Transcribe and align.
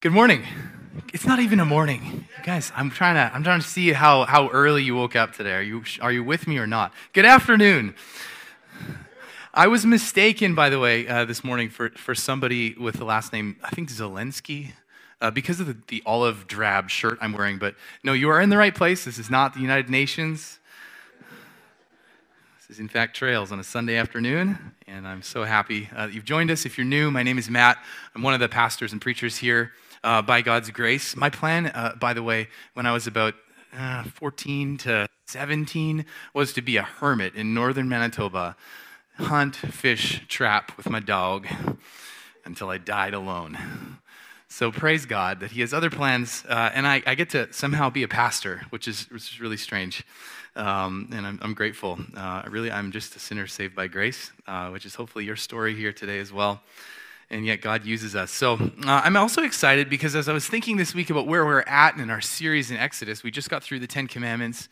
Good 0.00 0.12
morning. 0.12 0.44
It's 1.12 1.26
not 1.26 1.40
even 1.40 1.58
a 1.58 1.64
morning. 1.64 2.28
Guys, 2.44 2.70
I'm 2.76 2.88
trying 2.88 3.16
to 3.16 3.34
I'm 3.34 3.42
trying 3.42 3.60
to 3.60 3.66
see 3.66 3.92
how, 3.92 4.26
how 4.26 4.48
early 4.50 4.84
you 4.84 4.94
woke 4.94 5.16
up 5.16 5.32
today. 5.32 5.54
Are 5.54 5.60
you 5.60 5.82
are 6.00 6.12
you 6.12 6.22
with 6.22 6.46
me 6.46 6.58
or 6.58 6.68
not? 6.68 6.92
Good 7.12 7.24
afternoon. 7.24 7.96
I 9.52 9.66
was 9.66 9.84
mistaken, 9.84 10.54
by 10.54 10.70
the 10.70 10.78
way, 10.78 11.08
uh, 11.08 11.24
this 11.24 11.42
morning 11.42 11.68
for, 11.68 11.90
for 11.90 12.14
somebody 12.14 12.74
with 12.74 12.94
the 12.94 13.04
last 13.04 13.32
name, 13.32 13.56
I 13.64 13.70
think 13.70 13.90
Zelensky, 13.90 14.70
uh, 15.20 15.32
because 15.32 15.58
of 15.58 15.66
the, 15.66 15.76
the 15.88 16.00
olive 16.06 16.46
drab 16.46 16.90
shirt 16.90 17.18
I'm 17.20 17.32
wearing. 17.32 17.58
But 17.58 17.74
no, 18.04 18.12
you 18.12 18.28
are 18.28 18.40
in 18.40 18.50
the 18.50 18.56
right 18.56 18.76
place. 18.76 19.04
This 19.04 19.18
is 19.18 19.28
not 19.28 19.54
the 19.54 19.60
United 19.60 19.90
Nations. 19.90 20.60
This 22.60 22.76
is, 22.76 22.78
in 22.78 22.86
fact, 22.86 23.16
Trails 23.16 23.50
on 23.50 23.58
a 23.58 23.64
Sunday 23.64 23.96
afternoon, 23.96 24.58
and 24.86 25.08
I'm 25.08 25.22
so 25.22 25.42
happy 25.42 25.88
uh, 25.92 26.06
that 26.06 26.14
you've 26.14 26.24
joined 26.24 26.52
us. 26.52 26.64
If 26.64 26.78
you're 26.78 26.84
new, 26.84 27.10
my 27.10 27.24
name 27.24 27.36
is 27.36 27.50
Matt. 27.50 27.78
I'm 28.14 28.22
one 28.22 28.34
of 28.34 28.38
the 28.38 28.48
pastors 28.48 28.92
and 28.92 29.02
preachers 29.02 29.38
here 29.38 29.72
uh, 30.04 30.22
by 30.22 30.42
God's 30.42 30.70
grace. 30.70 31.16
My 31.16 31.30
plan, 31.30 31.66
uh, 31.66 31.94
by 31.98 32.12
the 32.12 32.22
way, 32.22 32.48
when 32.74 32.86
I 32.86 32.92
was 32.92 33.06
about 33.06 33.34
uh, 33.76 34.04
14 34.04 34.78
to 34.78 35.08
17, 35.26 36.04
was 36.34 36.52
to 36.54 36.62
be 36.62 36.76
a 36.76 36.82
hermit 36.82 37.34
in 37.34 37.54
northern 37.54 37.88
Manitoba, 37.88 38.56
hunt, 39.16 39.56
fish, 39.56 40.22
trap 40.28 40.76
with 40.76 40.88
my 40.88 41.00
dog 41.00 41.46
until 42.44 42.70
I 42.70 42.78
died 42.78 43.14
alone. 43.14 43.98
So 44.48 44.72
praise 44.72 45.04
God 45.04 45.40
that 45.40 45.50
He 45.50 45.60
has 45.60 45.74
other 45.74 45.90
plans, 45.90 46.44
uh, 46.48 46.70
and 46.72 46.86
I, 46.86 47.02
I, 47.06 47.14
get 47.14 47.30
to 47.30 47.52
somehow 47.52 47.90
be 47.90 48.02
a 48.02 48.08
pastor, 48.08 48.62
which 48.70 48.88
is, 48.88 49.10
which 49.10 49.32
is 49.34 49.40
really 49.40 49.58
strange. 49.58 50.06
Um, 50.56 51.10
and 51.12 51.26
I'm, 51.26 51.38
I'm 51.42 51.54
grateful. 51.54 51.98
Uh, 52.16 52.42
really, 52.48 52.70
I'm 52.70 52.90
just 52.90 53.14
a 53.14 53.18
sinner 53.18 53.46
saved 53.46 53.74
by 53.74 53.88
grace, 53.88 54.32
uh, 54.46 54.70
which 54.70 54.86
is 54.86 54.94
hopefully 54.94 55.26
your 55.26 55.36
story 55.36 55.74
here 55.74 55.92
today 55.92 56.18
as 56.18 56.32
well 56.32 56.62
and 57.30 57.44
yet 57.44 57.60
God 57.60 57.84
uses 57.84 58.16
us. 58.16 58.30
So 58.30 58.54
uh, 58.54 58.68
I'm 58.86 59.16
also 59.16 59.42
excited 59.42 59.90
because 59.90 60.14
as 60.14 60.28
I 60.28 60.32
was 60.32 60.46
thinking 60.46 60.76
this 60.76 60.94
week 60.94 61.10
about 61.10 61.26
where 61.26 61.44
we're 61.44 61.64
at 61.66 61.96
in 61.96 62.10
our 62.10 62.20
series 62.20 62.70
in 62.70 62.76
Exodus, 62.76 63.22
we 63.22 63.30
just 63.30 63.50
got 63.50 63.62
through 63.62 63.80
the 63.80 63.86
Ten 63.86 64.06
Commandments, 64.06 64.68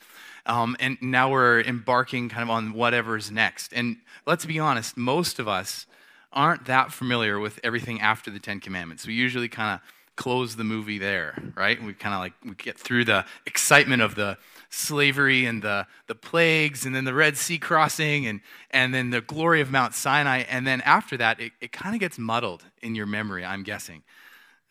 um, 0.47 0.77
and 0.81 0.97
now 1.01 1.31
we're 1.31 1.61
embarking 1.61 2.29
kind 2.29 2.43
of 2.43 2.51
on 2.51 2.73
whatever's 2.73 3.31
next. 3.31 3.73
And 3.73 3.97
let's 4.27 4.47
be 4.47 4.59
honest, 4.59 4.97
most 4.97 5.39
of 5.39 5.49
us 5.49 5.87
aren't 6.33 6.67
that 6.67 6.93
familiar 6.93 7.39
with 7.39 7.59
everything 7.65 8.01
after 8.01 8.31
the 8.31 8.39
Ten 8.39 8.61
Commandments. 8.61 9.07
We 9.07 9.15
usually 9.15 9.49
kind 9.49 9.75
of 9.75 9.81
close 10.17 10.57
the 10.57 10.65
movie 10.65 10.99
there, 10.99 11.43
right? 11.55 11.83
We 11.83 11.93
kind 11.93 12.15
of 12.15 12.21
like 12.21 12.33
we 12.45 12.55
get 12.55 12.79
through 12.79 13.05
the 13.05 13.25
excitement 13.45 14.03
of 14.03 14.15
the 14.15 14.39
slavery 14.71 15.47
and 15.47 15.63
the, 15.63 15.87
the 16.07 16.15
plagues 16.15 16.85
and 16.85 16.95
then 16.95 17.05
the 17.05 17.15
Red 17.15 17.37
Sea 17.37 17.59
crossing 17.59 18.27
and, 18.27 18.41
and 18.71 18.95
then 18.95 19.11
the 19.11 19.21
glory 19.21 19.61
of 19.61 19.71
Mount 19.71 19.95
Sinai. 19.95 20.45
And 20.49 20.67
then 20.67 20.81
after 20.83 21.17
that, 21.17 21.41
it, 21.41 21.53
it 21.61 21.73
kind 21.73 21.95
of 21.95 22.01
gets 22.01 22.19
muddled 22.19 22.65
in 22.83 22.95
your 22.95 23.07
memory, 23.07 23.45
I'm 23.45 23.63
guessing. 23.63 24.03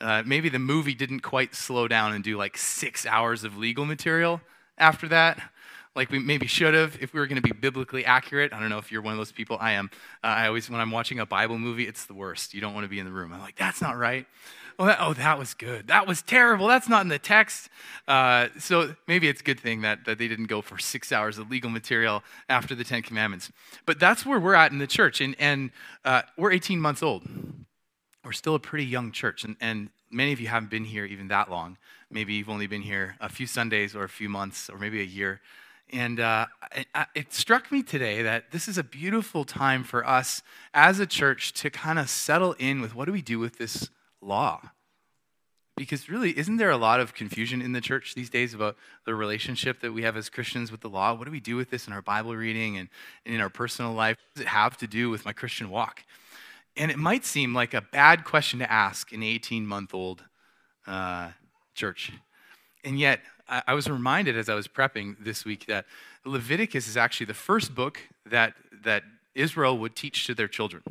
Uh, 0.01 0.23
maybe 0.25 0.49
the 0.49 0.59
movie 0.59 0.93
didn't 0.93 1.21
quite 1.21 1.55
slow 1.55 1.87
down 1.87 2.13
and 2.13 2.23
do 2.23 2.37
like 2.37 2.57
six 2.57 3.05
hours 3.05 3.43
of 3.43 3.57
legal 3.57 3.85
material 3.85 4.41
after 4.77 5.07
that 5.07 5.41
like 5.95 6.11
we 6.11 6.19
maybe 6.19 6.45
should 6.45 6.73
have 6.73 6.97
if 7.01 7.13
we 7.13 7.19
were 7.19 7.25
going 7.25 7.41
to 7.41 7.41
be 7.41 7.53
biblically 7.53 8.03
accurate. 8.05 8.51
I 8.51 8.59
don't 8.59 8.69
know 8.69 8.77
if 8.77 8.91
you're 8.91 9.01
one 9.01 9.13
of 9.13 9.17
those 9.17 9.31
people. 9.31 9.57
I 9.61 9.71
am. 9.71 9.89
Uh, 10.23 10.27
I 10.27 10.47
always, 10.47 10.69
when 10.69 10.81
I'm 10.81 10.91
watching 10.91 11.19
a 11.19 11.25
Bible 11.25 11.57
movie, 11.57 11.87
it's 11.87 12.05
the 12.05 12.13
worst. 12.13 12.53
You 12.53 12.59
don't 12.59 12.73
want 12.73 12.83
to 12.83 12.89
be 12.89 12.99
in 12.99 13.05
the 13.05 13.13
room. 13.13 13.31
I'm 13.31 13.39
like, 13.39 13.55
that's 13.55 13.81
not 13.81 13.97
right 13.97 14.27
oh, 14.79 14.85
that, 14.85 14.97
oh, 14.99 15.13
that 15.13 15.37
was 15.37 15.53
good. 15.53 15.87
That 15.87 16.07
was 16.07 16.21
terrible. 16.21 16.67
That's 16.67 16.89
not 16.89 17.01
in 17.01 17.07
the 17.07 17.19
text. 17.19 17.69
Uh, 18.07 18.47
so 18.59 18.95
maybe 19.07 19.27
it's 19.27 19.41
a 19.41 19.43
good 19.43 19.59
thing 19.59 19.81
that, 19.81 20.05
that 20.05 20.17
they 20.17 20.27
didn't 20.27 20.47
go 20.47 20.61
for 20.61 20.77
six 20.77 21.11
hours 21.11 21.37
of 21.37 21.49
legal 21.49 21.69
material 21.69 22.23
after 22.49 22.75
the 22.75 22.83
Ten 22.83 23.01
Commandments. 23.01 23.51
But 23.85 23.99
that's 23.99 24.25
where 24.25 24.39
we're 24.39 24.55
at 24.55 24.71
in 24.71 24.77
the 24.77 24.87
church. 24.87 25.21
And, 25.21 25.35
and 25.39 25.71
uh, 26.03 26.23
we're 26.37 26.51
18 26.51 26.79
months 26.79 27.03
old. 27.03 27.23
We're 28.23 28.31
still 28.31 28.55
a 28.55 28.59
pretty 28.59 28.85
young 28.85 29.11
church. 29.11 29.43
And, 29.43 29.55
and 29.61 29.89
many 30.11 30.33
of 30.33 30.39
you 30.39 30.47
haven't 30.47 30.69
been 30.69 30.85
here 30.85 31.05
even 31.05 31.27
that 31.29 31.49
long. 31.49 31.77
Maybe 32.09 32.33
you've 32.33 32.49
only 32.49 32.67
been 32.67 32.81
here 32.81 33.15
a 33.19 33.29
few 33.29 33.47
Sundays 33.47 33.95
or 33.95 34.03
a 34.03 34.09
few 34.09 34.29
months 34.29 34.69
or 34.69 34.77
maybe 34.77 35.01
a 35.01 35.05
year. 35.05 35.41
And 35.91 36.19
uh, 36.19 36.47
it, 36.75 36.87
it, 37.13 37.33
struck 37.33 37.71
me 37.71 37.83
today 37.83 38.23
that 38.23 38.51
this 38.51 38.67
is 38.67 38.79
a 38.79 38.83
beautiful 38.83 39.45
time 39.45 39.83
for 39.83 40.05
us 40.05 40.41
as 40.73 40.99
a 40.99 41.05
church 41.05 41.53
to 41.53 41.69
kind 41.69 41.99
of 41.99 42.09
settle 42.09 42.53
in 42.53 42.81
with 42.81 42.95
what 42.95 43.05
do 43.05 43.11
we 43.11 43.21
do 43.21 43.37
with 43.37 43.59
this 43.59 43.89
law. 44.21 44.71
Because 45.77 46.09
really, 46.09 46.37
isn't 46.37 46.55
there 46.55 46.69
a 46.69 46.77
lot 46.77 47.01
of 47.01 47.13
confusion 47.13 47.61
in 47.61 47.73
the 47.73 47.81
church 47.81 48.15
these 48.15 48.29
days 48.29 48.53
about 48.53 48.77
the 49.05 49.13
relationship 49.13 49.81
that 49.81 49.91
we 49.91 50.03
have 50.03 50.15
as 50.15 50.29
Christians 50.29 50.71
with 50.71 50.79
the 50.79 50.89
law? 50.89 51.13
What 51.13 51.25
do 51.25 51.31
we 51.31 51.41
do 51.41 51.57
with 51.57 51.69
this 51.69 51.85
in 51.85 51.91
our 51.91 52.01
Bible 52.01 52.33
reading 52.33 52.77
and 52.77 52.87
in 53.25 53.41
our 53.41 53.49
personal 53.49 53.91
life? 53.91 54.15
What 54.17 54.35
does 54.35 54.41
it 54.43 54.47
have 54.47 54.77
to 54.77 54.87
do 54.87 55.09
with 55.09 55.25
my 55.25 55.33
Christian 55.33 55.69
walk? 55.69 56.03
And 56.77 56.91
it 56.91 56.97
might 56.97 57.25
seem 57.25 57.53
like 57.53 57.73
a 57.73 57.81
bad 57.81 58.23
question 58.23 58.59
to 58.59 58.71
ask 58.71 59.11
an 59.11 59.21
18 59.21 59.67
month 59.67 59.93
old 59.93 60.23
uh, 60.87 61.31
church. 61.73 62.13
And 62.85 62.97
yet, 62.97 63.19
I, 63.49 63.63
I 63.67 63.73
was 63.73 63.89
reminded 63.89 64.37
as 64.37 64.47
I 64.47 64.55
was 64.55 64.69
prepping 64.69 65.17
this 65.19 65.43
week 65.43 65.65
that 65.65 65.85
Leviticus 66.25 66.87
is 66.87 66.95
actually 66.95 67.25
the 67.25 67.33
first 67.33 67.75
book 67.75 67.99
that, 68.25 68.53
that 68.83 69.03
Israel 69.33 69.77
would 69.77 69.95
teach 69.95 70.25
to 70.27 70.33
their 70.33 70.47
children. 70.47 70.83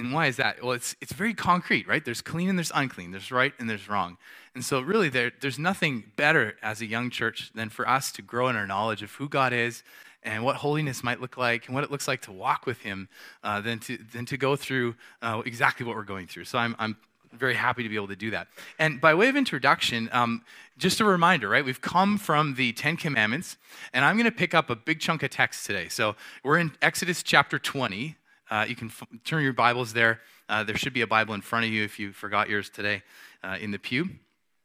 And 0.00 0.12
why 0.12 0.26
is 0.26 0.36
that? 0.36 0.62
Well, 0.62 0.72
it's, 0.72 0.96
it's 1.00 1.12
very 1.12 1.34
concrete, 1.34 1.86
right? 1.86 2.04
There's 2.04 2.22
clean 2.22 2.48
and 2.48 2.58
there's 2.58 2.72
unclean, 2.74 3.10
there's 3.12 3.30
right 3.30 3.52
and 3.58 3.68
there's 3.68 3.88
wrong. 3.88 4.16
And 4.54 4.64
so, 4.64 4.80
really, 4.80 5.08
there, 5.08 5.30
there's 5.40 5.58
nothing 5.58 6.04
better 6.16 6.56
as 6.62 6.80
a 6.80 6.86
young 6.86 7.10
church 7.10 7.52
than 7.54 7.68
for 7.68 7.88
us 7.88 8.10
to 8.12 8.22
grow 8.22 8.48
in 8.48 8.56
our 8.56 8.66
knowledge 8.66 9.02
of 9.02 9.12
who 9.12 9.28
God 9.28 9.52
is 9.52 9.84
and 10.22 10.44
what 10.44 10.56
holiness 10.56 11.04
might 11.04 11.20
look 11.20 11.36
like 11.36 11.66
and 11.66 11.74
what 11.74 11.84
it 11.84 11.90
looks 11.90 12.08
like 12.08 12.22
to 12.22 12.32
walk 12.32 12.66
with 12.66 12.80
Him 12.80 13.08
uh, 13.44 13.60
than, 13.60 13.78
to, 13.80 13.96
than 14.12 14.26
to 14.26 14.36
go 14.36 14.56
through 14.56 14.96
uh, 15.22 15.42
exactly 15.46 15.86
what 15.86 15.94
we're 15.94 16.02
going 16.02 16.26
through. 16.26 16.44
So, 16.44 16.58
I'm, 16.58 16.74
I'm 16.78 16.96
very 17.32 17.54
happy 17.54 17.82
to 17.82 17.88
be 17.88 17.96
able 17.96 18.08
to 18.08 18.16
do 18.16 18.30
that. 18.30 18.48
And 18.78 19.00
by 19.00 19.14
way 19.14 19.28
of 19.28 19.36
introduction, 19.36 20.08
um, 20.12 20.42
just 20.78 21.00
a 21.00 21.04
reminder, 21.04 21.48
right? 21.48 21.64
We've 21.64 21.80
come 21.80 22.18
from 22.18 22.54
the 22.54 22.72
Ten 22.72 22.96
Commandments, 22.96 23.56
and 23.92 24.04
I'm 24.04 24.16
going 24.16 24.24
to 24.24 24.36
pick 24.36 24.54
up 24.54 24.70
a 24.70 24.76
big 24.76 25.00
chunk 25.00 25.22
of 25.22 25.30
text 25.30 25.66
today. 25.66 25.88
So 25.88 26.16
we're 26.42 26.58
in 26.58 26.72
Exodus 26.82 27.22
chapter 27.22 27.58
20, 27.58 28.16
uh, 28.50 28.66
you 28.68 28.74
can 28.74 28.88
f- 28.88 29.06
turn 29.24 29.42
your 29.42 29.52
Bibles 29.52 29.92
there. 29.92 30.20
Uh, 30.48 30.64
there 30.64 30.76
should 30.76 30.92
be 30.92 31.02
a 31.02 31.06
Bible 31.06 31.34
in 31.34 31.40
front 31.40 31.64
of 31.64 31.70
you 31.70 31.84
if 31.84 31.98
you 31.98 32.12
forgot 32.12 32.48
yours 32.48 32.68
today 32.68 33.02
uh, 33.44 33.56
in 33.60 33.70
the 33.70 33.78
pew. 33.78 34.08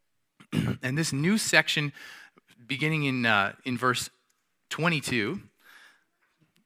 and 0.81 0.97
this 0.97 1.13
new 1.13 1.37
section, 1.37 1.93
beginning 2.65 3.03
in, 3.03 3.25
uh, 3.25 3.53
in 3.63 3.77
verse 3.77 4.09
22, 4.69 5.39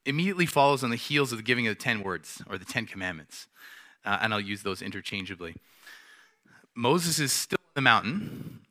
immediately 0.06 0.46
follows 0.46 0.84
on 0.84 0.90
the 0.90 0.96
heels 0.96 1.32
of 1.32 1.38
the 1.38 1.44
giving 1.44 1.68
of 1.68 1.78
the 1.78 1.84
10 1.84 2.02
words 2.02 2.42
or 2.50 2.58
the 2.58 2.66
10 2.66 2.86
commandments. 2.86 3.48
Uh, 4.06 4.20
and 4.22 4.34
I'll 4.34 4.40
use 4.40 4.64
those 4.64 4.82
interchangeably. 4.82 5.56
Moses 6.74 7.20
is 7.20 7.34
still 7.34 7.60
on 7.60 7.72
the 7.76 7.82
mountain. 7.82 8.62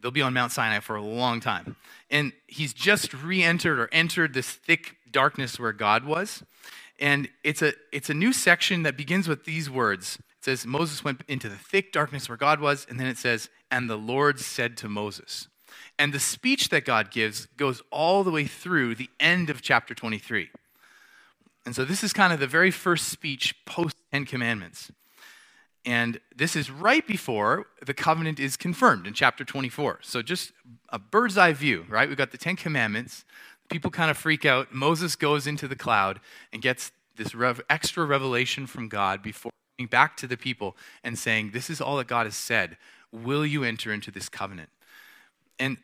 They'll 0.00 0.12
be 0.12 0.22
on 0.22 0.32
Mount 0.32 0.52
Sinai 0.52 0.78
for 0.78 0.94
a 0.94 1.02
long 1.02 1.40
time. 1.40 1.74
And 2.10 2.32
he's 2.46 2.72
just 2.72 3.12
re 3.12 3.42
entered 3.42 3.80
or 3.80 3.88
entered 3.90 4.34
this 4.34 4.48
thick 4.48 4.96
darkness 5.10 5.58
where 5.58 5.72
God 5.72 6.04
was. 6.04 6.44
And 6.98 7.28
it's 7.44 7.62
a, 7.62 7.74
it's 7.92 8.08
a 8.08 8.14
new 8.14 8.32
section 8.32 8.82
that 8.84 8.96
begins 8.96 9.28
with 9.28 9.44
these 9.44 9.68
words. 9.68 10.16
It 10.38 10.44
says, 10.44 10.66
Moses 10.66 11.04
went 11.04 11.22
into 11.28 11.48
the 11.48 11.56
thick 11.56 11.92
darkness 11.92 12.28
where 12.28 12.38
God 12.38 12.60
was, 12.60 12.86
and 12.88 12.98
then 12.98 13.06
it 13.06 13.18
says, 13.18 13.50
and 13.70 13.90
the 13.90 13.96
Lord 13.96 14.40
said 14.40 14.76
to 14.78 14.88
Moses. 14.88 15.48
And 15.98 16.12
the 16.12 16.20
speech 16.20 16.68
that 16.70 16.84
God 16.84 17.10
gives 17.10 17.46
goes 17.56 17.82
all 17.90 18.22
the 18.24 18.30
way 18.30 18.46
through 18.46 18.94
the 18.94 19.10
end 19.18 19.50
of 19.50 19.62
chapter 19.62 19.94
23. 19.94 20.50
And 21.64 21.74
so 21.74 21.84
this 21.84 22.04
is 22.04 22.12
kind 22.12 22.32
of 22.32 22.38
the 22.38 22.46
very 22.46 22.70
first 22.70 23.08
speech 23.08 23.54
post 23.64 23.96
Ten 24.12 24.24
Commandments. 24.24 24.92
And 25.84 26.20
this 26.34 26.56
is 26.56 26.70
right 26.70 27.06
before 27.06 27.66
the 27.84 27.94
covenant 27.94 28.40
is 28.40 28.56
confirmed 28.56 29.06
in 29.06 29.14
chapter 29.14 29.44
24. 29.44 30.00
So 30.02 30.20
just 30.20 30.52
a 30.88 30.98
bird's 30.98 31.38
eye 31.38 31.52
view, 31.52 31.86
right? 31.88 32.08
We've 32.08 32.18
got 32.18 32.32
the 32.32 32.38
Ten 32.38 32.56
Commandments 32.56 33.24
people 33.68 33.90
kind 33.90 34.10
of 34.10 34.16
freak 34.16 34.44
out. 34.44 34.72
Moses 34.72 35.16
goes 35.16 35.46
into 35.46 35.68
the 35.68 35.76
cloud 35.76 36.20
and 36.52 36.62
gets 36.62 36.92
this 37.16 37.34
rev- 37.34 37.62
extra 37.68 38.04
revelation 38.04 38.66
from 38.66 38.88
God 38.88 39.22
before 39.22 39.52
coming 39.76 39.88
back 39.88 40.16
to 40.18 40.26
the 40.26 40.36
people 40.36 40.76
and 41.02 41.18
saying, 41.18 41.50
This 41.52 41.70
is 41.70 41.80
all 41.80 41.96
that 41.96 42.06
God 42.06 42.26
has 42.26 42.36
said. 42.36 42.76
Will 43.12 43.46
you 43.46 43.64
enter 43.64 43.92
into 43.92 44.10
this 44.10 44.28
covenant? 44.28 44.68
And 45.58 45.78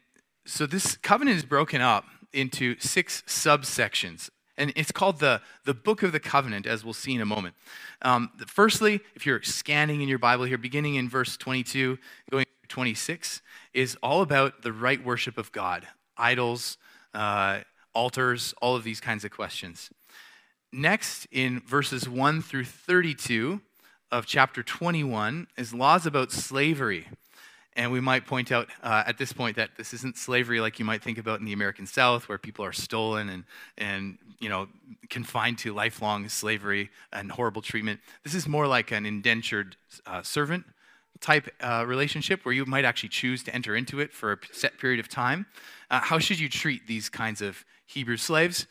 so 0.45 0.67
this 0.67 0.97
covenant 0.97 1.37
is 1.37 1.45
broken 1.45 1.81
up 1.81 2.05
into 2.33 2.79
six 2.79 3.23
subsections. 3.27 4.29
And 4.59 4.73
it's 4.77 4.93
called 4.93 5.19
the, 5.19 5.41
the 5.65 5.73
Book 5.73 6.03
of 6.03 6.13
the 6.13 6.21
Covenant, 6.21 6.67
as 6.67 6.85
we'll 6.85 6.93
see 6.93 7.15
in 7.15 7.21
a 7.21 7.27
moment. 7.27 7.55
Um, 8.03 8.31
firstly, 8.47 9.01
if 9.15 9.25
you're 9.25 9.43
scanning 9.43 10.03
in 10.03 10.09
your 10.09 10.19
Bible 10.19 10.45
here, 10.45 10.59
beginning 10.59 10.97
in 10.97 11.09
verse 11.09 11.37
22, 11.37 11.99
going 12.31 12.45
26, 12.69 13.43
is 13.73 13.97
all 14.03 14.23
about 14.23 14.63
the 14.63 14.73
right 14.73 15.03
worship 15.03 15.39
of 15.39 15.53
God, 15.53 15.87
idols, 16.17 16.77
uh, 17.15 17.61
altars, 17.95 18.55
all 18.61 18.77
of 18.77 18.85
these 18.85 19.01
kinds 19.01 19.25
of 19.25 19.31
questions. 19.31 19.91
Next, 20.73 21.27
in 21.31 21.61
verses 21.61 22.09
1 22.09 22.43
through 22.43 22.65
32 22.65 23.61
of 24.11 24.27
chapter 24.27 24.63
21, 24.63 25.47
is 25.57 25.75
laws 25.75 26.07
about 26.07 26.33
slavery. 26.33 27.09
And 27.75 27.91
we 27.91 28.01
might 28.01 28.27
point 28.27 28.53
out 28.53 28.69
uh, 28.83 29.03
at 29.07 29.17
this 29.17 29.33
point 29.33 29.57
that 29.57 29.71
this 29.77 29.95
isn't 29.95 30.17
slavery 30.17 30.61
like 30.61 30.79
you 30.79 30.85
might 30.85 31.03
think 31.03 31.19
about 31.19 31.41
in 31.41 31.47
the 31.47 31.53
American 31.53 31.87
South, 31.87 32.29
where 32.29 32.39
people 32.39 32.65
are 32.65 32.73
stolen 32.73 33.29
and, 33.29 33.45
and 33.79 34.19
you 34.41 34.49
know, 34.49 34.69
confined 35.09 35.59
to 35.59 35.73
lifelong 35.73 36.29
slavery 36.29 36.91
and 37.13 37.33
horrible 37.33 37.63
treatment. 37.63 38.01
This 38.25 38.35
is 38.35 38.47
more 38.47 38.67
like 38.67 38.91
an 38.93 39.07
indentured 39.07 39.77
uh, 40.07 40.23
servant 40.23 40.65
type 41.21 41.49
uh, 41.61 41.85
relationship 41.87 42.45
where 42.45 42.53
you 42.53 42.67
might 42.67 42.85
actually 42.85 43.09
choose 43.09 43.43
to 43.45 43.55
enter 43.55 43.77
into 43.77 44.01
it 44.01 44.13
for 44.13 44.33
a 44.33 44.39
set 44.51 44.77
period 44.79 45.01
of 45.01 45.09
time. 45.09 45.47
Uh, 45.91 46.01
how 46.01 46.19
should 46.19 46.39
you 46.39 46.49
treat 46.49 46.87
these 46.87 47.09
kinds 47.09 47.41
of 47.41 47.65
Hebrew 47.87 48.17
slaves? 48.17 48.67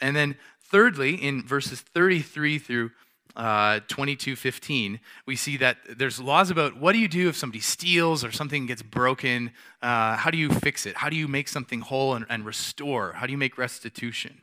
And 0.00 0.16
then, 0.16 0.36
thirdly, 0.60 1.14
in 1.14 1.42
verses 1.42 1.80
33 1.80 2.58
through 2.58 2.90
uh, 3.34 3.80
22:15, 3.88 5.00
we 5.26 5.36
see 5.36 5.56
that 5.56 5.78
there's 5.88 6.20
laws 6.20 6.50
about 6.50 6.76
what 6.76 6.92
do 6.92 6.98
you 6.98 7.08
do 7.08 7.28
if 7.28 7.36
somebody 7.36 7.60
steals 7.60 8.24
or 8.24 8.30
something 8.30 8.66
gets 8.66 8.82
broken? 8.82 9.52
Uh, 9.80 10.16
how 10.16 10.30
do 10.30 10.36
you 10.36 10.50
fix 10.50 10.84
it? 10.84 10.96
How 10.96 11.08
do 11.08 11.16
you 11.16 11.28
make 11.28 11.48
something 11.48 11.80
whole 11.80 12.14
and, 12.14 12.26
and 12.28 12.44
restore? 12.44 13.12
How 13.12 13.26
do 13.26 13.32
you 13.32 13.38
make 13.38 13.56
restitution? 13.56 14.42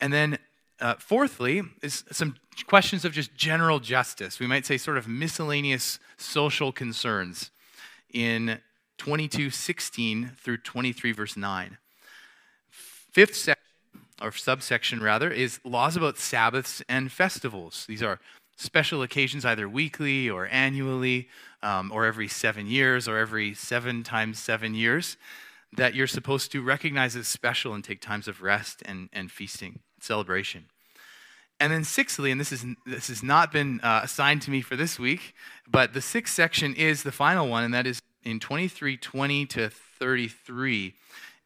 And 0.00 0.12
then, 0.12 0.38
uh, 0.80 0.94
fourthly, 0.94 1.62
is 1.82 2.04
some 2.10 2.36
questions 2.66 3.04
of 3.04 3.12
just 3.12 3.34
general 3.34 3.78
justice. 3.78 4.40
We 4.40 4.46
might 4.46 4.64
say 4.64 4.78
sort 4.78 4.96
of 4.96 5.06
miscellaneous 5.06 5.98
social 6.16 6.72
concerns 6.72 7.50
in 8.12 8.60
22:16 8.98 10.36
through 10.36 10.58
23 10.58 11.12
verse 11.12 11.36
9. 11.36 11.78
Fifth 13.12 13.36
section 13.36 13.62
or 14.22 14.32
subsection 14.32 15.02
rather, 15.02 15.30
is 15.30 15.60
laws 15.64 15.96
about 15.96 16.16
Sabbaths 16.16 16.82
and 16.88 17.10
festivals. 17.10 17.84
These 17.86 18.02
are 18.02 18.20
special 18.56 19.02
occasions, 19.02 19.44
either 19.44 19.68
weekly 19.68 20.30
or 20.30 20.46
annually, 20.46 21.28
um, 21.62 21.90
or 21.92 22.06
every 22.06 22.28
seven 22.28 22.66
years, 22.66 23.08
or 23.08 23.18
every 23.18 23.52
seven 23.54 24.02
times 24.02 24.38
seven 24.38 24.74
years, 24.74 25.16
that 25.76 25.94
you're 25.94 26.06
supposed 26.06 26.52
to 26.52 26.62
recognize 26.62 27.16
as 27.16 27.26
special 27.26 27.74
and 27.74 27.82
take 27.82 28.00
times 28.00 28.28
of 28.28 28.42
rest 28.42 28.82
and, 28.84 29.08
and 29.12 29.30
feasting, 29.30 29.80
celebration. 30.00 30.66
And 31.58 31.72
then, 31.72 31.84
sixthly, 31.84 32.30
and 32.30 32.40
this, 32.40 32.52
is, 32.52 32.64
this 32.86 33.08
has 33.08 33.22
not 33.22 33.52
been 33.52 33.80
uh, 33.82 34.00
assigned 34.02 34.42
to 34.42 34.50
me 34.50 34.60
for 34.60 34.76
this 34.76 34.98
week, 34.98 35.34
but 35.68 35.94
the 35.94 36.00
sixth 36.00 36.34
section 36.34 36.74
is 36.74 37.02
the 37.02 37.12
final 37.12 37.48
one, 37.48 37.64
and 37.64 37.74
that 37.74 37.86
is 37.86 38.00
in 38.24 38.40
2320 38.40 39.46
to 39.46 39.70
33 39.70 40.94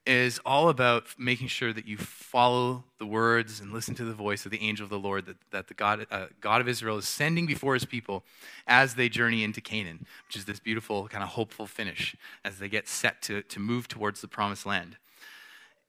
is 0.06 0.38
all 0.47 0.69
about 0.69 1.06
making 1.19 1.49
sure 1.49 1.73
that 1.73 1.87
you 1.87 1.97
follow 1.97 2.85
the 2.99 3.06
words 3.06 3.61
and 3.61 3.73
listen 3.73 3.94
to 3.97 4.05
the 4.05 4.14
voice 4.14 4.44
of 4.44 4.53
the 4.53 4.61
angel 4.61 4.85
of 4.85 4.91
the 4.91 4.99
Lord 4.99 5.26
that, 5.26 5.37
that 5.50 5.69
the 5.69 5.75
God, 5.75 6.06
uh, 6.11 6.26
God 6.41 6.61
of 6.61 6.69
Israel 6.69 6.97
is 6.97 7.08
sending 7.08 7.47
before 7.47 7.75
his 7.75 7.85
people 7.85 8.25
as 8.67 8.94
they 8.94 9.08
journey 9.08 9.43
into 9.43 9.61
Canaan, 9.61 10.06
which 10.26 10.37
is 10.37 10.44
this 10.44 10.61
beautiful, 10.61 11.08
kind 11.08 11.25
of 11.25 11.31
hopeful 11.31 11.67
finish 11.67 12.14
as 12.44 12.58
they 12.58 12.69
get 12.69 12.88
set 12.88 13.20
to, 13.23 13.43
to 13.43 13.58
move 13.58 13.88
towards 13.88 14.20
the 14.20 14.29
promised 14.29 14.64
land. 14.64 14.97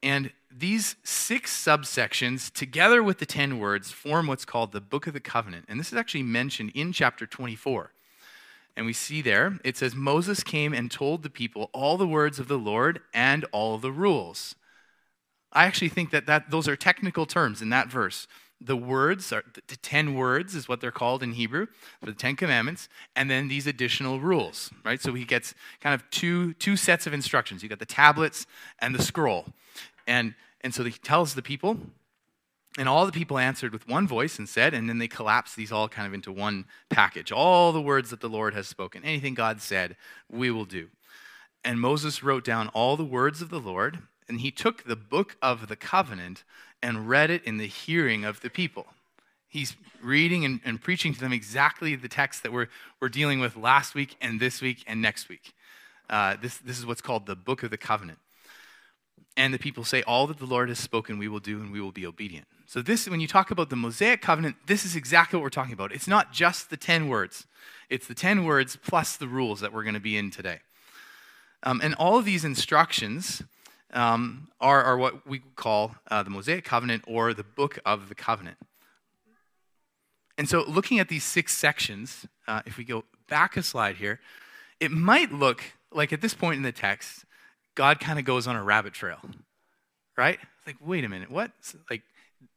And 0.02 0.32
these 0.52 0.96
six 1.04 1.52
subsections, 1.52 2.52
together 2.52 3.04
with 3.04 3.20
the 3.20 3.26
10 3.26 3.60
words, 3.60 3.92
form 3.92 4.28
what's 4.28 4.46
called 4.46 4.72
the 4.72 4.82
Book 4.82 5.08
of 5.08 5.14
the 5.14 5.20
Covenant. 5.20 5.66
And 5.68 5.80
this 5.80 5.92
is 5.92 5.98
actually 5.98 6.24
mentioned 6.24 6.72
in 6.74 6.92
chapter 6.92 7.26
24. 7.26 7.92
And 8.78 8.86
we 8.86 8.94
see 8.94 9.24
there, 9.24 9.58
it 9.64 9.76
says, 9.76 9.96
Moses 9.96 10.44
came 10.44 10.72
and 10.72 10.92
told 10.92 11.24
the 11.24 11.32
people 11.32 11.72
all 11.74 11.98
the 11.98 12.08
words 12.08 12.38
of 12.38 12.48
the 12.48 12.60
Lord 12.60 13.02
and 13.12 13.44
all 13.52 13.80
the 13.80 13.92
rules. 13.92 14.54
I 15.52 15.66
actually 15.66 15.90
think 15.90 16.12
that, 16.12 16.28
that 16.28 16.52
those 16.52 16.68
are 16.68 16.76
technical 16.76 17.26
terms 17.26 17.64
in 17.64 17.70
that 17.72 17.88
verse. 17.88 18.28
The 18.62 18.76
words 18.78 19.34
are 19.34 19.44
the 19.68 19.78
10 19.78 20.14
words 20.14 20.54
is 20.54 20.70
what 20.70 20.80
they're 20.80 20.92
called 20.92 21.24
in 21.24 21.32
Hebrew 21.32 21.66
for 22.00 22.06
the 22.06 22.14
10 22.14 22.36
commandments, 22.36 22.88
and 23.16 23.32
then 23.32 23.48
these 23.48 23.66
additional 23.66 24.20
rules, 24.20 24.70
right? 24.86 25.02
So 25.02 25.16
he 25.16 25.26
gets 25.26 25.56
kind 25.82 25.96
of 25.96 26.08
two, 26.12 26.54
two 26.54 26.78
sets 26.78 27.08
of 27.08 27.14
instructions. 27.14 27.64
You 27.64 27.70
got 27.70 27.80
the 27.80 27.86
tablets 27.86 28.46
and 28.78 28.94
the 28.94 29.02
scroll. 29.02 29.46
And, 30.06 30.36
and 30.62 30.74
so 30.74 30.84
he 30.84 30.92
tells 30.92 31.34
the 31.34 31.42
people, 31.42 31.80
and 32.78 32.88
all 32.88 33.06
the 33.06 33.12
people 33.12 33.40
answered 33.40 33.74
with 33.74 33.88
one 33.88 34.08
voice 34.08 34.38
and 34.38 34.48
said, 34.48 34.74
and 34.74 34.88
then 34.88 35.00
they 35.00 35.08
collapse 35.08 35.56
these 35.56 35.72
all 35.72 35.90
kind 35.90 36.08
of 36.08 36.14
into 36.14 36.32
one 36.32 36.66
package. 36.90 37.32
All 37.32 37.72
the 37.72 37.82
words 37.82 38.12
that 38.12 38.22
the 38.22 38.30
Lord 38.30 38.54
has 38.54 38.68
spoken, 38.68 39.04
anything 39.04 39.34
God 39.34 39.62
said, 39.62 39.96
we 40.32 40.52
will 40.52 40.66
do. 40.66 40.90
And 41.64 41.82
Moses 41.82 42.24
wrote 42.24 42.44
down 42.44 42.68
all 42.70 42.96
the 42.96 43.04
words 43.04 43.42
of 43.42 43.50
the 43.50 43.60
Lord, 43.60 44.00
and 44.30 44.42
he 44.42 44.52
took 44.52 44.84
the 44.84 44.96
book 44.96 45.36
of 45.42 45.68
the 45.68 45.76
covenant 45.76 46.44
and 46.84 47.10
read 47.10 47.32
it 47.32 47.44
in 47.44 47.58
the 47.58 47.68
hearing 47.68 48.24
of 48.24 48.42
the 48.42 48.50
people. 48.50 48.86
He's 49.48 49.76
reading 50.02 50.46
and, 50.46 50.60
and 50.64 50.80
preaching 50.80 51.14
to 51.14 51.20
them 51.20 51.34
exactly 51.34 51.96
the 51.96 52.08
text 52.08 52.44
that 52.44 52.54
we're, 52.54 52.68
we're 53.02 53.10
dealing 53.10 53.40
with 53.40 53.58
last 53.58 53.96
week 53.96 54.16
and 54.22 54.40
this 54.40 54.62
week 54.62 54.84
and 54.86 55.02
next 55.02 55.30
week. 55.30 55.54
Uh, 56.10 56.38
this, 56.40 56.58
this 56.60 56.78
is 56.78 56.86
what's 56.86 57.02
called 57.02 57.26
the 57.26 57.36
book 57.36 57.64
of 57.64 57.72
the 57.72 57.78
covenant. 57.78 58.20
And 59.38 59.54
the 59.54 59.60
people 59.60 59.86
say, 59.86 60.02
All 60.04 60.28
that 60.28 60.40
the 60.40 60.46
Lord 60.46 60.68
has 60.68 60.80
spoken, 60.80 61.18
we 61.18 61.30
will 61.30 61.40
do, 61.40 61.62
and 61.62 61.72
we 61.72 61.80
will 61.80 61.92
be 61.94 62.06
obedient. 62.06 62.48
So, 62.66 62.82
this, 62.82 63.08
when 63.08 63.22
you 63.22 63.28
talk 63.28 63.52
about 63.52 63.70
the 63.70 63.76
Mosaic 63.78 64.22
covenant, 64.22 64.58
this 64.66 64.84
is 64.84 64.96
exactly 64.96 65.38
what 65.38 65.44
we're 65.44 65.50
talking 65.50 65.74
about. 65.74 65.94
It's 65.94 66.08
not 66.08 66.34
just 66.34 66.70
the 66.70 66.76
10 66.76 67.08
words, 67.08 67.46
it's 67.90 68.08
the 68.08 68.16
10 68.16 68.44
words 68.44 68.76
plus 68.76 69.16
the 69.16 69.28
rules 69.28 69.62
that 69.62 69.72
we're 69.72 69.84
going 69.84 69.94
to 69.94 70.02
be 70.02 70.18
in 70.18 70.32
today. 70.32 70.60
Um, 71.64 71.80
and 71.84 71.96
all 71.96 72.18
of 72.18 72.26
these 72.26 72.44
instructions 72.44 73.44
um, 73.94 74.50
are, 74.60 74.84
are, 74.84 74.98
what 74.98 75.26
we 75.26 75.40
call 75.56 75.96
uh, 76.12 76.24
the 76.24 76.30
Mosaic 76.30 76.66
covenant 76.66 77.04
or 77.08 77.34
the 77.34 77.44
book 77.44 77.80
of 77.86 78.10
the 78.10 78.16
covenant. 78.16 78.58
And 80.38 80.50
so, 80.50 80.64
looking 80.68 81.00
at 81.00 81.10
these 81.10 81.24
six 81.24 81.56
sections, 81.56 82.26
uh, 82.48 82.64
if 82.66 82.78
we 82.78 82.84
go 82.84 83.04
back 83.30 83.56
a 83.56 83.64
slide 83.64 83.98
here, 83.98 84.20
it 84.80 84.92
might 84.92 85.32
look 85.32 85.64
like 85.92 86.12
at 86.12 86.22
this 86.22 86.34
point 86.34 86.58
in 86.58 86.64
the 86.64 86.72
text, 86.72 87.26
God 87.78 88.00
kind 88.00 88.18
of 88.18 88.26
goes 88.26 88.48
on 88.48 88.56
a 88.56 88.64
rabbit 88.64 88.94
trail, 88.94 89.20
right? 90.18 90.40
Like, 90.66 90.78
wait 90.82 91.06
a 91.06 91.10
minute, 91.10 91.30
what? 91.30 91.52
Like, 91.92 92.02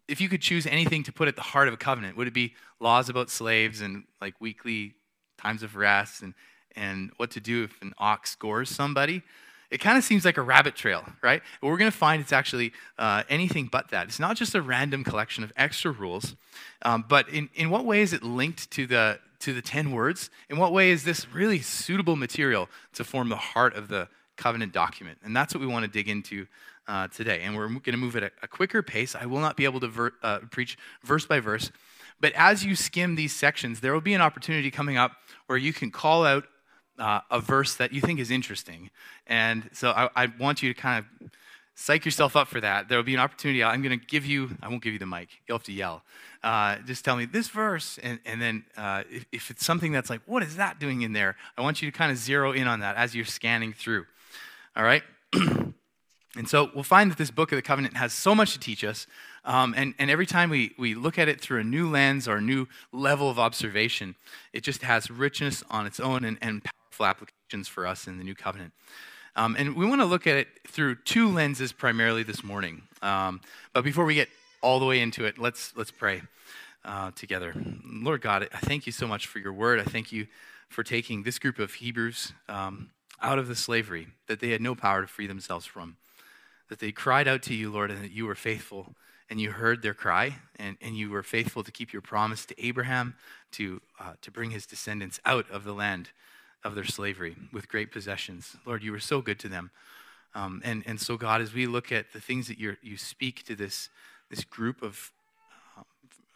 if 0.08 0.18
you 0.18 0.30
could 0.30 0.40
choose 0.40 0.66
anything 0.66 1.02
to 1.04 1.12
put 1.12 1.28
at 1.28 1.36
the 1.36 1.42
heart 1.42 1.68
of 1.68 1.74
a 1.74 1.76
covenant, 1.76 2.16
would 2.16 2.26
it 2.26 2.32
be 2.32 2.54
laws 2.80 3.10
about 3.10 3.28
slaves 3.28 3.82
and 3.82 4.04
like 4.22 4.40
weekly 4.40 4.94
times 5.36 5.62
of 5.62 5.76
rest 5.76 6.22
and, 6.22 6.32
and 6.74 7.10
what 7.18 7.30
to 7.32 7.40
do 7.40 7.64
if 7.64 7.82
an 7.82 7.92
ox 7.98 8.30
scores 8.30 8.70
somebody? 8.70 9.22
It 9.70 9.78
kind 9.78 9.98
of 9.98 10.04
seems 10.04 10.24
like 10.24 10.38
a 10.38 10.42
rabbit 10.42 10.74
trail, 10.74 11.04
right? 11.22 11.42
But 11.60 11.66
we're 11.66 11.76
going 11.76 11.92
to 11.92 11.96
find 11.96 12.22
it's 12.22 12.32
actually 12.32 12.72
uh, 12.98 13.22
anything 13.28 13.68
but 13.70 13.90
that. 13.90 14.08
It's 14.08 14.18
not 14.18 14.36
just 14.36 14.54
a 14.54 14.62
random 14.62 15.04
collection 15.04 15.44
of 15.44 15.52
extra 15.54 15.92
rules, 15.92 16.34
um, 16.80 17.04
but 17.06 17.28
in, 17.28 17.50
in 17.54 17.68
what 17.68 17.84
way 17.84 18.00
is 18.00 18.14
it 18.14 18.22
linked 18.22 18.70
to 18.70 18.86
the, 18.86 19.20
to 19.40 19.52
the 19.52 19.60
10 19.60 19.92
words? 19.92 20.30
In 20.48 20.56
what 20.56 20.72
way 20.72 20.90
is 20.90 21.04
this 21.04 21.30
really 21.30 21.60
suitable 21.60 22.16
material 22.16 22.70
to 22.94 23.04
form 23.04 23.28
the 23.28 23.36
heart 23.36 23.76
of 23.76 23.88
the 23.88 24.08
covenant 24.40 24.72
document. 24.72 25.18
And 25.22 25.36
that's 25.36 25.54
what 25.54 25.60
we 25.60 25.66
want 25.66 25.84
to 25.84 25.90
dig 25.90 26.08
into 26.08 26.46
uh, 26.88 27.08
today. 27.08 27.42
And 27.42 27.54
we're 27.54 27.68
going 27.68 27.82
to 27.82 27.96
move 27.96 28.16
at 28.16 28.24
a, 28.24 28.30
a, 28.42 28.48
quicker 28.48 28.82
pace. 28.82 29.14
I 29.14 29.26
will 29.26 29.38
not 29.38 29.56
be 29.56 29.64
able 29.64 29.80
to 29.80 29.88
ver- 29.88 30.14
uh, 30.22 30.38
preach 30.50 30.76
verse 31.04 31.26
by 31.26 31.38
verse. 31.38 31.70
But 32.20 32.32
as 32.32 32.64
you 32.64 32.74
skim 32.74 33.14
these 33.14 33.34
sections, 33.34 33.80
there 33.80 33.92
will 33.92 34.00
be 34.00 34.14
an 34.14 34.20
opportunity 34.20 34.70
coming 34.70 34.96
up 34.96 35.12
where 35.46 35.58
you 35.58 35.72
can 35.72 35.90
call 35.90 36.24
out 36.24 36.44
uh, 36.98 37.20
a 37.30 37.40
verse 37.40 37.74
that 37.76 37.92
you 37.92 38.00
think 38.00 38.18
is 38.18 38.30
interesting. 38.30 38.90
And 39.26 39.68
so 39.72 39.90
I, 39.90 40.08
I, 40.16 40.32
want 40.38 40.62
you 40.62 40.72
to 40.72 40.78
kind 40.78 41.04
of 41.04 41.30
psych 41.74 42.04
yourself 42.04 42.36
up 42.36 42.48
for 42.48 42.60
that. 42.60 42.88
There 42.88 42.98
will 42.98 43.04
be 43.04 43.14
an 43.14 43.20
opportunity. 43.20 43.64
I'm 43.64 43.82
going 43.82 43.98
to 43.98 44.04
give 44.04 44.26
you, 44.26 44.50
I 44.62 44.68
won't 44.68 44.82
give 44.82 44.92
you 44.92 44.98
the 44.98 45.06
mic. 45.06 45.28
You'll 45.46 45.58
have 45.58 45.64
to 45.64 45.72
yell. 45.72 46.02
Uh, 46.42 46.76
just 46.86 47.04
tell 47.04 47.16
me 47.16 47.24
this 47.24 47.48
verse. 47.48 47.98
And, 48.02 48.18
and 48.26 48.42
then 48.42 48.64
uh, 48.76 49.04
if, 49.10 49.24
if 49.32 49.50
it's 49.50 49.64
something 49.64 49.92
that's 49.92 50.10
like, 50.10 50.20
what 50.26 50.42
is 50.42 50.56
that 50.56 50.78
doing 50.78 51.02
in 51.02 51.12
there? 51.12 51.36
I 51.56 51.62
want 51.62 51.80
you 51.80 51.90
to 51.90 51.96
kind 51.96 52.12
of 52.12 52.18
zero 52.18 52.52
in 52.52 52.66
on 52.66 52.80
that 52.80 52.96
as 52.96 53.14
you're 53.14 53.24
scanning 53.24 53.72
through. 53.72 54.04
All 54.80 54.86
right? 54.86 55.02
and 55.34 56.48
so 56.48 56.70
we'll 56.74 56.82
find 56.82 57.10
that 57.10 57.18
this 57.18 57.30
book 57.30 57.52
of 57.52 57.56
the 57.56 57.62
covenant 57.62 57.98
has 57.98 58.14
so 58.14 58.34
much 58.34 58.54
to 58.54 58.58
teach 58.58 58.82
us. 58.82 59.06
Um, 59.44 59.74
and, 59.76 59.92
and 59.98 60.10
every 60.10 60.24
time 60.24 60.48
we, 60.48 60.72
we 60.78 60.94
look 60.94 61.18
at 61.18 61.28
it 61.28 61.38
through 61.38 61.60
a 61.60 61.64
new 61.64 61.90
lens 61.90 62.26
or 62.26 62.36
a 62.36 62.40
new 62.40 62.66
level 62.90 63.28
of 63.28 63.38
observation, 63.38 64.14
it 64.54 64.62
just 64.62 64.80
has 64.80 65.10
richness 65.10 65.62
on 65.68 65.86
its 65.86 66.00
own 66.00 66.24
and, 66.24 66.38
and 66.40 66.62
powerful 66.64 67.04
applications 67.04 67.68
for 67.68 67.86
us 67.86 68.06
in 68.06 68.16
the 68.16 68.24
new 68.24 68.34
covenant. 68.34 68.72
Um, 69.36 69.54
and 69.58 69.76
we 69.76 69.84
want 69.84 70.00
to 70.00 70.06
look 70.06 70.26
at 70.26 70.38
it 70.38 70.48
through 70.66 70.94
two 71.04 71.28
lenses 71.28 71.72
primarily 71.72 72.22
this 72.22 72.42
morning. 72.42 72.80
Um, 73.02 73.42
but 73.74 73.84
before 73.84 74.06
we 74.06 74.14
get 74.14 74.30
all 74.62 74.80
the 74.80 74.86
way 74.86 75.00
into 75.00 75.26
it, 75.26 75.38
let's, 75.38 75.76
let's 75.76 75.90
pray 75.90 76.22
uh, 76.86 77.10
together. 77.10 77.52
Lord 77.84 78.22
God, 78.22 78.48
I 78.50 78.60
thank 78.60 78.86
you 78.86 78.92
so 78.92 79.06
much 79.06 79.26
for 79.26 79.40
your 79.40 79.52
word. 79.52 79.78
I 79.78 79.84
thank 79.84 80.10
you 80.10 80.26
for 80.70 80.82
taking 80.82 81.22
this 81.22 81.38
group 81.38 81.58
of 81.58 81.74
Hebrews 81.74 82.32
um, 82.48 82.88
out 83.20 83.38
of 83.38 83.48
the 83.48 83.54
slavery 83.54 84.08
that 84.26 84.40
they 84.40 84.50
had 84.50 84.60
no 84.60 84.74
power 84.74 85.02
to 85.02 85.06
free 85.06 85.26
themselves 85.26 85.66
from. 85.66 85.96
That 86.68 86.78
they 86.78 86.92
cried 86.92 87.28
out 87.28 87.42
to 87.44 87.54
you, 87.54 87.70
Lord, 87.70 87.90
and 87.90 88.02
that 88.04 88.12
you 88.12 88.26
were 88.26 88.34
faithful 88.34 88.94
and 89.28 89.40
you 89.40 89.52
heard 89.52 89.82
their 89.82 89.94
cry 89.94 90.36
and, 90.56 90.76
and 90.80 90.96
you 90.96 91.10
were 91.10 91.22
faithful 91.22 91.62
to 91.62 91.70
keep 91.70 91.92
your 91.92 92.02
promise 92.02 92.44
to 92.46 92.64
Abraham 92.64 93.14
to, 93.52 93.80
uh, 94.00 94.14
to 94.22 94.30
bring 94.30 94.50
his 94.50 94.66
descendants 94.66 95.20
out 95.24 95.48
of 95.50 95.64
the 95.64 95.72
land 95.72 96.10
of 96.64 96.74
their 96.74 96.84
slavery 96.84 97.36
with 97.52 97.68
great 97.68 97.92
possessions. 97.92 98.56
Lord, 98.66 98.82
you 98.82 98.92
were 98.92 99.00
so 99.00 99.20
good 99.20 99.38
to 99.40 99.48
them. 99.48 99.70
Um, 100.34 100.60
and, 100.64 100.82
and 100.86 101.00
so, 101.00 101.16
God, 101.16 101.40
as 101.40 101.52
we 101.52 101.66
look 101.66 101.90
at 101.90 102.12
the 102.12 102.20
things 102.20 102.46
that 102.48 102.58
you 102.58 102.76
you 102.82 102.96
speak 102.96 103.44
to 103.46 103.56
this, 103.56 103.88
this 104.28 104.44
group 104.44 104.82
of, 104.82 105.10
uh, 105.76 105.82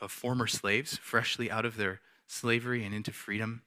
of 0.01 0.11
former 0.11 0.47
slaves, 0.47 0.97
freshly 0.97 1.51
out 1.51 1.65
of 1.65 1.77
their 1.77 2.01
slavery 2.27 2.85
and 2.85 2.95
into 2.95 3.13
freedom, 3.13 3.63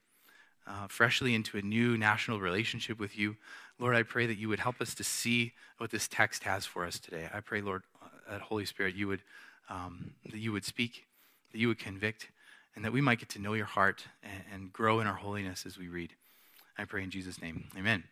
uh, 0.68 0.86
freshly 0.88 1.34
into 1.34 1.56
a 1.56 1.62
new 1.62 1.96
national 1.96 2.40
relationship 2.40 2.98
with 2.98 3.16
you. 3.18 3.36
Lord, 3.78 3.96
I 3.96 4.02
pray 4.02 4.26
that 4.26 4.38
you 4.38 4.48
would 4.48 4.60
help 4.60 4.80
us 4.80 4.94
to 4.96 5.04
see 5.04 5.52
what 5.78 5.90
this 5.90 6.08
text 6.08 6.44
has 6.44 6.66
for 6.66 6.84
us 6.84 6.98
today. 6.98 7.28
I 7.32 7.40
pray, 7.40 7.60
Lord, 7.60 7.82
uh, 8.02 8.08
that 8.30 8.40
Holy 8.42 8.64
Spirit, 8.64 8.94
you 8.94 9.08
would, 9.08 9.22
um, 9.70 10.12
that 10.30 10.38
you 10.38 10.52
would 10.52 10.64
speak, 10.64 11.06
that 11.52 11.58
you 11.58 11.68
would 11.68 11.78
convict, 11.78 12.28
and 12.74 12.84
that 12.84 12.92
we 12.92 13.00
might 13.00 13.18
get 13.18 13.28
to 13.30 13.38
know 13.38 13.54
your 13.54 13.66
heart 13.66 14.04
and, 14.22 14.42
and 14.52 14.72
grow 14.72 15.00
in 15.00 15.06
our 15.06 15.14
holiness 15.14 15.64
as 15.64 15.78
we 15.78 15.88
read. 15.88 16.12
I 16.76 16.84
pray 16.84 17.02
in 17.02 17.10
Jesus' 17.10 17.40
name. 17.40 17.64
Amen. 17.76 18.04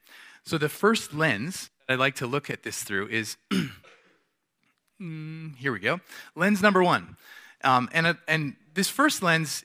So, 0.45 0.59
the 0.59 0.69
first 0.69 1.13
lens 1.15 1.71
I'd 1.89 1.99
like 1.99 2.17
to 2.17 2.27
look 2.27 2.51
at 2.51 2.63
this 2.63 2.83
through 2.83 3.09
is 3.09 3.37
mm, 5.01 5.57
here 5.57 5.73
we 5.73 5.79
go. 5.79 6.01
Lens 6.35 6.63
number 6.63 6.83
one. 6.83 7.17
Um, 7.63 7.89
and, 7.93 8.07
uh, 8.07 8.15
and 8.27 8.57
this 8.75 8.89
first 8.89 9.23
lens 9.23 9.65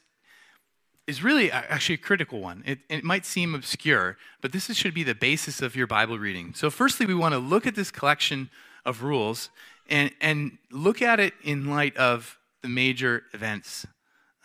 is 1.12 1.24
really 1.24 1.52
actually 1.52 1.96
a 1.96 2.00
critical 2.00 2.40
one. 2.40 2.64
It, 2.66 2.80
it 2.90 3.04
might 3.04 3.26
seem 3.26 3.54
obscure, 3.54 4.18
but 4.40 4.54
this 4.54 4.74
should 4.76 4.94
be 4.94 5.04
the 5.04 5.14
basis 5.14 5.62
of 5.62 5.76
your 5.76 5.86
Bible 5.86 6.18
reading. 6.18 6.54
So, 6.56 6.70
firstly, 6.70 7.06
we 7.06 7.14
want 7.14 7.34
to 7.34 7.38
look 7.38 7.68
at 7.68 7.76
this 7.76 7.92
collection 7.92 8.50
of 8.86 9.04
rules 9.04 9.50
and, 9.90 10.12
and 10.22 10.58
look 10.72 11.02
at 11.02 11.20
it 11.20 11.34
in 11.44 11.70
light 11.70 11.96
of 11.98 12.40
the 12.64 12.70
major 12.70 13.24
events 13.34 13.86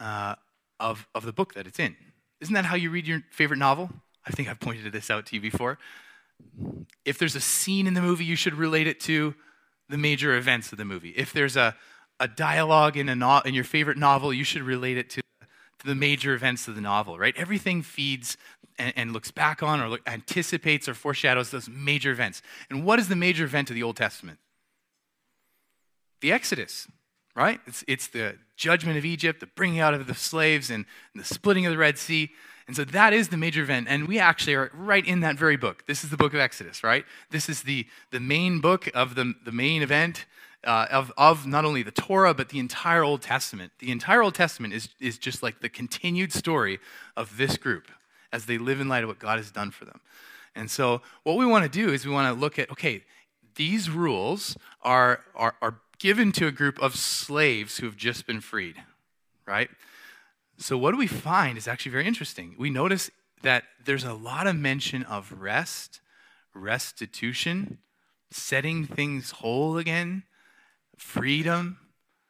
uh, 0.00 0.35
of, 0.80 1.06
of 1.14 1.25
the 1.25 1.32
book 1.32 1.54
that 1.54 1.66
it's 1.68 1.78
in. 1.78 1.96
Isn't 2.40 2.54
that 2.54 2.64
how 2.64 2.75
you 2.75 2.90
read 2.90 3.06
your 3.06 3.23
favorite 3.30 3.58
novel? 3.58 3.90
I 4.26 4.30
think 4.32 4.49
I've 4.49 4.61
pointed 4.61 4.92
this 4.92 5.08
out 5.08 5.25
to 5.26 5.37
you 5.37 5.40
before. 5.40 5.78
If 7.04 7.16
there's 7.18 7.37
a 7.37 7.40
scene 7.40 7.87
in 7.87 7.94
the 7.94 8.02
movie, 8.02 8.25
you 8.25 8.37
should 8.37 8.54
relate 8.54 8.88
it 8.88 8.99
to 9.00 9.35
the 9.88 9.96
major 9.96 10.37
events 10.37 10.73
of 10.73 10.78
the 10.78 10.85
movie. 10.85 11.14
If 11.16 11.32
there's 11.32 11.56
a, 11.56 11.76
a 12.18 12.26
dialogue 12.26 12.96
in, 12.96 13.08
a 13.08 13.14
no, 13.14 13.40
in 13.44 13.54
your 13.54 13.64
favorite 13.64 13.96
novel, 13.96 14.35
you 14.35 14.42
should 14.42 14.62
relate 14.62 14.99
it 14.99 15.08
to 15.11 15.20
to 15.20 15.25
the 15.87 15.95
major 15.95 16.35
events 16.35 16.69
of 16.69 16.75
the 16.75 16.81
novel, 16.81 17.19
right? 17.19 17.35
Everything 17.37 17.83
feeds 17.83 18.37
and, 18.78 18.93
and 18.97 19.12
looks 19.12 19.31
back 19.31 19.62
on 19.62 19.81
or 19.81 19.88
look, 19.88 20.02
anticipates 20.07 20.88
or 20.88 20.95
foreshadows 20.95 21.50
those 21.50 21.69
major 21.69 22.11
events. 22.11 22.43
And 22.71 22.85
what 22.85 22.99
is 22.99 23.09
the 23.09 23.16
major 23.16 23.45
event 23.45 23.71
of 23.71 23.75
the 23.75 23.83
Old 23.83 23.97
Testament? 23.97 24.38
The 26.21 26.33
Exodus, 26.33 26.88
right? 27.35 27.61
It's, 27.66 27.85
it's 27.87 28.09
the 28.09 28.37
judgment 28.57 28.99
of 28.99 29.05
Egypt, 29.05 29.40
the 29.40 29.47
bringing 29.47 29.81
out 29.81 29.95
of 29.95 30.07
the 30.07 30.14
slaves, 30.14 30.71
and, 30.71 30.85
and 31.14 31.23
the 31.23 31.26
splitting 31.26 31.66
of 31.66 31.73
the 31.73 31.78
Red 31.78 31.99
Sea. 31.99 32.31
And 32.66 32.75
so 32.75 32.85
that 32.85 33.12
is 33.12 33.28
the 33.28 33.37
major 33.37 33.62
event. 33.62 33.87
And 33.88 34.09
we 34.09 34.19
actually 34.19 34.55
are 34.55 34.71
right 34.75 35.07
in 35.07 35.21
that 35.21 35.37
very 35.37 35.57
book. 35.57 35.85
This 35.87 36.02
is 36.02 36.11
the 36.11 36.16
book 36.16 36.35
of 36.35 36.40
Exodus, 36.40 36.83
right? 36.83 37.05
This 37.31 37.49
is 37.49 37.62
the, 37.62 37.87
the 38.11 38.21
main 38.21 38.61
book 38.61 38.88
of 38.95 39.14
the, 39.14 39.35
the 39.45 39.52
main 39.52 39.83
event 39.83 40.26
uh, 40.66 40.87
of, 40.90 41.12
of 41.16 41.46
not 41.46 41.64
only 41.64 41.82
the 41.82 41.92
Torah, 41.92 42.35
but 42.35 42.49
the 42.49 42.58
entire 42.58 43.02
Old 43.02 43.23
Testament. 43.23 43.73
The 43.78 43.90
entire 43.90 44.23
Old 44.23 44.35
Testament 44.35 44.75
is, 44.75 44.88
is 45.00 45.16
just 45.16 45.42
like 45.42 45.61
the 45.61 45.68
continued 45.68 46.32
story 46.32 46.80
of 47.16 47.37
this 47.37 47.56
group 47.56 47.90
as 48.32 48.46
they 48.46 48.58
live 48.58 48.80
in 48.80 48.88
light 48.88 49.04
of 49.04 49.08
what 49.08 49.18
God 49.18 49.38
has 49.38 49.50
done 49.50 49.70
for 49.70 49.85
them. 49.85 50.00
And 50.54 50.70
so, 50.70 51.02
what 51.23 51.37
we 51.37 51.46
want 51.46 51.64
to 51.64 51.70
do 51.70 51.92
is 51.92 52.04
we 52.04 52.12
want 52.12 52.35
to 52.35 52.38
look 52.38 52.58
at 52.58 52.70
okay, 52.73 53.04
these 53.54 53.88
rules 53.88 54.56
are, 54.82 55.20
are, 55.35 55.54
are 55.62 55.80
given 55.99 56.32
to 56.32 56.46
a 56.46 56.52
group 56.52 56.78
of 56.80 56.96
slaves 56.96 57.78
who 57.78 57.87
have 57.87 57.96
just 57.96 58.26
been 58.26 58.40
freed, 58.40 58.76
right? 59.46 59.70
So, 60.58 60.76
what 60.76 60.92
do 60.92 60.96
we 60.99 61.06
find 61.06 61.56
is 61.58 61.68
actually 61.68 61.92
very 61.92 62.06
interesting. 62.06 62.54
We 62.58 62.70
notice 62.70 63.11
that 63.42 63.64
there's 63.85 64.04
a 64.04 64.14
lot 64.14 64.46
of 64.46 64.56
mention 64.56 65.02
of 65.04 65.32
rest, 65.38 66.00
restitution, 66.54 67.78
setting 68.30 68.87
things 68.87 69.30
whole 69.32 69.76
again, 69.76 70.25
freedom, 70.97 71.79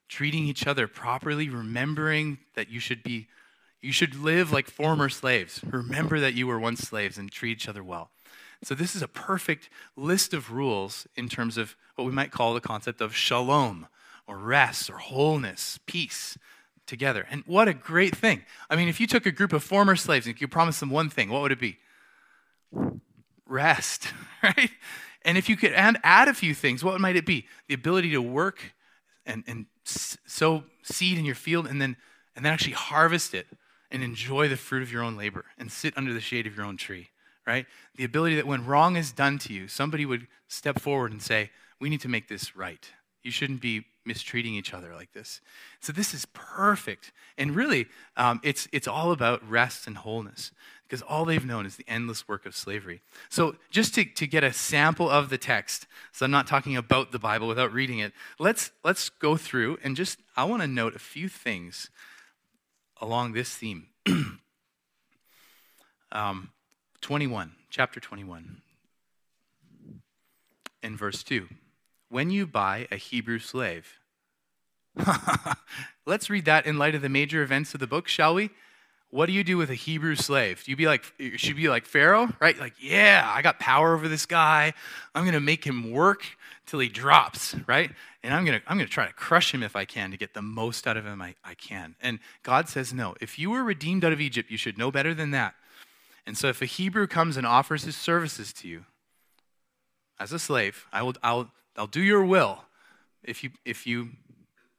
treating 0.08 0.44
each 0.44 0.66
other 0.66 0.86
properly, 0.86 1.48
remembering 1.48 2.38
that 2.54 2.68
you 2.68 2.80
should 2.80 3.02
be 3.02 3.28
you 3.82 3.92
should 3.92 4.16
live 4.16 4.50
like 4.50 4.68
former 4.68 5.08
slaves. 5.08 5.60
Remember 5.64 6.18
that 6.18 6.34
you 6.34 6.46
were 6.46 6.58
once 6.58 6.80
slaves 6.80 7.18
and 7.18 7.30
treat 7.30 7.52
each 7.52 7.68
other 7.68 7.84
well. 7.84 8.10
So 8.64 8.74
this 8.74 8.96
is 8.96 9.02
a 9.02 9.08
perfect 9.08 9.68
list 9.96 10.34
of 10.34 10.50
rules 10.50 11.06
in 11.14 11.28
terms 11.28 11.56
of 11.56 11.76
what 11.94 12.04
we 12.04 12.12
might 12.12 12.32
call 12.32 12.54
the 12.54 12.60
concept 12.60 13.00
of 13.00 13.14
shalom 13.14 13.86
or 14.26 14.38
rest 14.38 14.90
or 14.90 14.98
wholeness, 14.98 15.78
peace 15.86 16.36
together. 16.86 17.26
And 17.30 17.42
what 17.46 17.68
a 17.68 17.74
great 17.74 18.16
thing. 18.16 18.42
I 18.68 18.76
mean, 18.76 18.88
if 18.88 19.00
you 19.00 19.06
took 19.06 19.26
a 19.26 19.30
group 19.30 19.52
of 19.52 19.62
former 19.62 19.94
slaves 19.94 20.26
and 20.26 20.40
you 20.40 20.48
promised 20.48 20.80
them 20.80 20.90
one 20.90 21.10
thing, 21.10 21.28
what 21.28 21.42
would 21.42 21.52
it 21.52 21.60
be? 21.60 21.78
Rest, 23.46 24.08
right? 24.42 24.70
And 25.26 25.36
if 25.36 25.48
you 25.48 25.56
could 25.56 25.72
add, 25.72 25.98
add 26.04 26.28
a 26.28 26.34
few 26.34 26.54
things, 26.54 26.84
what 26.84 27.00
might 27.00 27.16
it 27.16 27.26
be? 27.26 27.46
The 27.66 27.74
ability 27.74 28.12
to 28.12 28.22
work 28.22 28.74
and, 29.26 29.42
and 29.48 29.66
sow 29.84 30.62
seed 30.84 31.18
in 31.18 31.24
your 31.24 31.34
field 31.34 31.66
and 31.66 31.82
then, 31.82 31.96
and 32.36 32.44
then 32.44 32.52
actually 32.52 32.74
harvest 32.74 33.34
it 33.34 33.46
and 33.90 34.04
enjoy 34.04 34.48
the 34.48 34.56
fruit 34.56 34.84
of 34.84 34.92
your 34.92 35.02
own 35.02 35.16
labor 35.16 35.44
and 35.58 35.70
sit 35.70 35.92
under 35.98 36.14
the 36.14 36.20
shade 36.20 36.46
of 36.46 36.56
your 36.56 36.64
own 36.64 36.76
tree, 36.76 37.08
right? 37.44 37.66
The 37.96 38.04
ability 38.04 38.36
that 38.36 38.46
when 38.46 38.64
wrong 38.64 38.96
is 38.96 39.10
done 39.10 39.38
to 39.40 39.52
you, 39.52 39.66
somebody 39.66 40.06
would 40.06 40.28
step 40.46 40.78
forward 40.78 41.10
and 41.10 41.20
say, 41.20 41.50
We 41.80 41.90
need 41.90 42.00
to 42.02 42.08
make 42.08 42.28
this 42.28 42.56
right. 42.56 42.88
You 43.24 43.32
shouldn't 43.32 43.60
be 43.60 43.84
mistreating 44.04 44.54
each 44.54 44.72
other 44.72 44.94
like 44.94 45.12
this. 45.12 45.40
So 45.80 45.92
this 45.92 46.14
is 46.14 46.26
perfect. 46.32 47.10
And 47.36 47.56
really, 47.56 47.86
um, 48.16 48.40
it's, 48.44 48.68
it's 48.70 48.86
all 48.86 49.10
about 49.10 49.48
rest 49.48 49.88
and 49.88 49.96
wholeness 49.96 50.52
because 50.88 51.02
all 51.02 51.24
they've 51.24 51.44
known 51.44 51.66
is 51.66 51.76
the 51.76 51.84
endless 51.88 52.28
work 52.28 52.46
of 52.46 52.54
slavery. 52.54 53.02
So, 53.28 53.56
just 53.70 53.94
to, 53.94 54.04
to 54.04 54.26
get 54.26 54.44
a 54.44 54.52
sample 54.52 55.10
of 55.10 55.30
the 55.30 55.38
text, 55.38 55.86
so 56.12 56.24
I'm 56.24 56.30
not 56.30 56.46
talking 56.46 56.76
about 56.76 57.12
the 57.12 57.18
Bible 57.18 57.48
without 57.48 57.72
reading 57.72 57.98
it, 57.98 58.12
let's, 58.38 58.70
let's 58.84 59.08
go 59.08 59.36
through 59.36 59.78
and 59.82 59.96
just, 59.96 60.20
I 60.36 60.44
want 60.44 60.62
to 60.62 60.68
note 60.68 60.94
a 60.94 61.00
few 61.00 61.28
things 61.28 61.90
along 63.00 63.32
this 63.32 63.54
theme. 63.54 63.88
um, 66.12 66.50
21, 67.00 67.52
chapter 67.70 67.98
21, 67.98 68.62
in 70.82 70.96
verse 70.96 71.22
2. 71.24 71.48
When 72.08 72.30
you 72.30 72.46
buy 72.46 72.86
a 72.92 72.96
Hebrew 72.96 73.40
slave, 73.40 73.98
let's 76.06 76.30
read 76.30 76.44
that 76.44 76.64
in 76.64 76.78
light 76.78 76.94
of 76.94 77.02
the 77.02 77.08
major 77.08 77.42
events 77.42 77.74
of 77.74 77.80
the 77.80 77.86
book, 77.86 78.06
shall 78.06 78.34
we? 78.34 78.50
What 79.10 79.26
do 79.26 79.32
you 79.32 79.44
do 79.44 79.56
with 79.56 79.70
a 79.70 79.74
Hebrew 79.74 80.16
slave? 80.16 80.64
Do 80.64 80.70
you 80.70 80.76
be 80.76 80.86
like, 80.86 81.04
you 81.18 81.38
should 81.38 81.56
be 81.56 81.68
like 81.68 81.86
Pharaoh, 81.86 82.28
right? 82.40 82.58
Like, 82.58 82.74
yeah, 82.80 83.30
I 83.32 83.40
got 83.40 83.58
power 83.58 83.94
over 83.94 84.08
this 84.08 84.26
guy. 84.26 84.72
I'm 85.14 85.30
to 85.30 85.40
make 85.40 85.64
him 85.64 85.92
work 85.92 86.24
till 86.66 86.80
he 86.80 86.88
drops, 86.88 87.54
right? 87.66 87.90
And 88.22 88.34
I'm 88.34 88.44
to, 88.46 88.60
I'm 88.66 88.78
to 88.78 88.86
try 88.86 89.06
to 89.06 89.12
crush 89.12 89.54
him 89.54 89.62
if 89.62 89.76
I 89.76 89.84
can 89.84 90.10
to 90.10 90.16
get 90.16 90.34
the 90.34 90.42
most 90.42 90.86
out 90.86 90.96
of 90.96 91.06
him 91.06 91.22
I, 91.22 91.34
I 91.44 91.54
can. 91.54 91.94
And 92.00 92.18
God 92.42 92.68
says, 92.68 92.92
no. 92.92 93.14
If 93.20 93.38
you 93.38 93.50
were 93.50 93.62
redeemed 93.62 94.04
out 94.04 94.12
of 94.12 94.20
Egypt, 94.20 94.50
you 94.50 94.56
should 94.56 94.76
know 94.76 94.90
better 94.90 95.14
than 95.14 95.30
that. 95.30 95.54
And 96.26 96.36
so 96.36 96.48
if 96.48 96.60
a 96.60 96.66
Hebrew 96.66 97.06
comes 97.06 97.36
and 97.36 97.46
offers 97.46 97.84
his 97.84 97.96
services 97.96 98.52
to 98.54 98.68
you 98.68 98.84
as 100.18 100.32
a 100.32 100.40
slave, 100.40 100.86
I 100.92 101.02
will, 101.02 101.14
I'll, 101.22 101.52
I'll 101.76 101.86
do 101.86 102.02
your 102.02 102.24
will 102.24 102.64
if 103.22 103.44
you, 103.44 103.50
if 103.64 103.86
you 103.86 104.10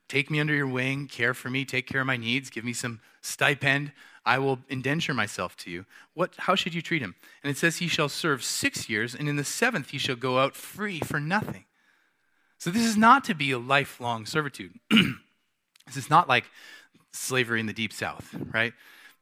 take 0.09 0.29
me 0.29 0.39
under 0.39 0.53
your 0.53 0.67
wing, 0.67 1.07
care 1.07 1.33
for 1.33 1.49
me, 1.49 1.63
take 1.63 1.87
care 1.87 2.01
of 2.01 2.07
my 2.07 2.17
needs, 2.17 2.49
give 2.49 2.65
me 2.65 2.73
some 2.73 2.99
stipend. 3.21 3.91
I 4.27 4.39
will 4.39 4.59
indenture 4.67 5.13
myself 5.13 5.55
to 5.57 5.71
you. 5.71 5.85
What, 6.13 6.33
how 6.37 6.53
should 6.53 6.73
you 6.73 6.81
treat 6.81 7.01
him? 7.01 7.15
And 7.41 7.49
it 7.49 7.57
says, 7.57 7.77
He 7.77 7.87
shall 7.87 8.09
serve 8.09 8.43
six 8.43 8.89
years, 8.89 9.15
and 9.15 9.29
in 9.29 9.37
the 9.37 9.45
seventh 9.45 9.91
he 9.91 9.97
shall 9.97 10.17
go 10.17 10.39
out 10.39 10.53
free 10.53 10.99
for 10.99 11.17
nothing. 11.17 11.63
So 12.57 12.69
this 12.69 12.83
is 12.83 12.97
not 12.97 13.23
to 13.25 13.33
be 13.33 13.51
a 13.51 13.57
lifelong 13.57 14.25
servitude. 14.25 14.73
this 14.89 15.95
is 15.95 16.09
not 16.09 16.27
like 16.27 16.43
slavery 17.13 17.61
in 17.61 17.67
the 17.67 17.73
deep 17.73 17.93
south, 17.93 18.35
right? 18.53 18.73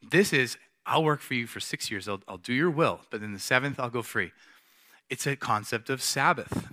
This 0.02 0.32
is, 0.32 0.58
I'll 0.84 1.04
work 1.04 1.20
for 1.20 1.34
you 1.34 1.46
for 1.46 1.60
six 1.60 1.88
years, 1.88 2.08
I'll, 2.08 2.20
I'll 2.26 2.38
do 2.38 2.52
your 2.52 2.70
will, 2.70 3.00
but 3.10 3.22
in 3.22 3.32
the 3.32 3.38
seventh 3.38 3.78
I'll 3.78 3.90
go 3.90 4.02
free. 4.02 4.32
It's 5.08 5.26
a 5.26 5.36
concept 5.36 5.88
of 5.88 6.02
Sabbath, 6.02 6.68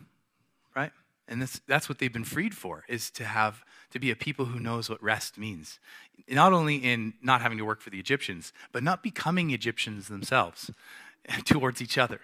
right? 0.75 0.91
And 1.27 1.39
this, 1.39 1.61
that's 1.67 1.87
what 1.87 1.99
they've 1.99 2.11
been 2.11 2.23
freed 2.23 2.55
for, 2.55 2.83
is 2.89 3.11
to 3.11 3.25
have 3.25 3.63
to 3.93 3.99
be 3.99 4.09
a 4.09 4.15
people 4.15 4.45
who 4.45 4.59
knows 4.59 4.89
what 4.89 5.01
rest 5.03 5.37
means. 5.37 5.79
Not 6.27 6.51
only 6.51 6.77
in 6.77 7.13
not 7.21 7.41
having 7.41 7.59
to 7.59 7.63
work 7.63 7.79
for 7.79 7.91
the 7.91 7.99
Egyptians, 7.99 8.51
but 8.71 8.81
not 8.81 9.03
becoming 9.03 9.51
Egyptians 9.51 10.07
themselves 10.07 10.71
towards 11.45 11.79
each 11.79 11.99
other. 11.99 12.19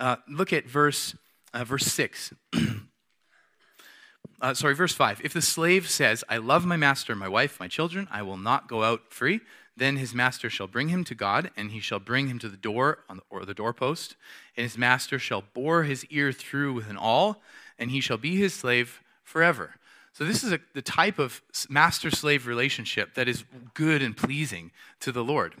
Uh, 0.00 0.16
look 0.26 0.50
at 0.50 0.66
verse, 0.66 1.14
uh, 1.52 1.62
verse 1.62 1.84
6. 1.84 2.32
uh, 4.40 4.54
sorry, 4.54 4.74
verse 4.74 4.94
5. 4.94 5.20
If 5.22 5.34
the 5.34 5.42
slave 5.42 5.90
says, 5.90 6.24
I 6.26 6.38
love 6.38 6.64
my 6.64 6.78
master, 6.78 7.14
my 7.14 7.28
wife, 7.28 7.60
my 7.60 7.68
children, 7.68 8.08
I 8.10 8.22
will 8.22 8.38
not 8.38 8.66
go 8.66 8.82
out 8.82 9.12
free, 9.12 9.40
then 9.76 9.96
his 9.96 10.14
master 10.14 10.48
shall 10.48 10.68
bring 10.68 10.88
him 10.88 11.04
to 11.04 11.14
God, 11.14 11.50
and 11.54 11.70
he 11.70 11.80
shall 11.80 12.00
bring 12.00 12.28
him 12.28 12.38
to 12.38 12.48
the 12.48 12.56
door 12.56 13.00
the, 13.10 13.20
or 13.28 13.44
the 13.44 13.52
doorpost, 13.52 14.16
and 14.56 14.62
his 14.62 14.78
master 14.78 15.18
shall 15.18 15.44
bore 15.52 15.82
his 15.82 16.06
ear 16.06 16.32
through 16.32 16.72
with 16.72 16.88
an 16.88 16.96
awl, 16.96 17.42
and 17.78 17.90
he 17.90 18.00
shall 18.00 18.16
be 18.16 18.36
his 18.36 18.54
slave 18.54 19.02
forever. 19.22 19.74
So, 20.14 20.24
this 20.24 20.44
is 20.44 20.52
a, 20.52 20.60
the 20.74 20.82
type 20.82 21.18
of 21.18 21.42
master 21.68 22.10
slave 22.10 22.46
relationship 22.46 23.14
that 23.14 23.28
is 23.28 23.44
good 23.74 24.00
and 24.00 24.16
pleasing 24.16 24.70
to 25.00 25.10
the 25.10 25.24
Lord. 25.24 25.54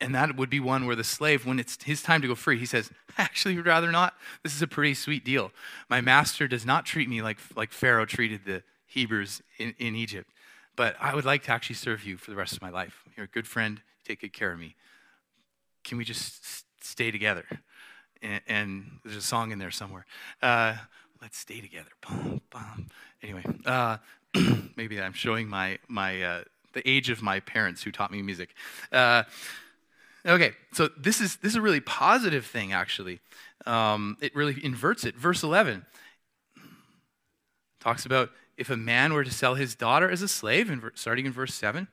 And 0.00 0.14
that 0.14 0.36
would 0.36 0.50
be 0.50 0.60
one 0.60 0.86
where 0.86 0.96
the 0.96 1.04
slave, 1.04 1.46
when 1.46 1.58
it's 1.58 1.82
his 1.82 2.02
time 2.02 2.20
to 2.20 2.28
go 2.28 2.34
free, 2.34 2.58
he 2.58 2.66
says, 2.66 2.90
I 3.16 3.22
actually 3.22 3.56
would 3.56 3.66
rather 3.66 3.90
not. 3.90 4.14
This 4.42 4.54
is 4.54 4.60
a 4.60 4.66
pretty 4.66 4.92
sweet 4.92 5.24
deal. 5.24 5.52
My 5.88 6.02
master 6.02 6.46
does 6.46 6.66
not 6.66 6.84
treat 6.84 7.08
me 7.08 7.22
like, 7.22 7.38
like 7.56 7.72
Pharaoh 7.72 8.04
treated 8.04 8.44
the 8.44 8.62
Hebrews 8.86 9.42
in, 9.58 9.74
in 9.78 9.96
Egypt, 9.96 10.30
but 10.76 10.94
I 11.00 11.14
would 11.14 11.24
like 11.24 11.44
to 11.44 11.52
actually 11.52 11.76
serve 11.76 12.04
you 12.04 12.18
for 12.18 12.30
the 12.30 12.36
rest 12.36 12.52
of 12.52 12.60
my 12.60 12.70
life. 12.70 13.04
You're 13.16 13.24
a 13.24 13.28
good 13.28 13.46
friend, 13.46 13.80
take 14.04 14.20
good 14.20 14.32
care 14.32 14.52
of 14.52 14.58
me. 14.58 14.76
Can 15.84 15.96
we 15.96 16.04
just 16.04 16.64
stay 16.84 17.10
together? 17.10 17.46
And, 18.20 18.40
and 18.46 18.84
there's 19.04 19.16
a 19.16 19.22
song 19.22 19.52
in 19.52 19.58
there 19.58 19.70
somewhere. 19.70 20.04
Uh, 20.42 20.76
let's 21.22 21.38
stay 21.38 21.60
together. 21.60 21.90
Boom, 22.06 22.40
boom. 22.50 22.88
Anyway, 23.24 23.42
uh, 23.66 23.96
maybe 24.76 25.00
I'm 25.00 25.14
showing 25.14 25.48
my 25.48 25.78
my 25.88 26.22
uh, 26.22 26.44
the 26.74 26.88
age 26.88 27.10
of 27.10 27.22
my 27.22 27.40
parents 27.40 27.82
who 27.82 27.90
taught 27.90 28.12
me 28.12 28.22
music. 28.22 28.54
Uh, 28.92 29.24
Okay, 30.26 30.52
so 30.72 30.88
this 30.96 31.20
is 31.20 31.36
this 31.36 31.50
is 31.50 31.56
a 31.56 31.60
really 31.60 31.80
positive 31.80 32.46
thing, 32.46 32.72
actually. 32.72 33.20
Um, 33.66 34.16
it 34.22 34.34
really 34.34 34.58
inverts 34.64 35.04
it. 35.04 35.16
Verse 35.16 35.42
11 35.42 35.84
talks 37.78 38.06
about 38.06 38.30
if 38.56 38.70
a 38.70 38.76
man 38.76 39.12
were 39.12 39.24
to 39.24 39.30
sell 39.30 39.54
his 39.54 39.74
daughter 39.74 40.10
as 40.10 40.22
a 40.22 40.28
slave, 40.28 40.70
in, 40.70 40.80
starting 40.94 41.26
in 41.26 41.32
verse 41.32 41.52
7, 41.52 41.88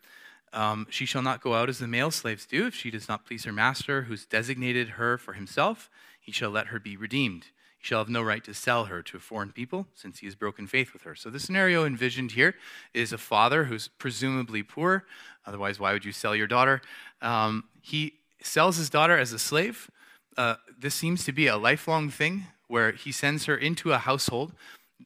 um, 0.53 0.87
she 0.89 1.05
shall 1.05 1.21
not 1.21 1.41
go 1.41 1.55
out 1.55 1.67
as 1.67 1.79
the 1.79 1.87
male 1.87 2.11
slaves 2.11 2.45
do. 2.45 2.67
If 2.67 2.75
she 2.75 2.89
does 2.89 3.09
not 3.09 3.25
please 3.25 3.43
her 3.43 3.51
master, 3.51 4.03
who's 4.03 4.25
designated 4.25 4.91
her 4.91 5.17
for 5.17 5.33
himself, 5.33 5.89
he 6.21 6.31
shall 6.31 6.51
let 6.51 6.67
her 6.67 6.79
be 6.79 6.95
redeemed. 6.95 7.47
He 7.81 7.87
shall 7.87 7.99
have 7.99 8.09
no 8.09 8.21
right 8.21 8.43
to 8.43 8.53
sell 8.53 8.85
her 8.85 9.01
to 9.01 9.17
a 9.17 9.19
foreign 9.19 9.51
people, 9.51 9.87
since 9.95 10.19
he 10.19 10.27
has 10.27 10.35
broken 10.35 10.67
faith 10.67 10.93
with 10.93 11.01
her. 11.01 11.15
So, 11.15 11.31
the 11.31 11.39
scenario 11.39 11.83
envisioned 11.83 12.33
here 12.33 12.53
is 12.93 13.11
a 13.11 13.17
father 13.17 13.65
who's 13.65 13.87
presumably 13.87 14.61
poor. 14.61 15.05
Otherwise, 15.47 15.79
why 15.79 15.91
would 15.91 16.05
you 16.05 16.11
sell 16.11 16.35
your 16.35 16.45
daughter? 16.45 16.81
Um, 17.23 17.63
he 17.81 18.13
sells 18.41 18.77
his 18.77 18.89
daughter 18.89 19.17
as 19.17 19.33
a 19.33 19.39
slave. 19.39 19.89
Uh, 20.37 20.55
this 20.79 20.93
seems 20.93 21.23
to 21.25 21.31
be 21.31 21.47
a 21.47 21.57
lifelong 21.57 22.11
thing 22.11 22.45
where 22.67 22.91
he 22.91 23.11
sends 23.11 23.45
her 23.45 23.57
into 23.57 23.91
a 23.91 23.97
household, 23.97 24.53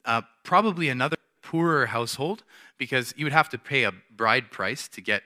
uh, 0.04 0.22
probably 0.44 0.90
another 0.90 1.18
poorer 1.42 1.88
household, 1.88 2.44
because 2.78 3.14
you 3.16 3.26
would 3.26 3.34
have 3.34 3.50
to 3.50 3.58
pay 3.58 3.84
a 3.84 3.94
bride 4.16 4.52
price 4.52 4.90
to 4.90 5.02
get 5.02 5.24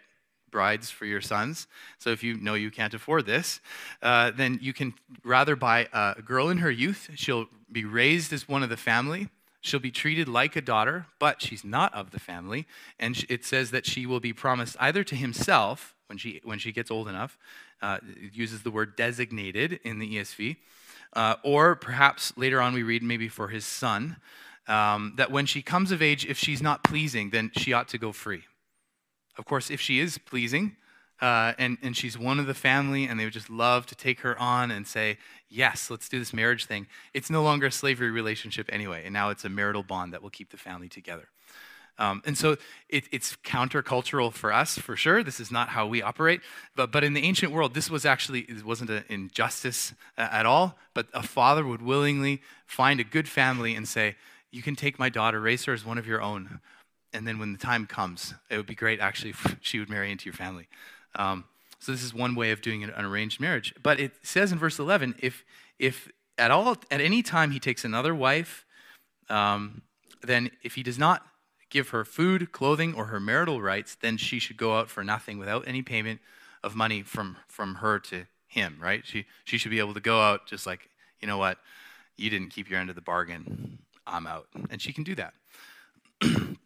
brides 0.51 0.89
for 0.89 1.05
your 1.05 1.21
sons. 1.21 1.67
So 1.97 2.09
if 2.09 2.23
you 2.23 2.35
know 2.35 2.53
you 2.53 2.71
can't 2.71 2.93
afford 2.93 3.25
this, 3.25 3.59
uh, 4.01 4.31
then 4.31 4.59
you 4.61 4.73
can 4.73 4.93
rather 5.23 5.55
buy 5.55 5.87
a 5.93 6.21
girl 6.21 6.49
in 6.49 6.59
her 6.59 6.71
youth. 6.71 7.09
She'll 7.15 7.47
be 7.71 7.85
raised 7.85 8.33
as 8.33 8.47
one 8.47 8.63
of 8.63 8.69
the 8.69 8.77
family. 8.77 9.29
She'll 9.61 9.79
be 9.79 9.91
treated 9.91 10.27
like 10.27 10.55
a 10.55 10.61
daughter, 10.61 11.05
but 11.19 11.41
she's 11.41 11.63
not 11.63 11.93
of 11.93 12.11
the 12.11 12.19
family. 12.19 12.65
And 12.97 13.25
it 13.29 13.43
says 13.43 13.71
that 13.71 13.85
she 13.85 14.05
will 14.05 14.21
be 14.21 14.33
promised 14.33 14.77
either 14.79 15.03
to 15.03 15.15
himself 15.15 15.95
when 16.07 16.17
she, 16.17 16.41
when 16.43 16.57
she 16.57 16.71
gets 16.71 16.89
old 16.89 17.07
enough, 17.07 17.37
uh, 17.81 17.99
it 18.15 18.33
uses 18.33 18.63
the 18.63 18.71
word 18.71 18.95
designated 18.95 19.79
in 19.83 19.99
the 19.99 20.15
ESV, 20.15 20.57
uh, 21.13 21.35
or 21.43 21.75
perhaps 21.75 22.33
later 22.35 22.59
on 22.59 22.73
we 22.73 22.83
read 22.83 23.03
maybe 23.03 23.27
for 23.27 23.49
his 23.49 23.65
son, 23.65 24.17
um, 24.67 25.13
that 25.17 25.31
when 25.31 25.45
she 25.45 25.61
comes 25.61 25.91
of 25.91 26.01
age, 26.01 26.25
if 26.25 26.37
she's 26.37 26.61
not 26.61 26.83
pleasing, 26.83 27.29
then 27.29 27.51
she 27.55 27.73
ought 27.73 27.87
to 27.89 27.97
go 27.97 28.11
free. 28.11 28.43
Of 29.39 29.46
course, 29.46 29.72
if 29.72 29.79
she 29.79 30.01
is 30.01 30.17
pleasing 30.17 30.75
uh, 31.22 31.53
and, 31.58 31.77
and 31.81 31.96
she's 31.96 32.17
one 32.17 32.39
of 32.39 32.46
the 32.46 32.53
family 32.53 33.05
and 33.05 33.17
they 33.17 33.24
would 33.24 33.34
just 33.34 33.50
love 33.50 33.86
to 33.86 33.96
take 33.96 34.19
her 34.19 34.38
on 34.38 34.69
and 34.69 34.86
say, 34.86 35.17
yes, 35.50 35.89
let's 35.89 36.10
do 36.10 36.19
this 36.19 36.34
marriage 36.34 36.65
thing, 36.65 36.88
it's 37.13 37.29
no 37.29 37.41
longer 37.41 37.67
a 37.67 37.72
slavery 37.72 38.12
relationship 38.12 38.69
anyway. 38.69 39.03
And 39.05 39.13
now 39.13 39.29
it's 39.29 39.46
a 39.46 39.50
marital 39.50 39.81
bond 39.81 40.12
that 40.13 40.22
will 40.22 40.29
keep 40.29 40.51
the 40.51 40.58
family 40.58 40.89
together. 40.89 41.29
Um, 41.98 42.22
and 42.25 42.38
so 42.38 42.58
it, 42.89 43.05
it's 43.13 43.38
countercultural 43.38 44.34
for 44.34 44.51
us, 44.51 44.77
for 44.77 44.98
sure. 44.98 45.24
This 45.24 45.39
is 45.39 45.51
not 45.51 45.69
how 45.69 45.88
we 45.88 46.01
operate. 46.01 46.41
But, 46.75 46.91
but 46.91 47.05
in 47.05 47.13
the 47.13 47.24
ancient 47.24 47.53
world, 47.53 47.74
this 47.74 47.89
was 47.89 48.05
actually, 48.05 48.41
it 48.41 48.65
wasn't 48.65 48.89
an 48.89 49.05
injustice 49.08 49.93
uh, 50.17 50.27
at 50.31 50.46
all. 50.46 50.77
But 50.93 51.08
a 51.13 51.24
father 51.24 51.65
would 51.65 51.81
willingly 51.81 52.41
find 52.65 53.00
a 53.00 53.05
good 53.05 53.29
family 53.29 53.74
and 53.74 53.88
say, 53.88 54.15
You 54.51 54.62
can 54.62 54.75
take 54.75 55.00
my 55.00 55.08
daughter, 55.08 55.39
raise 55.39 55.63
her 55.65 55.74
as 55.74 55.86
one 55.86 55.98
of 55.98 56.05
your 56.05 56.22
own 56.22 56.60
and 57.13 57.27
then 57.27 57.39
when 57.39 57.51
the 57.51 57.57
time 57.57 57.85
comes, 57.85 58.33
it 58.49 58.57
would 58.57 58.65
be 58.65 58.75
great 58.75 58.99
actually 58.99 59.31
if 59.31 59.55
she 59.61 59.79
would 59.79 59.89
marry 59.89 60.11
into 60.11 60.25
your 60.25 60.33
family. 60.33 60.67
Um, 61.15 61.45
so 61.79 61.91
this 61.91 62.03
is 62.03 62.13
one 62.13 62.35
way 62.35 62.51
of 62.51 62.61
doing 62.61 62.83
an 62.83 62.91
arranged 63.05 63.39
marriage. 63.39 63.73
But 63.81 63.99
it 63.99 64.13
says 64.21 64.51
in 64.51 64.59
verse 64.59 64.79
11, 64.79 65.15
if 65.19 65.45
if 65.77 66.11
at 66.37 66.51
all 66.51 66.77
at 66.91 67.01
any 67.01 67.23
time 67.23 67.51
he 67.51 67.59
takes 67.59 67.85
another 67.85 68.13
wife, 68.13 68.65
um, 69.29 69.81
then 70.21 70.51
if 70.61 70.75
he 70.75 70.83
does 70.83 70.99
not 70.99 71.25
give 71.69 71.89
her 71.89 72.03
food, 72.03 72.51
clothing, 72.51 72.93
or 72.93 73.05
her 73.05 73.19
marital 73.19 73.61
rights, 73.61 73.95
then 74.01 74.17
she 74.17 74.39
should 74.39 74.57
go 74.57 74.77
out 74.77 74.89
for 74.89 75.03
nothing 75.03 75.37
without 75.37 75.67
any 75.67 75.81
payment 75.81 76.19
of 76.63 76.75
money 76.75 77.01
from 77.01 77.37
from 77.47 77.75
her 77.75 77.97
to 77.99 78.25
him. 78.47 78.77
Right? 78.81 79.05
She 79.05 79.25
she 79.45 79.57
should 79.57 79.71
be 79.71 79.79
able 79.79 79.93
to 79.93 80.01
go 80.01 80.21
out 80.21 80.47
just 80.47 80.65
like 80.65 80.89
you 81.21 81.27
know 81.27 81.38
what, 81.38 81.60
you 82.17 82.29
didn't 82.29 82.49
keep 82.49 82.69
your 82.69 82.79
end 82.79 82.89
of 82.89 82.95
the 82.95 83.01
bargain. 83.01 83.79
I'm 84.05 84.27
out, 84.27 84.47
and 84.69 84.81
she 84.81 84.91
can 84.91 85.03
do 85.03 85.15
that. 85.15 85.34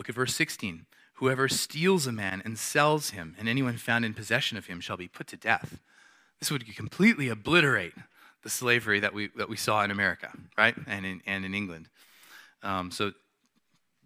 Look 0.00 0.08
at 0.08 0.14
verse 0.14 0.34
16. 0.34 0.86
Whoever 1.16 1.46
steals 1.46 2.06
a 2.06 2.12
man 2.12 2.40
and 2.42 2.58
sells 2.58 3.10
him, 3.10 3.36
and 3.38 3.46
anyone 3.46 3.76
found 3.76 4.06
in 4.06 4.14
possession 4.14 4.56
of 4.56 4.64
him 4.64 4.80
shall 4.80 4.96
be 4.96 5.08
put 5.08 5.26
to 5.26 5.36
death. 5.36 5.78
This 6.38 6.50
would 6.50 6.74
completely 6.74 7.28
obliterate 7.28 7.92
the 8.42 8.48
slavery 8.48 8.98
that 9.00 9.12
we, 9.12 9.28
that 9.36 9.50
we 9.50 9.58
saw 9.58 9.84
in 9.84 9.90
America, 9.90 10.32
right? 10.56 10.74
And 10.86 11.04
in, 11.04 11.20
and 11.26 11.44
in 11.44 11.54
England. 11.54 11.90
Um, 12.62 12.90
so 12.90 13.12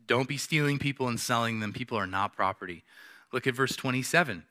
don't 0.08 0.26
be 0.26 0.36
stealing 0.36 0.80
people 0.80 1.06
and 1.06 1.20
selling 1.20 1.60
them. 1.60 1.72
People 1.72 1.96
are 1.96 2.08
not 2.08 2.34
property. 2.34 2.82
Look 3.32 3.46
at 3.46 3.54
verse 3.54 3.76
27. 3.76 4.42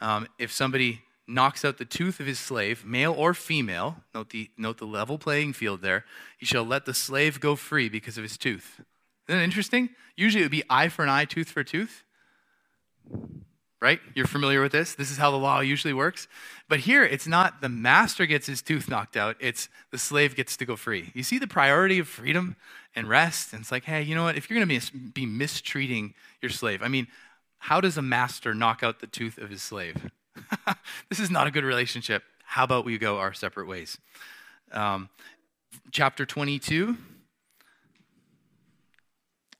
Um, 0.00 0.26
if 0.36 0.50
somebody 0.50 1.02
knocks 1.28 1.64
out 1.64 1.78
the 1.78 1.84
tooth 1.84 2.18
of 2.18 2.26
his 2.26 2.40
slave, 2.40 2.84
male 2.84 3.12
or 3.12 3.34
female, 3.34 4.02
note 4.16 4.30
the, 4.30 4.50
note 4.58 4.78
the 4.78 4.84
level 4.84 5.16
playing 5.16 5.52
field 5.52 5.80
there, 5.80 6.04
he 6.36 6.44
shall 6.44 6.64
let 6.64 6.86
the 6.86 6.94
slave 6.94 7.38
go 7.38 7.54
free 7.54 7.88
because 7.88 8.18
of 8.18 8.24
his 8.24 8.36
tooth. 8.36 8.80
Isn't 9.28 9.38
that 9.38 9.44
interesting? 9.44 9.90
Usually 10.16 10.42
it 10.42 10.46
would 10.46 10.50
be 10.50 10.64
eye 10.70 10.88
for 10.88 11.02
an 11.02 11.08
eye, 11.08 11.26
tooth 11.26 11.50
for 11.50 11.60
a 11.60 11.64
tooth. 11.64 12.02
Right? 13.80 14.00
You're 14.14 14.26
familiar 14.26 14.60
with 14.60 14.72
this? 14.72 14.94
This 14.94 15.10
is 15.10 15.18
how 15.18 15.30
the 15.30 15.36
law 15.36 15.60
usually 15.60 15.94
works. 15.94 16.26
But 16.68 16.80
here, 16.80 17.04
it's 17.04 17.28
not 17.28 17.60
the 17.60 17.68
master 17.68 18.26
gets 18.26 18.46
his 18.46 18.60
tooth 18.60 18.88
knocked 18.88 19.16
out, 19.16 19.36
it's 19.38 19.68
the 19.92 19.98
slave 19.98 20.34
gets 20.34 20.56
to 20.56 20.64
go 20.64 20.74
free. 20.74 21.12
You 21.14 21.22
see 21.22 21.38
the 21.38 21.46
priority 21.46 22.00
of 22.00 22.08
freedom 22.08 22.56
and 22.96 23.08
rest? 23.08 23.52
And 23.52 23.60
it's 23.60 23.70
like, 23.70 23.84
hey, 23.84 24.02
you 24.02 24.16
know 24.16 24.24
what? 24.24 24.36
If 24.36 24.50
you're 24.50 24.58
going 24.58 24.80
to 24.80 24.92
be, 24.92 25.10
be 25.10 25.26
mistreating 25.26 26.14
your 26.42 26.50
slave, 26.50 26.82
I 26.82 26.88
mean, 26.88 27.06
how 27.58 27.80
does 27.80 27.96
a 27.96 28.02
master 28.02 28.54
knock 28.54 28.82
out 28.82 29.00
the 29.00 29.06
tooth 29.06 29.38
of 29.38 29.50
his 29.50 29.62
slave? 29.62 30.10
this 31.08 31.20
is 31.20 31.30
not 31.30 31.46
a 31.46 31.50
good 31.50 31.64
relationship. 31.64 32.22
How 32.44 32.64
about 32.64 32.84
we 32.84 32.98
go 32.98 33.18
our 33.18 33.32
separate 33.32 33.68
ways? 33.68 33.98
Um, 34.72 35.08
chapter 35.92 36.26
22 36.26 36.96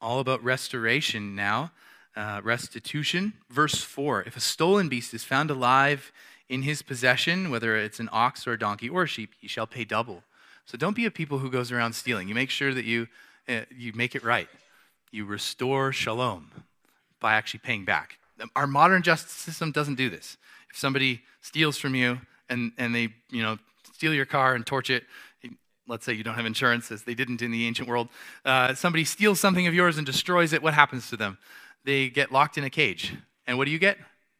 all 0.01 0.19
about 0.19 0.43
restoration 0.43 1.35
now. 1.35 1.71
Uh, 2.15 2.41
restitution. 2.43 3.33
Verse 3.49 3.81
4 3.81 4.23
If 4.23 4.35
a 4.35 4.41
stolen 4.41 4.89
beast 4.89 5.13
is 5.13 5.23
found 5.23 5.49
alive 5.49 6.11
in 6.49 6.63
his 6.63 6.81
possession, 6.81 7.49
whether 7.49 7.77
it's 7.77 7.99
an 7.99 8.09
ox 8.11 8.47
or 8.47 8.53
a 8.53 8.59
donkey 8.59 8.89
or 8.89 9.03
a 9.03 9.07
sheep, 9.07 9.35
he 9.39 9.47
shall 9.47 9.67
pay 9.67 9.85
double. 9.85 10.23
So 10.65 10.77
don't 10.77 10.95
be 10.95 11.05
a 11.05 11.11
people 11.11 11.37
who 11.37 11.49
goes 11.49 11.71
around 11.71 11.93
stealing. 11.93 12.27
You 12.27 12.35
make 12.35 12.49
sure 12.49 12.73
that 12.73 12.83
you, 12.83 13.07
uh, 13.47 13.61
you 13.75 13.93
make 13.93 14.15
it 14.15 14.23
right. 14.23 14.49
You 15.11 15.25
restore 15.25 15.93
shalom 15.93 16.51
by 17.19 17.33
actually 17.33 17.61
paying 17.61 17.85
back. 17.85 18.17
Our 18.55 18.67
modern 18.67 19.01
justice 19.01 19.31
system 19.31 19.71
doesn't 19.71 19.95
do 19.95 20.09
this. 20.09 20.37
If 20.69 20.77
somebody 20.77 21.21
steals 21.41 21.77
from 21.77 21.95
you 21.95 22.19
and, 22.49 22.71
and 22.77 22.93
they 22.93 23.13
you 23.29 23.41
know, 23.41 23.57
steal 23.93 24.13
your 24.13 24.25
car 24.25 24.55
and 24.55 24.65
torch 24.65 24.89
it, 24.89 25.03
let's 25.89 26.05
say 26.05 26.13
you 26.13 26.23
don't 26.23 26.35
have 26.35 26.45
insurance, 26.45 26.91
as 26.91 27.03
they 27.03 27.13
didn't 27.13 27.41
in 27.41 27.51
the 27.51 27.65
ancient 27.65 27.89
world, 27.89 28.07
uh, 28.45 28.73
somebody 28.75 29.03
steals 29.03 29.39
something 29.39 29.67
of 29.67 29.73
yours 29.73 29.97
and 29.97 30.05
destroys 30.05 30.53
it, 30.53 30.61
what 30.61 30.73
happens 30.73 31.09
to 31.09 31.17
them? 31.17 31.37
They 31.83 32.09
get 32.09 32.31
locked 32.31 32.57
in 32.57 32.63
a 32.63 32.69
cage. 32.69 33.15
And 33.47 33.57
what 33.57 33.65
do 33.65 33.71
you 33.71 33.79
get? 33.79 33.97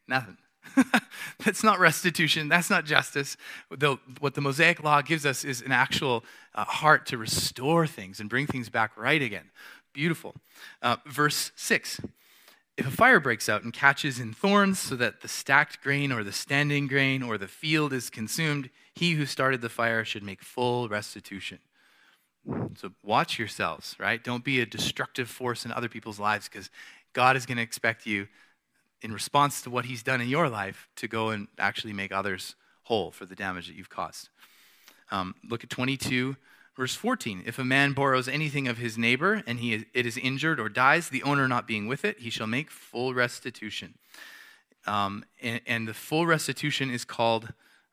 Nothing. 0.07 0.37
That's 1.43 1.63
not 1.63 1.79
restitution. 1.79 2.47
That's 2.47 2.69
not 2.69 2.85
justice. 2.85 3.37
The, 3.71 3.97
what 4.19 4.35
the 4.35 4.41
Mosaic 4.41 4.83
Law 4.83 5.01
gives 5.01 5.25
us 5.25 5.43
is 5.43 5.61
an 5.61 5.71
actual 5.71 6.23
uh, 6.53 6.65
heart 6.65 7.07
to 7.07 7.17
restore 7.17 7.87
things 7.87 8.19
and 8.19 8.29
bring 8.29 8.45
things 8.45 8.69
back 8.69 8.95
right 8.95 9.21
again. 9.21 9.49
Beautiful. 9.93 10.35
Uh, 10.81 10.97
verse 11.07 11.51
6 11.55 11.99
if 12.79 12.87
a 12.87 12.91
fire 12.91 13.19
breaks 13.19 13.49
out 13.49 13.63
and 13.63 13.73
catches 13.73 14.21
in 14.21 14.31
thorns 14.31 14.79
so 14.79 14.95
that 14.95 15.19
the 15.19 15.27
stacked 15.27 15.81
grain 15.81 16.13
or 16.13 16.23
the 16.23 16.31
standing 16.31 16.87
grain 16.87 17.21
or 17.21 17.37
the 17.37 17.45
field 17.47 17.91
is 17.91 18.09
consumed, 18.09 18.69
he 18.99 19.13
who 19.13 19.25
started 19.25 19.61
the 19.61 19.69
fire 19.69 20.03
should 20.05 20.23
make 20.23 20.41
full 20.41 20.87
restitution. 20.87 21.59
So 22.75 22.91
watch 23.03 23.37
yourselves, 23.37 23.95
right? 23.99 24.23
Don't 24.23 24.43
be 24.43 24.59
a 24.59 24.65
destructive 24.65 25.29
force 25.29 25.65
in 25.65 25.71
other 25.71 25.89
people's 25.89 26.19
lives 26.19 26.47
because 26.47 26.69
God 27.13 27.35
is 27.35 27.45
going 27.45 27.57
to 27.57 27.63
expect 27.63 28.05
you, 28.05 28.27
in 29.01 29.13
response 29.13 29.61
to 29.61 29.69
what 29.69 29.85
he's 29.85 30.03
done 30.03 30.21
in 30.21 30.27
your 30.27 30.49
life, 30.49 30.89
to 30.97 31.07
go 31.07 31.29
and 31.29 31.47
actually 31.57 31.93
make 31.93 32.11
others 32.11 32.55
whole 32.83 33.11
for 33.11 33.25
the 33.25 33.35
damage 33.35 33.67
that 33.67 33.75
you've 33.75 33.89
caused. 33.89 34.29
Um, 35.11 35.35
look 35.47 35.63
at 35.63 35.69
22 35.69 36.35
Verse 36.79 36.95
14 36.95 37.43
If 37.45 37.59
a 37.59 37.65
man 37.65 37.91
borrows 37.91 38.29
anything 38.29 38.69
of 38.69 38.77
his 38.77 38.97
neighbor 38.97 39.43
and 39.45 39.59
he 39.59 39.73
is, 39.73 39.85
it 39.93 40.05
is 40.05 40.17
injured 40.17 40.61
or 40.61 40.69
dies, 40.69 41.09
the 41.09 41.23
owner 41.23 41.45
not 41.45 41.67
being 41.67 41.87
with 41.87 42.05
it, 42.05 42.19
he 42.19 42.29
shall 42.29 42.47
make 42.47 42.71
full 42.71 43.13
restitution. 43.13 43.95
Um, 44.87 45.25
and, 45.41 45.59
and, 45.67 45.89
the 45.89 45.93
full 45.93 46.25
restitution 46.25 46.89
is 46.89 47.03
called 47.03 47.51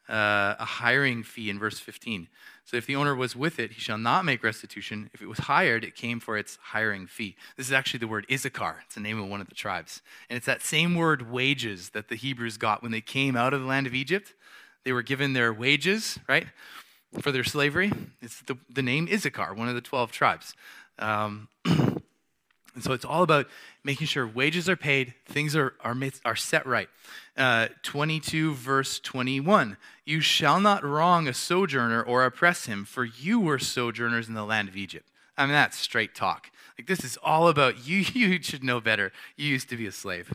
uh, 0.09 0.55
a 0.59 0.64
hiring 0.64 1.23
fee 1.23 1.51
in 1.51 1.59
verse 1.59 1.79
15. 1.79 2.29
So 2.64 2.77
if 2.77 2.87
the 2.87 2.97
owner 2.97 3.14
was 3.14 3.37
with 3.37 3.59
it, 3.59 3.73
he 3.73 3.81
shall 3.81 3.99
not 3.99 4.25
make 4.25 4.42
restitution. 4.42 5.11
If 5.14 5.23
it 5.23 5.27
was 5.29 5.38
hired, 5.38 5.85
it 5.85 5.95
came 5.95 6.19
for 6.19 6.37
its 6.37 6.59
hiring 6.61 7.07
fee. 7.07 7.37
This 7.57 7.66
is 7.66 7.73
actually 7.73 8.01
the 8.01 8.09
word 8.09 8.27
Issachar. 8.31 8.83
It's 8.87 8.97
the 8.97 9.01
name 9.01 9.21
of 9.21 9.29
one 9.29 9.40
of 9.40 9.49
the 9.49 9.55
tribes. 9.55 10.03
And 10.29 10.37
it's 10.37 10.47
that 10.47 10.62
same 10.62 10.95
word 10.95 11.31
wages 11.31 11.90
that 11.90 12.09
the 12.09 12.16
Hebrews 12.16 12.57
got 12.57 12.83
when 12.83 12.92
they 12.92 13.01
came 13.01 13.37
out 13.37 13.55
of 13.55 13.61
the 13.61 13.66
land 13.66 13.87
of 13.87 13.95
Egypt. 13.95 14.35
They 14.85 14.92
were 14.92 15.03
given 15.03 15.33
their 15.33 15.53
wages, 15.53 16.19
right? 16.29 16.47
for 17.21 17.33
their 17.33 17.45
slavery. 17.45 17.92
It's 18.21 18.40
the, 18.42 18.57
the 18.69 18.83
name 18.83 19.09
Issachar, 19.11 19.55
one 19.55 19.69
of 19.69 19.75
the 19.75 19.81
12 19.81 20.12
tribes. 20.12 20.55
Um, 20.99 21.49
And 22.77 22.85
so 22.85 22.93
it's 22.93 23.07
all 23.07 23.23
about 23.23 23.49
making 23.83 24.07
sure 24.07 24.27
wages 24.27 24.69
are 24.69 24.77
paid, 24.77 25.15
things 25.25 25.57
are, 25.57 25.73
are, 25.83 25.97
are 26.27 26.37
set 26.37 26.67
right. 26.67 26.91
Uh, 27.35 27.69
22, 27.83 28.53
verse 28.53 29.01
21 29.01 29.79
You 30.05 30.21
shall 30.21 30.61
not 30.61 30.85
wrong 30.85 31.27
a 31.27 31.33
sojourner 31.33 32.03
or 32.03 32.27
oppress 32.27 32.67
him, 32.67 32.85
for 32.85 33.05
you 33.05 33.41
were 33.41 33.59
sojourners 33.59 34.29
in 34.29 34.35
the 34.35 34.45
land 34.45 34.69
of 34.69 34.77
Egypt. 34.77 35.09
I 35.39 35.47
mean, 35.47 35.55
that's 35.55 35.79
straight 35.79 36.15
talk. 36.15 36.51
Like, 36.79 36.87
this 36.87 37.03
is 37.03 37.19
all 37.23 37.49
about 37.49 37.87
you. 37.89 38.05
You 38.12 38.43
should 38.43 38.62
know 38.62 38.81
better. 38.81 39.11
You 39.37 39.47
used 39.47 39.71
to 39.71 39.77
be 39.77 39.87
a 39.87 39.93
slave. 39.93 40.33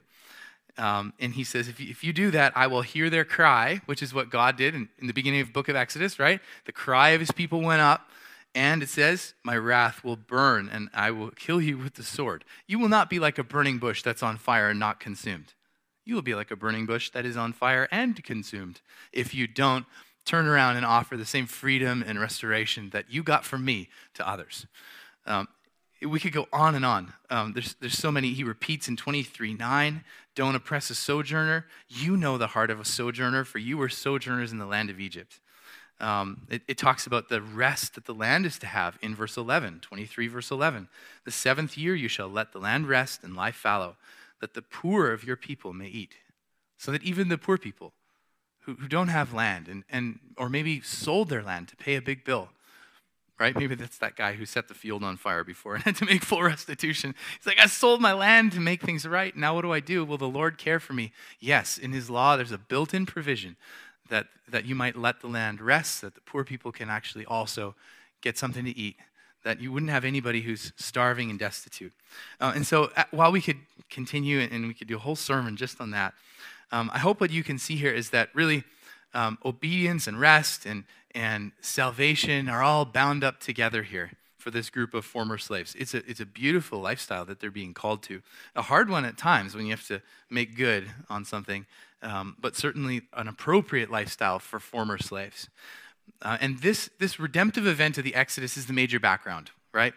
Um, 0.79 1.13
and 1.19 1.33
he 1.33 1.43
says, 1.43 1.67
if 1.67 1.79
you, 1.79 1.91
if 1.91 2.03
you 2.03 2.11
do 2.11 2.31
that, 2.31 2.53
I 2.55 2.65
will 2.65 2.81
hear 2.81 3.11
their 3.11 3.25
cry, 3.25 3.81
which 3.85 4.01
is 4.01 4.15
what 4.15 4.31
God 4.31 4.57
did 4.57 4.73
in, 4.73 4.89
in 4.99 5.05
the 5.05 5.13
beginning 5.13 5.41
of 5.41 5.47
the 5.47 5.53
book 5.53 5.69
of 5.69 5.75
Exodus, 5.75 6.17
right? 6.17 6.39
The 6.65 6.71
cry 6.71 7.09
of 7.09 7.19
his 7.19 7.31
people 7.31 7.61
went 7.61 7.81
up. 7.81 8.09
And 8.53 8.83
it 8.83 8.89
says, 8.89 9.33
My 9.43 9.55
wrath 9.55 10.03
will 10.03 10.17
burn, 10.17 10.69
and 10.71 10.89
I 10.93 11.11
will 11.11 11.31
kill 11.31 11.61
you 11.61 11.77
with 11.77 11.95
the 11.95 12.03
sword. 12.03 12.43
You 12.67 12.79
will 12.79 12.89
not 12.89 13.09
be 13.09 13.19
like 13.19 13.37
a 13.37 13.43
burning 13.43 13.77
bush 13.77 14.03
that's 14.03 14.23
on 14.23 14.37
fire 14.37 14.69
and 14.69 14.79
not 14.79 14.99
consumed. 14.99 15.53
You 16.03 16.15
will 16.15 16.21
be 16.21 16.35
like 16.35 16.51
a 16.51 16.55
burning 16.55 16.85
bush 16.85 17.09
that 17.11 17.25
is 17.25 17.37
on 17.37 17.53
fire 17.53 17.87
and 17.91 18.21
consumed 18.23 18.81
if 19.13 19.33
you 19.33 19.47
don't 19.47 19.85
turn 20.25 20.47
around 20.47 20.77
and 20.77 20.85
offer 20.85 21.15
the 21.15 21.25
same 21.25 21.45
freedom 21.45 22.03
and 22.05 22.19
restoration 22.19 22.89
that 22.91 23.09
you 23.09 23.23
got 23.23 23.45
from 23.45 23.63
me 23.63 23.89
to 24.15 24.27
others. 24.27 24.65
Um, 25.25 25.47
we 26.01 26.19
could 26.19 26.33
go 26.33 26.47
on 26.51 26.75
and 26.75 26.85
on. 26.85 27.13
Um, 27.29 27.53
there's, 27.53 27.75
there's 27.75 27.97
so 27.97 28.11
many. 28.11 28.33
He 28.33 28.43
repeats 28.43 28.87
in 28.87 28.97
23 28.97 29.53
9, 29.53 30.03
don't 30.35 30.55
oppress 30.55 30.89
a 30.89 30.95
sojourner. 30.95 31.67
You 31.87 32.17
know 32.17 32.37
the 32.37 32.47
heart 32.47 32.71
of 32.71 32.79
a 32.79 32.85
sojourner, 32.85 33.43
for 33.43 33.59
you 33.59 33.77
were 33.77 33.89
sojourners 33.89 34.51
in 34.51 34.57
the 34.57 34.65
land 34.65 34.89
of 34.89 34.99
Egypt. 34.99 35.39
Um, 36.01 36.47
it, 36.49 36.63
it, 36.67 36.77
talks 36.79 37.05
about 37.05 37.29
the 37.29 37.43
rest 37.43 37.93
that 37.93 38.05
the 38.05 38.13
land 38.13 38.47
is 38.47 38.57
to 38.59 38.65
have 38.65 38.97
in 39.03 39.13
verse 39.13 39.37
11, 39.37 39.81
23, 39.81 40.27
verse 40.27 40.49
11. 40.49 40.89
The 41.25 41.31
seventh 41.31 41.77
year 41.77 41.93
you 41.93 42.07
shall 42.07 42.27
let 42.27 42.53
the 42.53 42.59
land 42.59 42.89
rest 42.89 43.23
and 43.23 43.35
lie 43.35 43.51
fallow, 43.51 43.97
that 44.39 44.55
the 44.55 44.63
poor 44.63 45.11
of 45.11 45.23
your 45.23 45.35
people 45.35 45.73
may 45.73 45.87
eat. 45.87 46.15
So 46.79 46.91
that 46.91 47.03
even 47.03 47.29
the 47.29 47.37
poor 47.37 47.59
people 47.59 47.93
who, 48.61 48.73
who 48.73 48.87
don't 48.87 49.09
have 49.09 49.31
land 49.31 49.67
and, 49.67 49.83
and, 49.91 50.17
or 50.37 50.49
maybe 50.49 50.81
sold 50.81 51.29
their 51.29 51.43
land 51.43 51.67
to 51.67 51.75
pay 51.75 51.95
a 51.95 52.01
big 52.01 52.23
bill, 52.23 52.49
right? 53.39 53.55
Maybe 53.55 53.75
that's 53.75 53.99
that 53.99 54.15
guy 54.15 54.33
who 54.33 54.47
set 54.47 54.69
the 54.69 54.73
field 54.73 55.03
on 55.03 55.17
fire 55.17 55.43
before 55.43 55.75
and 55.75 55.83
had 55.83 55.97
to 55.97 56.05
make 56.05 56.23
full 56.23 56.41
restitution. 56.41 57.13
He's 57.37 57.45
like, 57.45 57.59
I 57.59 57.67
sold 57.67 58.01
my 58.01 58.13
land 58.13 58.53
to 58.53 58.59
make 58.59 58.81
things 58.81 59.07
right. 59.07 59.37
Now 59.37 59.53
what 59.53 59.61
do 59.61 59.71
I 59.71 59.79
do? 59.79 60.03
Will 60.03 60.17
the 60.17 60.27
Lord 60.27 60.57
care 60.57 60.79
for 60.79 60.93
me? 60.93 61.11
Yes, 61.39 61.77
in 61.77 61.91
his 61.91 62.09
law, 62.09 62.35
there's 62.37 62.51
a 62.51 62.57
built 62.57 62.95
in 62.95 63.05
provision 63.05 63.55
that, 64.11 64.27
that 64.49 64.65
you 64.65 64.75
might 64.75 64.95
let 64.95 65.21
the 65.21 65.27
land 65.27 65.61
rest, 65.61 66.01
that 66.01 66.13
the 66.13 66.21
poor 66.21 66.43
people 66.43 66.71
can 66.71 66.89
actually 66.89 67.25
also 67.25 67.73
get 68.21 68.37
something 68.37 68.65
to 68.65 68.77
eat, 68.77 68.97
that 69.43 69.59
you 69.59 69.71
wouldn't 69.71 69.91
have 69.91 70.05
anybody 70.05 70.41
who's 70.41 70.73
starving 70.75 71.29
and 71.29 71.39
destitute. 71.39 71.93
Uh, 72.39 72.51
and 72.53 72.67
so 72.67 72.91
uh, 72.95 73.05
while 73.11 73.31
we 73.31 73.41
could 73.41 73.57
continue 73.89 74.39
and 74.39 74.67
we 74.67 74.73
could 74.73 74.87
do 74.87 74.97
a 74.97 74.99
whole 74.99 75.15
sermon 75.15 75.55
just 75.55 75.81
on 75.81 75.91
that, 75.91 76.13
um, 76.71 76.91
I 76.93 76.99
hope 76.99 77.19
what 77.19 77.31
you 77.31 77.43
can 77.43 77.57
see 77.57 77.75
here 77.75 77.91
is 77.91 78.11
that 78.11 78.29
really 78.33 78.63
um, 79.13 79.37
obedience 79.43 80.07
and 80.07 80.19
rest 80.19 80.65
and, 80.65 80.83
and 81.15 81.53
salvation 81.61 82.49
are 82.49 82.61
all 82.61 82.85
bound 82.85 83.23
up 83.23 83.39
together 83.39 83.83
here 83.83 84.11
for 84.37 84.51
this 84.51 84.69
group 84.69 84.93
of 84.93 85.05
former 85.05 85.37
slaves. 85.37 85.75
It's 85.77 85.93
a, 85.93 85.97
it's 86.09 86.19
a 86.19 86.25
beautiful 86.25 86.79
lifestyle 86.79 87.25
that 87.25 87.39
they're 87.39 87.51
being 87.51 87.73
called 87.73 88.03
to. 88.03 88.21
A 88.55 88.61
hard 88.61 88.89
one 88.89 89.05
at 89.05 89.17
times 89.17 89.55
when 89.55 89.65
you 89.65 89.71
have 89.71 89.87
to 89.87 90.01
make 90.29 90.55
good 90.55 90.89
on 91.09 91.23
something, 91.25 91.65
um, 92.01 92.35
but 92.39 92.55
certainly 92.55 93.03
an 93.13 93.27
appropriate 93.27 93.91
lifestyle 93.91 94.39
for 94.39 94.59
former 94.59 94.97
slaves. 94.97 95.49
Uh, 96.21 96.37
and 96.41 96.59
this, 96.59 96.89
this 96.99 97.19
redemptive 97.19 97.67
event 97.67 97.97
of 97.97 98.03
the 98.03 98.15
Exodus 98.15 98.57
is 98.57 98.65
the 98.65 98.73
major 98.73 98.99
background, 98.99 99.51
right? 99.73 99.93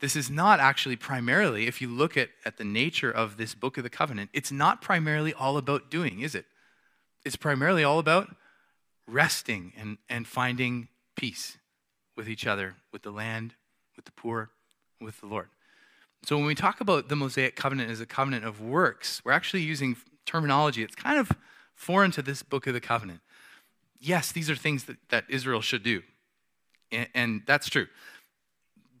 This 0.00 0.16
is 0.16 0.30
not 0.30 0.60
actually 0.60 0.96
primarily, 0.96 1.66
if 1.66 1.80
you 1.80 1.88
look 1.88 2.16
at, 2.16 2.30
at 2.44 2.56
the 2.56 2.64
nature 2.64 3.10
of 3.10 3.36
this 3.36 3.54
book 3.54 3.78
of 3.78 3.84
the 3.84 3.90
covenant, 3.90 4.30
it's 4.32 4.52
not 4.52 4.82
primarily 4.82 5.32
all 5.32 5.56
about 5.56 5.90
doing, 5.90 6.20
is 6.20 6.34
it? 6.34 6.46
It's 7.24 7.36
primarily 7.36 7.84
all 7.84 7.98
about 7.98 8.34
resting 9.06 9.72
and, 9.78 9.98
and 10.08 10.26
finding 10.26 10.88
peace 11.16 11.58
with 12.16 12.28
each 12.28 12.46
other, 12.46 12.76
with 12.92 13.02
the 13.02 13.10
land, 13.10 13.54
with 13.96 14.04
the 14.04 14.12
poor, 14.12 14.50
with 15.00 15.20
the 15.20 15.26
Lord. 15.26 15.48
So 16.24 16.36
when 16.36 16.46
we 16.46 16.54
talk 16.54 16.80
about 16.80 17.08
the 17.08 17.16
Mosaic 17.16 17.54
covenant 17.54 17.90
as 17.90 18.00
a 18.00 18.06
covenant 18.06 18.44
of 18.44 18.60
works, 18.60 19.22
we're 19.24 19.32
actually 19.32 19.62
using 19.62 19.96
terminology 20.26 20.82
that's 20.82 20.94
kind 20.94 21.18
of 21.18 21.32
foreign 21.74 22.10
to 22.12 22.22
this 22.22 22.42
book 22.42 22.66
of 22.66 22.74
the 22.74 22.80
covenant. 22.80 23.20
Yes, 24.00 24.32
these 24.32 24.50
are 24.50 24.56
things 24.56 24.84
that, 24.84 24.96
that 25.08 25.24
Israel 25.28 25.60
should 25.60 25.82
do, 25.82 26.02
and, 26.92 27.08
and 27.14 27.42
that's 27.46 27.68
true. 27.68 27.86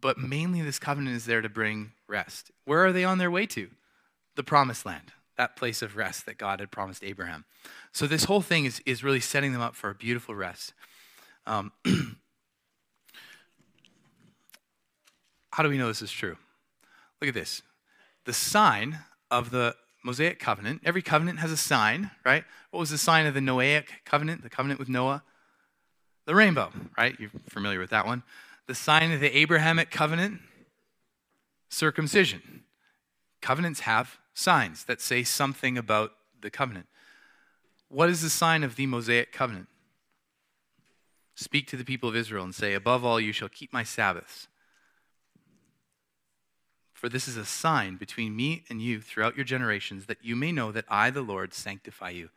But 0.00 0.18
mainly, 0.18 0.60
this 0.60 0.78
covenant 0.78 1.16
is 1.16 1.24
there 1.24 1.40
to 1.40 1.48
bring 1.48 1.92
rest. 2.08 2.50
Where 2.64 2.84
are 2.84 2.92
they 2.92 3.04
on 3.04 3.18
their 3.18 3.30
way 3.30 3.46
to? 3.46 3.70
The 4.34 4.42
promised 4.42 4.84
land, 4.84 5.12
that 5.38 5.56
place 5.56 5.80
of 5.80 5.96
rest 5.96 6.26
that 6.26 6.36
God 6.36 6.60
had 6.60 6.70
promised 6.70 7.02
Abraham. 7.02 7.44
So, 7.92 8.06
this 8.06 8.24
whole 8.24 8.42
thing 8.42 8.64
is, 8.66 8.82
is 8.84 9.02
really 9.04 9.20
setting 9.20 9.52
them 9.52 9.62
up 9.62 9.74
for 9.74 9.90
a 9.90 9.94
beautiful 9.94 10.34
rest. 10.34 10.74
Um, 11.46 11.72
how 15.52 15.62
do 15.62 15.68
we 15.68 15.78
know 15.78 15.88
this 15.88 16.02
is 16.02 16.12
true? 16.12 16.36
Look 17.20 17.28
at 17.28 17.34
this. 17.34 17.62
The 18.24 18.32
sign 18.32 18.98
of 19.30 19.50
the 19.50 19.74
Mosaic 20.04 20.38
covenant, 20.38 20.82
every 20.84 21.02
covenant 21.02 21.38
has 21.38 21.50
a 21.50 21.56
sign, 21.56 22.10
right? 22.24 22.44
What 22.70 22.80
was 22.80 22.90
the 22.90 22.98
sign 22.98 23.26
of 23.26 23.32
the 23.32 23.40
Noahic 23.40 23.86
covenant, 24.04 24.42
the 24.42 24.50
covenant 24.50 24.78
with 24.78 24.88
Noah? 24.88 25.22
The 26.26 26.34
rainbow, 26.34 26.70
right? 26.96 27.16
You're 27.18 27.30
familiar 27.48 27.80
with 27.80 27.90
that 27.90 28.06
one. 28.06 28.22
The 28.66 28.74
sign 28.74 29.12
of 29.12 29.20
the 29.20 29.36
Abrahamic 29.36 29.90
covenant, 29.90 30.40
circumcision. 31.70 32.64
Covenants 33.40 33.80
have 33.80 34.18
signs 34.34 34.84
that 34.84 35.00
say 35.00 35.22
something 35.22 35.78
about 35.78 36.12
the 36.40 36.50
covenant. 36.50 36.86
What 37.88 38.10
is 38.10 38.20
the 38.20 38.30
sign 38.30 38.62
of 38.62 38.76
the 38.76 38.86
Mosaic 38.86 39.32
covenant? 39.32 39.68
Speak 41.34 41.66
to 41.68 41.76
the 41.76 41.84
people 41.84 42.08
of 42.08 42.16
Israel 42.16 42.44
and 42.44 42.54
say, 42.54 42.74
Above 42.74 43.04
all, 43.04 43.18
you 43.18 43.32
shall 43.32 43.48
keep 43.48 43.72
my 43.72 43.82
Sabbaths 43.82 44.48
for 46.94 47.08
this 47.08 47.28
is 47.28 47.36
a 47.36 47.44
sign 47.44 47.96
between 47.96 48.34
me 48.34 48.64
and 48.70 48.80
you 48.80 49.00
throughout 49.00 49.36
your 49.36 49.44
generations, 49.44 50.06
that 50.06 50.24
you 50.24 50.34
may 50.34 50.52
know 50.52 50.72
that 50.72 50.86
I, 50.88 51.10
the 51.10 51.20
Lord, 51.20 51.52
sanctify 51.52 52.10
you. 52.10 52.30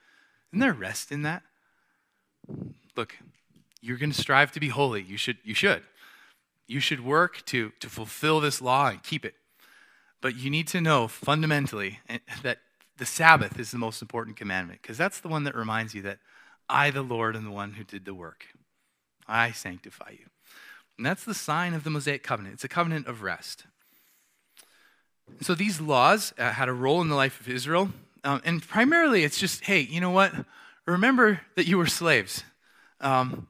Isn't 0.52 0.60
there 0.60 0.74
rest 0.74 1.12
in 1.12 1.22
that? 1.22 1.44
Look, 2.96 3.16
you're 3.82 3.98
going 3.98 4.12
to 4.12 4.20
strive 4.20 4.52
to 4.54 4.60
be 4.60 4.70
holy. 4.70 5.02
You 5.02 5.16
should. 5.16 5.38
You 5.44 5.54
should. 5.54 5.84
You 6.68 6.80
should 6.80 7.06
work 7.06 7.46
to, 7.46 7.72
to 7.80 7.90
fulfill 7.90 8.42
this 8.42 8.62
law 8.62 8.90
and 8.90 9.02
keep 9.02 9.24
it. 9.24 9.36
But 10.20 10.36
you 10.36 10.50
need 10.50 10.68
to 10.70 10.82
know 10.82 11.08
fundamentally 11.08 12.00
eh, 12.10 12.18
that 12.44 12.58
the 12.98 13.06
Sabbath 13.06 13.60
is 13.60 13.72
the 13.72 13.78
most 13.78 14.02
important 14.02 14.36
commandment 14.36 14.82
because 14.82 14.98
that's 14.98 15.20
the 15.20 15.28
one 15.28 15.44
that 15.46 15.56
reminds 15.56 15.94
you 15.94 16.02
that 16.02 16.18
I, 16.68 16.90
the 16.90 17.04
Lord, 17.04 17.36
am 17.36 17.46
the 17.46 17.52
one 17.52 17.74
who 17.74 17.84
did 17.84 18.04
the 18.04 18.14
work. 18.14 18.48
I 19.28 19.52
sanctify 19.52 20.12
you. 20.12 20.26
And 20.98 21.06
that's 21.06 21.24
the 21.24 21.34
sign 21.34 21.74
of 21.74 21.84
the 21.84 21.90
Mosaic 21.90 22.24
covenant. 22.24 22.56
It's 22.56 22.64
a 22.64 22.70
covenant 22.70 23.08
of 23.08 23.22
rest. 23.22 23.66
So 25.42 25.54
these 25.54 25.80
laws 25.80 26.34
uh, 26.38 26.52
had 26.52 26.70
a 26.70 26.74
role 26.74 27.02
in 27.02 27.10
the 27.10 27.16
life 27.16 27.40
of 27.40 27.50
Israel. 27.50 27.90
Um, 28.24 28.42
and 28.44 28.62
primarily, 28.62 29.24
it's 29.24 29.40
just 29.40 29.64
hey, 29.66 29.82
you 29.82 30.02
know 30.02 30.12
what? 30.12 30.34
Remember 30.86 31.42
that 31.56 31.68
you 31.68 31.78
were 31.78 31.88
slaves. 31.88 32.44
Um, 33.00 33.48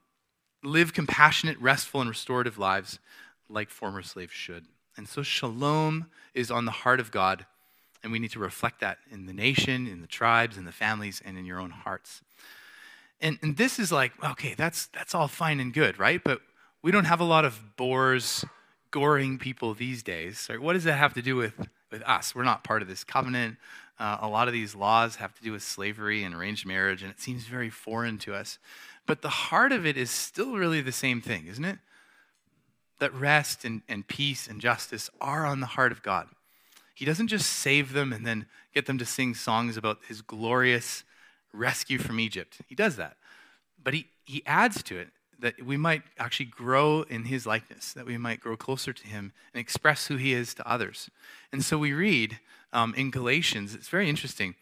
live 0.63 0.93
compassionate, 0.93 1.59
restful, 1.59 2.01
and 2.01 2.09
restorative 2.09 2.57
lives 2.57 2.99
like 3.49 3.69
former 3.69 4.01
slaves 4.01 4.33
should. 4.33 4.65
And 4.97 5.07
so, 5.07 5.23
shalom 5.23 6.07
is 6.33 6.51
on 6.51 6.65
the 6.65 6.71
heart 6.71 6.99
of 6.99 7.11
God, 7.11 7.45
and 8.03 8.11
we 8.11 8.19
need 8.19 8.31
to 8.31 8.39
reflect 8.39 8.81
that 8.81 8.97
in 9.09 9.25
the 9.25 9.33
nation, 9.33 9.87
in 9.87 10.01
the 10.01 10.07
tribes, 10.07 10.57
in 10.57 10.65
the 10.65 10.71
families, 10.71 11.21
and 11.23 11.37
in 11.37 11.45
your 11.45 11.59
own 11.59 11.71
hearts. 11.71 12.21
And, 13.21 13.39
and 13.41 13.57
this 13.57 13.79
is 13.79 13.91
like, 13.91 14.11
okay, 14.23 14.53
that's, 14.55 14.87
that's 14.87 15.15
all 15.15 15.27
fine 15.27 15.59
and 15.59 15.73
good, 15.73 15.97
right? 15.97 16.23
But 16.23 16.41
we 16.83 16.91
don't 16.91 17.05
have 17.05 17.19
a 17.19 17.25
lot 17.25 17.45
of 17.45 17.75
boars 17.75 18.45
goring 18.91 19.37
people 19.37 19.73
these 19.73 20.03
days. 20.03 20.49
What 20.59 20.73
does 20.73 20.83
that 20.85 20.93
have 20.93 21.13
to 21.15 21.21
do 21.21 21.35
with, 21.35 21.53
with 21.91 22.01
us? 22.03 22.33
We're 22.33 22.43
not 22.43 22.63
part 22.63 22.81
of 22.81 22.87
this 22.87 23.03
covenant. 23.03 23.57
Uh, 23.99 24.17
a 24.21 24.27
lot 24.27 24.47
of 24.47 24.53
these 24.53 24.75
laws 24.75 25.15
have 25.15 25.33
to 25.35 25.43
do 25.43 25.51
with 25.51 25.63
slavery 25.63 26.23
and 26.23 26.35
arranged 26.35 26.65
marriage, 26.65 27.01
and 27.01 27.11
it 27.11 27.19
seems 27.19 27.45
very 27.45 27.69
foreign 27.69 28.17
to 28.19 28.35
us. 28.35 28.59
But 29.05 29.21
the 29.21 29.29
heart 29.29 29.71
of 29.71 29.85
it 29.85 29.97
is 29.97 30.11
still 30.11 30.55
really 30.55 30.81
the 30.81 30.91
same 30.91 31.21
thing, 31.21 31.47
isn't 31.47 31.65
it? 31.65 31.79
That 32.99 33.13
rest 33.13 33.63
and, 33.65 33.81
and 33.87 34.07
peace 34.07 34.47
and 34.47 34.59
justice 34.61 35.09
are 35.21 35.45
on 35.45 35.59
the 35.59 35.67
heart 35.67 35.91
of 35.91 36.03
God. 36.03 36.27
He 36.93 37.05
doesn't 37.05 37.27
just 37.27 37.49
save 37.49 37.93
them 37.93 38.11
and 38.11 38.25
then 38.25 38.47
get 38.73 38.85
them 38.85 38.97
to 38.97 39.05
sing 39.05 39.33
songs 39.35 39.77
about 39.77 39.99
his 40.07 40.21
glorious 40.21 41.03
rescue 41.53 41.99
from 41.99 42.19
Egypt. 42.19 42.57
He 42.67 42.75
does 42.75 42.95
that. 42.97 43.17
But 43.81 43.93
he, 43.93 44.07
he 44.25 44.43
adds 44.45 44.83
to 44.83 44.97
it 44.97 45.09
that 45.39 45.63
we 45.63 45.77
might 45.77 46.03
actually 46.17 46.47
grow 46.47 47.03
in 47.03 47.25
his 47.25 47.45
likeness, 47.45 47.93
that 47.93 48.05
we 48.05 48.17
might 48.17 48.39
grow 48.39 48.57
closer 48.57 48.93
to 48.93 49.07
him 49.07 49.31
and 49.53 49.61
express 49.61 50.07
who 50.07 50.17
he 50.17 50.33
is 50.33 50.53
to 50.55 50.67
others. 50.67 51.09
And 51.51 51.63
so 51.63 51.77
we 51.77 51.93
read 51.93 52.39
um, 52.73 52.93
in 52.95 53.11
Galatians, 53.11 53.75
it's 53.75 53.89
very 53.89 54.09
interesting. 54.09 54.55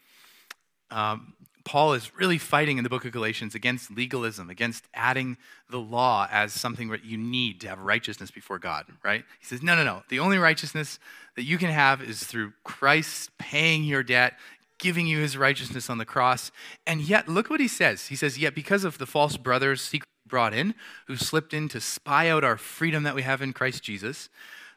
Um, 0.90 1.34
Paul 1.64 1.94
is 1.94 2.14
really 2.14 2.38
fighting 2.38 2.78
in 2.78 2.84
the 2.84 2.90
book 2.90 3.04
of 3.04 3.10
Galatians 3.10 3.56
against 3.56 3.90
legalism, 3.90 4.50
against 4.50 4.84
adding 4.94 5.36
the 5.68 5.80
law 5.80 6.28
as 6.30 6.52
something 6.52 6.90
that 6.90 7.04
you 7.04 7.18
need 7.18 7.60
to 7.62 7.68
have 7.68 7.80
righteousness 7.80 8.30
before 8.30 8.60
God, 8.60 8.86
right? 9.02 9.24
He 9.40 9.46
says, 9.46 9.64
no, 9.64 9.74
no, 9.74 9.82
no. 9.82 10.04
The 10.08 10.20
only 10.20 10.38
righteousness 10.38 11.00
that 11.34 11.42
you 11.42 11.58
can 11.58 11.70
have 11.70 12.00
is 12.00 12.22
through 12.22 12.52
Christ 12.62 13.30
paying 13.38 13.82
your 13.82 14.04
debt, 14.04 14.34
giving 14.78 15.08
you 15.08 15.18
his 15.18 15.36
righteousness 15.36 15.90
on 15.90 15.98
the 15.98 16.04
cross. 16.04 16.52
And 16.86 17.00
yet, 17.00 17.28
look 17.28 17.50
what 17.50 17.58
he 17.58 17.68
says. 17.68 18.06
He 18.06 18.16
says, 18.16 18.38
Yet 18.38 18.54
because 18.54 18.84
of 18.84 18.98
the 18.98 19.06
false 19.06 19.36
brothers 19.36 19.82
secretly 19.82 20.15
brought 20.28 20.54
in, 20.54 20.74
who 21.06 21.16
slipped 21.16 21.54
in 21.54 21.68
to 21.68 21.80
spy 21.80 22.28
out 22.28 22.44
our 22.44 22.56
freedom 22.56 23.02
that 23.04 23.14
we 23.14 23.22
have 23.22 23.42
in 23.42 23.52
Christ 23.52 23.82
Jesus, 23.82 24.28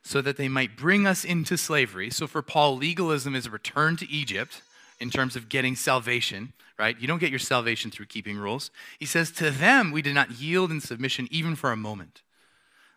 so 0.03 0.21
that 0.21 0.37
they 0.37 0.47
might 0.47 0.77
bring 0.77 1.05
us 1.05 1.25
into 1.25 1.57
slavery. 1.57 2.09
So 2.09 2.27
for 2.27 2.41
Paul, 2.41 2.77
legalism 2.77 3.35
is 3.35 3.45
a 3.45 3.51
return 3.51 3.97
to 3.97 4.09
Egypt 4.09 4.61
in 4.99 5.09
terms 5.09 5.35
of 5.35 5.49
getting 5.49 5.75
salvation, 5.75 6.53
right? 6.77 6.99
You 6.99 7.07
don't 7.07 7.19
get 7.19 7.29
your 7.29 7.39
salvation 7.39 7.91
through 7.91 8.07
keeping 8.07 8.37
rules. 8.37 8.71
He 8.99 9.05
says, 9.05 9.31
To 9.31 9.51
them 9.51 9.91
we 9.91 10.01
did 10.01 10.15
not 10.15 10.31
yield 10.31 10.71
in 10.71 10.81
submission 10.81 11.27
even 11.31 11.55
for 11.55 11.71
a 11.71 11.77
moment, 11.77 12.21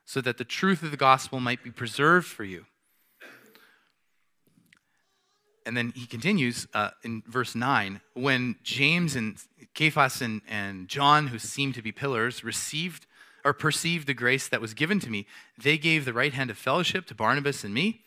so 0.04 0.20
that 0.20 0.38
the 0.38 0.44
truth 0.44 0.82
of 0.82 0.90
the 0.90 0.96
gospel 0.96 1.40
might 1.40 1.62
be 1.62 1.70
preserved 1.70 2.26
for 2.26 2.44
you. 2.44 2.66
And 5.64 5.76
then 5.76 5.92
he 5.94 6.06
continues 6.06 6.66
uh, 6.74 6.90
in 7.02 7.22
verse 7.26 7.54
9 7.54 8.00
when 8.14 8.56
James 8.62 9.16
and 9.16 9.36
Cephas 9.76 10.20
and, 10.20 10.42
and 10.48 10.88
John, 10.88 11.28
who 11.28 11.38
seemed 11.38 11.74
to 11.74 11.82
be 11.82 11.92
pillars, 11.92 12.44
received 12.44 13.06
or 13.44 13.52
perceived 13.52 14.06
the 14.06 14.14
grace 14.14 14.48
that 14.48 14.60
was 14.60 14.74
given 14.74 15.00
to 15.00 15.10
me, 15.10 15.26
they 15.58 15.78
gave 15.78 16.04
the 16.04 16.12
right 16.12 16.32
hand 16.32 16.50
of 16.50 16.58
fellowship 16.58 17.06
to 17.06 17.14
Barnabas 17.14 17.64
and 17.64 17.74
me, 17.74 18.00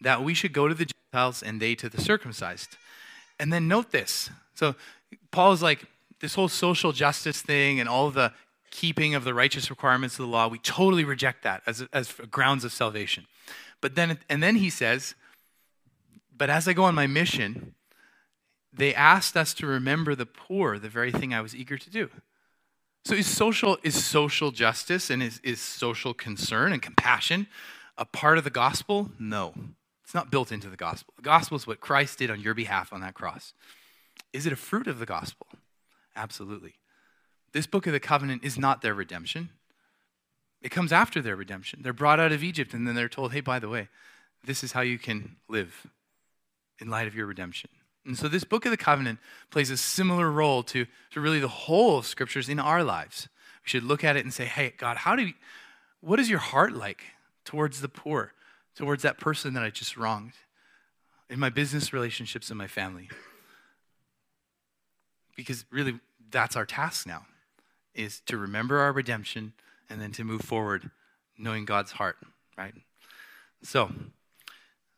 that 0.00 0.22
we 0.22 0.34
should 0.34 0.52
go 0.52 0.68
to 0.68 0.74
the 0.74 0.86
Gentiles 0.86 1.42
and 1.42 1.60
they 1.60 1.74
to 1.74 1.88
the 1.88 2.00
circumcised. 2.00 2.76
And 3.38 3.52
then 3.52 3.66
note 3.66 3.90
this. 3.90 4.30
So 4.54 4.76
Paul 5.30 5.52
is 5.52 5.62
like, 5.62 5.86
this 6.20 6.34
whole 6.34 6.48
social 6.48 6.92
justice 6.92 7.42
thing 7.42 7.80
and 7.80 7.88
all 7.88 8.10
the 8.10 8.32
keeping 8.70 9.14
of 9.14 9.24
the 9.24 9.34
righteous 9.34 9.70
requirements 9.70 10.18
of 10.18 10.24
the 10.24 10.30
law, 10.30 10.48
we 10.48 10.58
totally 10.58 11.04
reject 11.04 11.42
that 11.42 11.62
as, 11.66 11.86
as 11.92 12.12
grounds 12.30 12.64
of 12.64 12.72
salvation. 12.72 13.26
But 13.80 13.94
then, 13.94 14.18
and 14.28 14.42
then 14.42 14.56
he 14.56 14.70
says, 14.70 15.14
but 16.36 16.50
as 16.50 16.68
I 16.68 16.72
go 16.72 16.84
on 16.84 16.94
my 16.94 17.06
mission, 17.06 17.74
they 18.72 18.94
asked 18.94 19.36
us 19.36 19.54
to 19.54 19.66
remember 19.66 20.14
the 20.14 20.26
poor, 20.26 20.78
the 20.78 20.88
very 20.88 21.10
thing 21.10 21.32
I 21.32 21.40
was 21.40 21.54
eager 21.54 21.78
to 21.78 21.90
do. 21.90 22.10
So 23.04 23.14
is 23.14 23.26
social, 23.26 23.78
is 23.82 24.04
social 24.04 24.50
justice 24.50 25.10
and 25.10 25.22
is, 25.22 25.40
is 25.42 25.60
social 25.60 26.12
concern 26.12 26.72
and 26.72 26.82
compassion 26.82 27.46
a 27.96 28.04
part 28.04 28.36
of 28.36 28.44
the 28.44 28.50
gospel? 28.50 29.10
No. 29.18 29.54
It's 30.04 30.14
not 30.14 30.30
built 30.30 30.52
into 30.52 30.68
the 30.68 30.76
gospel. 30.76 31.14
The 31.16 31.22
gospel 31.22 31.56
is 31.56 31.66
what 31.66 31.80
Christ 31.80 32.18
did 32.18 32.30
on 32.30 32.40
your 32.40 32.54
behalf 32.54 32.92
on 32.92 33.00
that 33.00 33.14
cross. 33.14 33.54
Is 34.32 34.46
it 34.46 34.52
a 34.52 34.56
fruit 34.56 34.86
of 34.86 34.98
the 34.98 35.06
gospel? 35.06 35.46
Absolutely. 36.14 36.74
This 37.52 37.66
book 37.66 37.86
of 37.86 37.92
the 37.92 38.00
covenant 38.00 38.44
is 38.44 38.58
not 38.58 38.82
their 38.82 38.94
redemption. 38.94 39.50
It 40.60 40.70
comes 40.70 40.92
after 40.92 41.22
their 41.22 41.36
redemption. 41.36 41.80
They're 41.82 41.92
brought 41.92 42.20
out 42.20 42.32
of 42.32 42.44
Egypt 42.44 42.74
and 42.74 42.86
then 42.86 42.94
they're 42.94 43.08
told, 43.08 43.32
hey, 43.32 43.40
by 43.40 43.58
the 43.58 43.68
way, 43.68 43.88
this 44.44 44.62
is 44.62 44.72
how 44.72 44.82
you 44.82 44.98
can 44.98 45.36
live 45.48 45.86
in 46.80 46.88
light 46.88 47.06
of 47.06 47.14
your 47.14 47.26
redemption. 47.26 47.70
And 48.04 48.16
so 48.16 48.28
this 48.28 48.44
book 48.44 48.64
of 48.64 48.70
the 48.70 48.76
covenant 48.76 49.18
plays 49.50 49.70
a 49.70 49.76
similar 49.76 50.30
role 50.30 50.62
to, 50.64 50.86
to 51.10 51.20
really 51.20 51.40
the 51.40 51.48
whole 51.48 51.98
of 51.98 52.06
scriptures 52.06 52.48
in 52.48 52.60
our 52.60 52.84
lives. 52.84 53.28
We 53.64 53.70
should 53.70 53.82
look 53.82 54.04
at 54.04 54.16
it 54.16 54.24
and 54.24 54.32
say, 54.32 54.44
hey, 54.44 54.74
God, 54.76 54.98
how 54.98 55.16
do 55.16 55.26
you, 55.26 55.34
what 56.00 56.20
is 56.20 56.30
your 56.30 56.38
heart 56.38 56.72
like 56.72 57.02
towards 57.44 57.80
the 57.80 57.88
poor, 57.88 58.32
towards 58.76 59.02
that 59.02 59.18
person 59.18 59.54
that 59.54 59.64
I 59.64 59.70
just 59.70 59.96
wronged, 59.96 60.34
in 61.28 61.40
my 61.40 61.50
business 61.50 61.92
relationships 61.92 62.48
and 62.48 62.58
my 62.58 62.68
family? 62.68 63.08
Because 65.36 65.64
really, 65.70 65.98
that's 66.30 66.54
our 66.54 66.64
task 66.64 67.06
now, 67.06 67.26
is 67.94 68.20
to 68.26 68.36
remember 68.36 68.78
our 68.78 68.92
redemption 68.92 69.52
and 69.90 70.00
then 70.00 70.12
to 70.12 70.24
move 70.24 70.42
forward 70.42 70.90
knowing 71.36 71.64
God's 71.64 71.92
heart, 71.92 72.16
right? 72.56 72.74
So, 73.62 73.90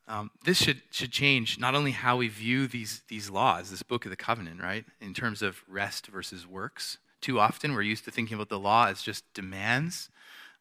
um, 0.08 0.30
this 0.42 0.56
should, 0.56 0.80
should 0.90 1.12
change 1.12 1.58
not 1.58 1.74
only 1.74 1.90
how 1.90 2.16
we 2.16 2.28
view 2.28 2.66
these, 2.66 3.02
these 3.08 3.28
laws, 3.28 3.70
this 3.70 3.82
book 3.82 4.06
of 4.06 4.10
the 4.10 4.16
covenant, 4.16 4.62
right, 4.62 4.86
in 5.00 5.12
terms 5.12 5.42
of 5.42 5.62
rest 5.68 6.06
versus 6.06 6.46
works. 6.46 6.96
Too 7.20 7.38
often 7.38 7.74
we're 7.74 7.82
used 7.82 8.04
to 8.06 8.10
thinking 8.10 8.34
about 8.34 8.48
the 8.48 8.58
law 8.58 8.86
as 8.86 9.02
just 9.02 9.22
demands, 9.34 10.08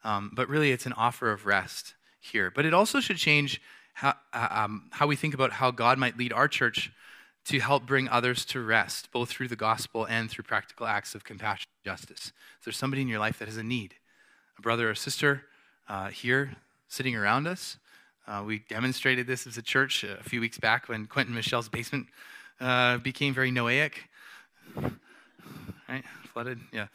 um, 0.04 0.32
but 0.34 0.50
really 0.50 0.72
it's 0.72 0.86
an 0.86 0.94
offer 0.94 1.32
of 1.32 1.46
rest 1.46 1.94
here. 2.20 2.52
But 2.52 2.66
it 2.66 2.74
also 2.74 3.00
should 3.00 3.18
change 3.18 3.62
how, 3.94 4.16
uh, 4.34 4.48
um, 4.52 4.90
how 4.92 5.08
we 5.08 5.16
think 5.16 5.34
about 5.34 5.54
how 5.54 5.72
God 5.72 5.98
might 5.98 6.18
lead 6.18 6.34
our 6.34 6.50
church 6.50 6.92
to 7.46 7.60
help 7.60 7.86
bring 7.86 8.10
others 8.10 8.44
to 8.44 8.60
rest, 8.62 9.10
both 9.14 9.30
through 9.30 9.48
the 9.48 9.56
gospel 9.56 10.06
and 10.06 10.30
through 10.30 10.44
practical 10.44 10.86
acts 10.86 11.16
of 11.16 11.24
compassion 11.24 11.70
and 11.86 11.94
justice. 11.94 12.34
If 12.60 12.66
there's 12.66 12.76
somebody 12.76 13.02
in 13.02 13.08
your 13.08 13.20
life 13.20 13.40
that 13.40 13.48
has 13.48 13.56
a 13.56 13.64
need, 13.64 13.96
a 14.58 14.62
brother 14.62 14.90
or 14.90 14.96
sister 14.96 15.44
uh, 15.88 16.10
here 16.10 16.58
sitting 16.90 17.16
around 17.16 17.48
us, 17.48 17.78
uh, 18.28 18.44
we 18.46 18.60
demonstrated 18.60 19.26
this 19.26 19.48
as 19.48 19.58
a 19.58 19.62
church 19.62 20.04
a 20.04 20.22
few 20.24 20.42
weeks 20.42 20.58
back 20.58 20.90
when 20.90 21.06
Quentin 21.06 21.34
Michelle's 21.34 21.70
basement 21.70 22.08
uh, 22.60 22.98
became 22.98 23.34
very 23.34 23.52
Noahic. 23.52 23.94
Right? 25.88 26.04
Flooded? 26.34 26.60
Yeah. 26.74 26.88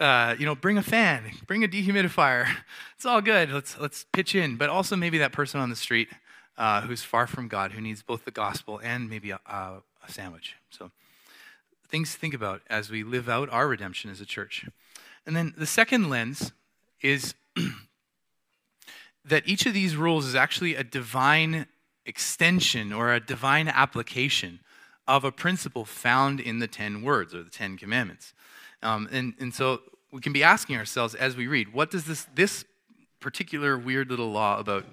Uh, 0.00 0.34
you 0.38 0.46
know, 0.46 0.54
bring 0.54 0.78
a 0.78 0.82
fan, 0.82 1.24
bring 1.46 1.62
a 1.62 1.68
dehumidifier. 1.68 2.48
It's 2.96 3.04
all 3.04 3.20
good. 3.20 3.52
Let's, 3.52 3.78
let's 3.78 4.06
pitch 4.12 4.34
in. 4.34 4.56
But 4.56 4.70
also, 4.70 4.96
maybe 4.96 5.18
that 5.18 5.32
person 5.32 5.60
on 5.60 5.68
the 5.68 5.76
street 5.76 6.08
uh, 6.56 6.80
who's 6.80 7.02
far 7.02 7.26
from 7.26 7.48
God, 7.48 7.72
who 7.72 7.80
needs 7.80 8.02
both 8.02 8.24
the 8.24 8.30
gospel 8.30 8.80
and 8.82 9.10
maybe 9.10 9.30
a, 9.30 9.40
a, 9.46 9.82
a 10.06 10.10
sandwich. 10.10 10.56
So, 10.70 10.90
things 11.88 12.14
to 12.14 12.18
think 12.18 12.34
about 12.34 12.62
as 12.70 12.90
we 12.90 13.02
live 13.02 13.28
out 13.28 13.50
our 13.50 13.68
redemption 13.68 14.10
as 14.10 14.20
a 14.20 14.26
church. 14.26 14.66
And 15.26 15.36
then 15.36 15.54
the 15.56 15.66
second 15.66 16.08
lens 16.08 16.52
is 17.02 17.34
that 19.28 19.46
each 19.46 19.66
of 19.66 19.74
these 19.74 19.96
rules 19.96 20.26
is 20.26 20.34
actually 20.34 20.74
a 20.74 20.84
divine 20.84 21.66
extension 22.06 22.92
or 22.92 23.12
a 23.12 23.20
divine 23.20 23.68
application 23.68 24.60
of 25.06 25.24
a 25.24 25.32
principle 25.32 25.84
found 25.84 26.40
in 26.40 26.58
the 26.58 26.66
10 26.66 27.02
words 27.02 27.34
or 27.34 27.42
the 27.42 27.50
10 27.50 27.76
commandments. 27.76 28.34
Um, 28.82 29.08
and, 29.10 29.34
and 29.40 29.52
so 29.52 29.80
we 30.12 30.20
can 30.20 30.32
be 30.32 30.42
asking 30.42 30.76
ourselves 30.76 31.14
as 31.14 31.36
we 31.36 31.46
read, 31.46 31.72
what 31.72 31.90
does 31.90 32.04
this, 32.04 32.26
this 32.34 32.64
particular 33.20 33.76
weird 33.78 34.10
little 34.10 34.30
law 34.30 34.58
about 34.58 34.84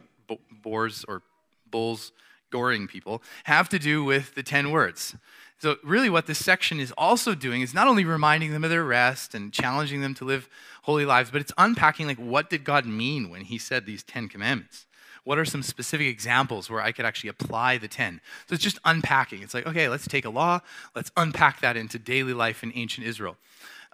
boars 0.63 1.05
or 1.07 1.21
bulls 1.69 2.11
goring 2.49 2.87
people 2.87 3.21
have 3.43 3.69
to 3.69 3.79
do 3.79 4.03
with 4.03 4.35
the 4.35 4.43
10 4.43 4.71
words? 4.71 5.15
So, 5.57 5.77
really, 5.83 6.09
what 6.09 6.27
this 6.27 6.43
section 6.43 6.79
is 6.79 6.91
also 6.97 7.33
doing 7.33 7.61
is 7.61 7.73
not 7.73 7.87
only 7.87 8.03
reminding 8.03 8.51
them 8.51 8.63
of 8.63 8.69
their 8.69 8.83
rest 8.83 9.33
and 9.33 9.53
challenging 9.53 10.01
them 10.01 10.13
to 10.15 10.25
live 10.25 10.49
holy 10.83 11.05
lives, 11.05 11.31
but 11.31 11.41
it's 11.41 11.53
unpacking 11.57 12.07
like 12.07 12.17
what 12.17 12.49
did 12.49 12.63
God 12.63 12.85
mean 12.85 13.29
when 13.29 13.41
He 13.41 13.57
said 13.57 13.85
these 13.85 14.03
Ten 14.03 14.27
Commandments? 14.27 14.85
What 15.23 15.39
are 15.39 15.45
some 15.45 15.63
specific 15.63 16.07
examples 16.07 16.69
where 16.69 16.81
I 16.81 16.91
could 16.91 17.05
actually 17.05 17.29
apply 17.31 17.79
the 17.79 17.87
10? 17.87 18.21
So 18.47 18.53
it's 18.53 18.63
just 18.63 18.79
unpacking. 18.85 19.41
It's 19.41 19.55
like, 19.55 19.65
okay, 19.65 19.89
let's 19.89 20.07
take 20.07 20.23
a 20.23 20.29
law, 20.29 20.59
let's 20.95 21.11
unpack 21.17 21.61
that 21.61 21.75
into 21.75 21.97
daily 21.97 22.33
life 22.33 22.61
in 22.61 22.71
ancient 22.75 23.07
Israel. 23.07 23.35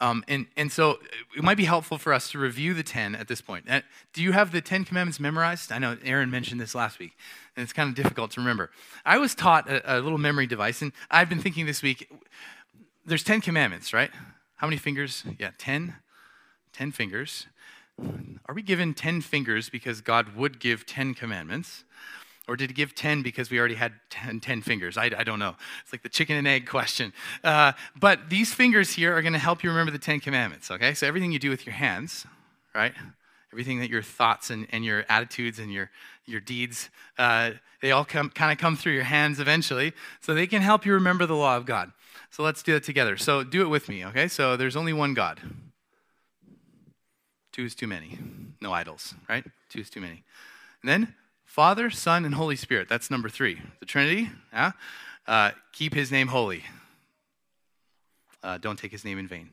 Um, 0.02 0.24
and, 0.28 0.48
and 0.58 0.72
so 0.72 1.00
it 1.38 1.44
might 1.44 1.58
be 1.58 1.66
helpful 1.66 1.98
for 2.00 2.12
us 2.12 2.32
to 2.32 2.40
review 2.40 2.74
the 2.74 2.84
10 2.84 3.16
at 3.16 3.28
this 3.28 3.40
point. 3.40 3.70
Uh, 3.70 3.82
do 4.14 4.24
you 4.24 4.32
have 4.32 4.52
the 4.52 4.60
10 4.60 4.84
commandments 4.84 5.20
memorized? 5.20 5.72
I 5.72 5.78
know 5.78 5.96
Aaron 6.04 6.32
mentioned 6.32 6.60
this 6.60 6.74
last 6.74 6.98
week 6.98 7.16
and 7.56 7.64
it's 7.64 7.72
kind 7.72 7.88
of 7.88 7.96
difficult 7.96 8.32
to 8.32 8.40
remember. 8.40 8.72
I 9.06 9.18
was 9.18 9.36
taught 9.36 9.70
a, 9.70 9.98
a 9.98 10.02
little 10.02 10.18
memory 10.18 10.48
device, 10.48 10.82
and 10.82 10.92
I've 11.10 11.30
been 11.30 11.40
thinking 11.40 11.66
this 11.66 11.82
week 11.82 12.12
there's 13.06 13.24
10 13.24 13.42
commandments, 13.42 13.94
right? 13.94 14.12
How 14.56 14.68
many 14.68 14.78
fingers? 14.78 15.24
Yeah, 15.38 15.52
10. 15.58 15.96
10 16.74 16.92
fingers. 16.92 17.48
Are 18.46 18.56
we 18.56 18.62
given 18.62 18.94
10 18.94 19.22
fingers 19.22 19.70
because 19.70 20.02
God 20.02 20.36
would 20.36 20.60
give 20.60 20.86
10 20.86 21.14
commandments? 21.14 21.84
Or 22.48 22.56
did 22.56 22.70
he 22.70 22.74
give 22.74 22.96
10 22.96 23.22
because 23.22 23.50
we 23.50 23.60
already 23.60 23.76
had 23.76 23.94
10, 24.10 24.40
10 24.40 24.62
fingers? 24.62 24.98
I, 24.98 25.12
I, 25.18 25.24
don't 25.24 25.40
know. 25.40 25.56
It's 25.84 25.94
like 25.94 26.02
the 26.02 26.10
chicken 26.10 26.36
and 26.36 26.48
egg 26.48 26.68
question. 26.68 27.14
Uh, 27.44 27.74
but 27.96 28.30
these 28.30 28.54
fingers 28.54 28.94
here 28.94 29.16
are 29.16 29.22
going 29.22 29.34
to 29.34 29.40
help 29.40 29.64
you 29.64 29.70
remember 29.70 29.92
the 29.92 30.00
10 30.00 30.20
commandments, 30.20 30.72
okay? 30.72 30.94
So 30.94 31.08
everything 31.08 31.32
you 31.32 31.40
do 31.40 31.50
with 31.50 31.66
your 31.66 31.76
hands, 31.76 32.26
right? 32.74 32.94
everything 33.52 33.80
that 33.80 33.90
your 33.90 34.02
thoughts 34.02 34.50
and, 34.50 34.68
and 34.72 34.86
your 34.86 35.06
attitudes 35.10 35.60
and 35.60 35.72
your, 35.72 35.90
your 36.26 36.40
deeds, 36.40 36.90
uh, 37.18 37.52
they 37.82 37.92
all 37.92 38.06
kind 38.06 38.32
of 38.40 38.58
come 38.58 38.76
through 38.76 38.94
your 38.94 39.04
hands 39.04 39.40
eventually. 39.40 39.94
So 40.22 40.34
they 40.34 40.48
can 40.48 40.62
help 40.62 40.86
you 40.86 40.94
remember 40.94 41.26
the 41.26 41.36
law 41.36 41.58
of 41.58 41.66
God. 41.66 41.92
So 42.30 42.44
let's 42.44 42.64
do 42.64 42.76
it 42.76 42.84
together. 42.84 43.18
So 43.18 43.44
do 43.44 43.62
it 43.62 43.68
with 43.68 43.90
me, 43.90 44.06
okay? 44.06 44.28
So 44.28 44.56
there's 44.56 44.76
only 44.76 44.94
one 44.94 45.14
God. 45.14 45.42
Two 47.52 47.66
is 47.66 47.76
too 47.76 47.88
many. 47.88 48.18
No 48.62 48.72
idols, 48.72 49.16
right? 49.28 49.44
Two 49.70 49.80
is 49.80 49.90
too 49.90 50.00
many. 50.00 50.24
And 50.82 50.90
then 50.90 51.16
Father, 51.52 51.90
Son, 51.90 52.24
and 52.24 52.36
Holy 52.36 52.56
Spirit. 52.56 52.88
That's 52.88 53.12
number 53.12 53.28
three. 53.28 53.60
The 53.82 53.86
Trinity, 53.86 54.30
yeah? 54.54 54.72
Uh, 55.28 55.52
keep 55.74 55.94
his 55.94 56.10
name 56.10 56.30
holy. 56.30 56.64
Uh, 58.42 58.58
don't 58.58 58.80
take 58.80 58.94
his 58.94 59.04
name 59.04 59.20
in 59.20 59.28
vain. 59.28 59.50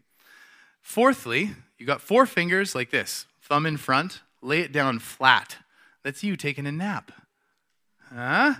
Fourthly, 0.80 1.56
you 1.76 1.86
got 1.86 2.00
four 2.00 2.24
fingers 2.24 2.72
like 2.72 2.92
this 2.92 3.26
thumb 3.42 3.66
in 3.66 3.76
front, 3.76 4.20
lay 4.40 4.60
it 4.60 4.70
down 4.70 5.00
flat. 5.00 5.56
That's 6.04 6.22
you 6.22 6.36
taking 6.36 6.68
a 6.68 6.72
nap. 6.72 7.10
Huh? 8.14 8.54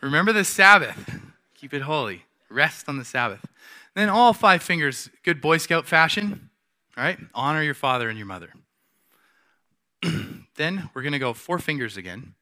Remember 0.00 0.32
the 0.32 0.44
Sabbath. 0.44 1.20
Keep 1.54 1.74
it 1.74 1.82
holy. 1.82 2.24
Rest 2.48 2.88
on 2.88 2.98
the 2.98 3.04
Sabbath. 3.04 3.46
then 3.94 4.08
all 4.08 4.32
five 4.32 4.64
fingers, 4.64 5.10
good 5.22 5.40
Boy 5.40 5.58
Scout 5.58 5.86
fashion. 5.86 6.50
All 6.96 7.04
right? 7.04 7.20
Honor 7.34 7.62
your 7.62 7.74
father 7.74 8.08
and 8.08 8.18
your 8.18 8.26
mother. 8.26 8.52
then 10.56 10.90
we're 10.92 11.02
going 11.02 11.12
to 11.12 11.20
go 11.20 11.32
four 11.32 11.60
fingers 11.60 11.96
again. 11.96 12.34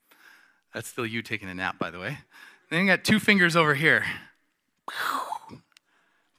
That's 0.74 0.88
still 0.88 1.06
you 1.06 1.22
taking 1.22 1.48
a 1.48 1.54
nap, 1.54 1.78
by 1.78 1.90
the 1.90 1.98
way. 1.98 2.18
Then 2.70 2.80
you 2.80 2.86
got 2.86 3.04
two 3.04 3.18
fingers 3.18 3.56
over 3.56 3.74
here. 3.74 4.04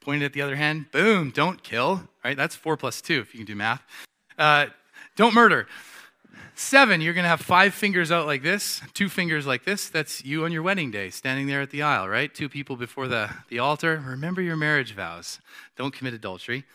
Pointed 0.02 0.24
at 0.24 0.34
the 0.34 0.42
other 0.42 0.56
hand. 0.56 0.92
Boom. 0.92 1.32
Don't 1.32 1.64
kill. 1.64 2.08
Right? 2.24 2.38
That's 2.38 2.56
four 2.56 2.78
plus 2.78 3.02
two, 3.02 3.20
if 3.20 3.34
you 3.34 3.40
can 3.40 3.46
do 3.46 3.56
math. 3.56 3.82
Uh, 4.38 4.68
don't 5.16 5.34
murder. 5.34 5.68
Seven, 6.56 7.00
you're 7.00 7.14
going 7.14 7.24
to 7.24 7.30
have 7.30 7.40
five 7.40 7.74
fingers 7.74 8.12
out 8.12 8.26
like 8.26 8.44
this, 8.44 8.82
two 8.94 9.08
fingers 9.08 9.48
like 9.48 9.64
this. 9.64 9.88
That's 9.88 10.26
you 10.26 10.44
on 10.44 10.52
your 10.52 10.62
wedding 10.62 10.92
day, 10.92 11.10
standing 11.10 11.48
there 11.48 11.62
at 11.62 11.70
the 11.70 11.82
aisle, 11.82 12.10
right? 12.10 12.34
Two 12.34 12.50
people 12.50 12.76
before 12.76 13.08
the, 13.08 13.30
the 13.48 13.60
altar. 13.60 14.04
Remember 14.06 14.42
your 14.42 14.58
marriage 14.58 14.94
vows. 14.94 15.40
Don't 15.78 15.94
commit 15.94 16.14
adultery. 16.14 16.66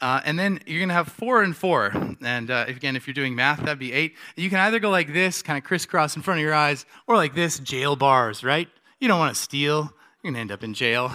Uh, 0.00 0.20
and 0.24 0.38
then 0.38 0.60
you're 0.66 0.78
going 0.78 0.88
to 0.88 0.94
have 0.94 1.08
four 1.08 1.42
and 1.42 1.56
four. 1.56 1.92
And 2.22 2.50
uh, 2.50 2.64
again, 2.68 2.94
if 2.94 3.06
you're 3.06 3.14
doing 3.14 3.34
math, 3.34 3.60
that'd 3.60 3.78
be 3.78 3.92
eight. 3.92 4.14
You 4.36 4.48
can 4.48 4.60
either 4.60 4.78
go 4.78 4.90
like 4.90 5.12
this, 5.12 5.42
kind 5.42 5.58
of 5.58 5.64
crisscross 5.64 6.14
in 6.14 6.22
front 6.22 6.38
of 6.38 6.44
your 6.44 6.54
eyes, 6.54 6.86
or 7.06 7.16
like 7.16 7.34
this, 7.34 7.58
jail 7.58 7.96
bars, 7.96 8.44
right? 8.44 8.68
You 9.00 9.08
don't 9.08 9.18
want 9.18 9.34
to 9.34 9.40
steal. 9.40 9.92
You're 10.22 10.32
going 10.32 10.34
to 10.34 10.40
end 10.40 10.52
up 10.52 10.62
in 10.62 10.74
jail. 10.74 11.12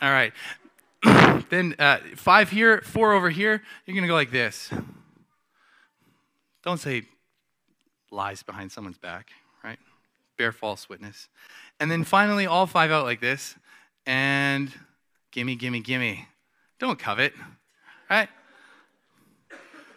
All 0.00 0.10
right. 0.10 0.32
then 1.50 1.74
uh, 1.78 1.98
five 2.16 2.50
here, 2.50 2.82
four 2.82 3.12
over 3.12 3.30
here. 3.30 3.62
You're 3.86 3.94
going 3.94 4.02
to 4.02 4.08
go 4.08 4.14
like 4.14 4.30
this. 4.30 4.70
Don't 6.62 6.78
say 6.78 7.02
lies 8.10 8.42
behind 8.42 8.72
someone's 8.72 8.98
back, 8.98 9.30
right? 9.64 9.78
Bear 10.36 10.52
false 10.52 10.88
witness. 10.88 11.28
And 11.80 11.90
then 11.90 12.04
finally, 12.04 12.46
all 12.46 12.66
five 12.66 12.90
out 12.90 13.04
like 13.04 13.20
this. 13.20 13.56
And 14.06 14.72
gimme, 15.30 15.56
gimme, 15.56 15.80
gimme. 15.80 16.28
Don't 16.78 16.98
covet, 16.98 17.32
right? 18.08 18.28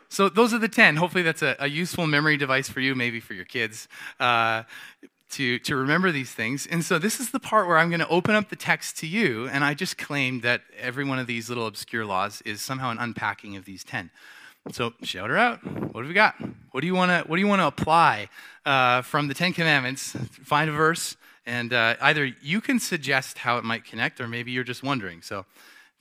So 0.10 0.28
those 0.28 0.54
are 0.54 0.60
the 0.60 0.68
10. 0.68 0.98
Hopefully, 0.98 1.24
that's 1.24 1.42
a, 1.42 1.56
a 1.60 1.68
useful 1.68 2.06
memory 2.06 2.38
device 2.38 2.68
for 2.68 2.82
you, 2.82 2.96
maybe 2.96 3.20
for 3.20 3.34
your 3.34 3.46
kids. 3.46 3.88
Uh, 4.20 4.64
to, 5.32 5.60
to 5.60 5.76
remember 5.78 6.12
these 6.12 6.32
things. 6.32 6.68
And 6.68 6.84
so 6.84 7.00
this 7.00 7.20
is 7.20 7.32
the 7.32 7.40
part 7.40 7.68
where 7.68 7.78
I'm 7.78 7.90
going 7.90 8.02
to 8.02 8.08
open 8.10 8.36
up 8.36 8.50
the 8.50 8.56
text 8.56 8.98
to 8.98 9.08
you, 9.08 9.48
and 9.48 9.64
I 9.64 9.74
just 9.74 9.98
claimed 9.98 10.42
that 10.42 10.62
every 10.78 11.06
one 11.06 11.20
of 11.20 11.28
these 11.28 11.48
little 11.48 11.68
obscure 11.68 12.06
laws 12.06 12.42
is 12.46 12.62
somehow 12.62 12.92
an 12.92 12.98
unpacking 12.98 13.56
of 13.56 13.66
these 13.66 13.84
10. 13.84 14.12
So 14.72 14.94
shout 15.04 15.30
her 15.30 15.38
out. 15.38 15.66
What 15.66 16.02
have 16.02 16.08
we 16.08 16.14
got? 16.14 16.36
What 16.72 16.82
do 16.82 16.88
you 16.88 16.94
want 16.94 17.10
to 17.10 17.28
What 17.28 17.38
do 17.38 17.42
you 17.42 17.48
want 17.48 17.62
to 17.62 17.68
apply 17.68 18.30
uh, 18.66 19.02
from 19.02 19.28
the 19.28 19.34
Ten 19.34 19.54
Commandments? 19.54 20.16
Find 20.44 20.70
a 20.70 20.74
verse, 20.74 21.18
and 21.48 21.74
uh, 21.74 21.96
either 22.00 22.26
you 22.26 22.62
can 22.62 22.80
suggest 22.80 23.40
how 23.40 23.58
it 23.58 23.64
might 23.64 23.86
connect, 23.86 24.22
or 24.22 24.28
maybe 24.28 24.52
you're 24.52 24.64
just 24.64 24.84
wondering. 24.84 25.24
So 25.24 25.46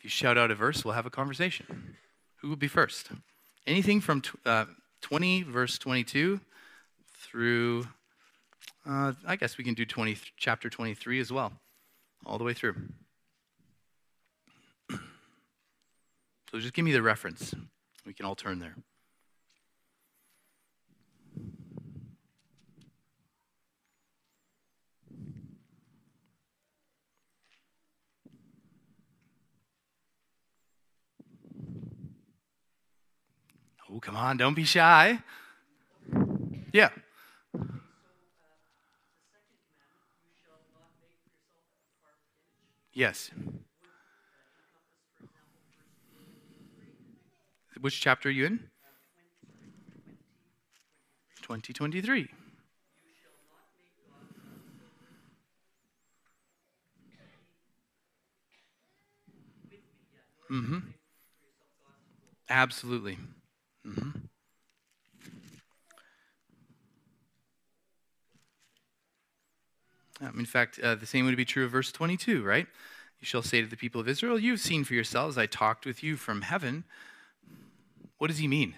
if 0.01 0.05
you 0.05 0.09
shout 0.09 0.39
out 0.39 0.51
a 0.51 0.55
verse, 0.55 0.83
we'll 0.83 0.95
have 0.95 1.05
a 1.05 1.11
conversation. 1.11 1.97
Who 2.37 2.49
will 2.49 2.57
be 2.57 2.69
first? 2.69 3.11
Anything 3.67 4.01
from 4.01 4.23
tw- 4.23 4.47
uh, 4.47 4.65
20 5.03 5.43
verse 5.43 5.77
22 5.77 6.41
through 7.19 7.87
uh, 8.89 9.13
I 9.27 9.37
guess 9.37 9.59
we 9.59 9.65
can 9.65 9.75
do 9.75 9.85
20, 9.85 10.17
chapter 10.39 10.71
23 10.71 11.21
as 11.21 11.31
well, 11.31 11.53
all 12.25 12.39
the 12.39 12.45
way 12.45 12.55
through. 12.55 12.77
So 16.51 16.59
just 16.59 16.73
give 16.75 16.85
me 16.85 16.91
the 16.91 17.01
reference. 17.01 17.55
We 18.05 18.13
can 18.13 18.27
all 18.27 18.35
turn 18.35 18.59
there. 18.59 18.75
Oh, 33.92 33.98
come 33.98 34.16
on, 34.16 34.37
don't 34.37 34.55
be 34.55 34.64
shy. 34.64 35.18
Yeah. 36.72 36.90
Yes. 42.92 43.31
Which 47.81 48.00
chapter 48.00 48.29
are 48.29 48.33
you 48.33 48.46
in? 48.46 48.59
2023. 51.42 52.29
Mm-hmm. 60.50 60.79
Absolutely. 62.48 63.18
Mm-hmm. 63.87 64.11
Um, 70.23 70.38
in 70.38 70.45
fact, 70.45 70.79
uh, 70.81 70.95
the 70.95 71.07
same 71.07 71.25
would 71.25 71.37
be 71.37 71.45
true 71.45 71.64
of 71.64 71.71
verse 71.71 71.90
22, 71.93 72.43
right? 72.43 72.66
You 73.21 73.27
shall 73.27 73.43
say 73.43 73.61
to 73.61 73.66
the 73.66 73.77
people 73.77 74.01
of 74.01 74.09
Israel, 74.09 74.38
You've 74.38 74.61
seen 74.61 74.85
for 74.85 74.95
yourselves, 74.95 75.38
I 75.38 75.47
talked 75.47 75.87
with 75.87 76.03
you 76.03 76.16
from 76.16 76.43
heaven. 76.43 76.85
What 78.19 78.29
does 78.29 78.38
he 78.38 78.49
mean? 78.49 78.75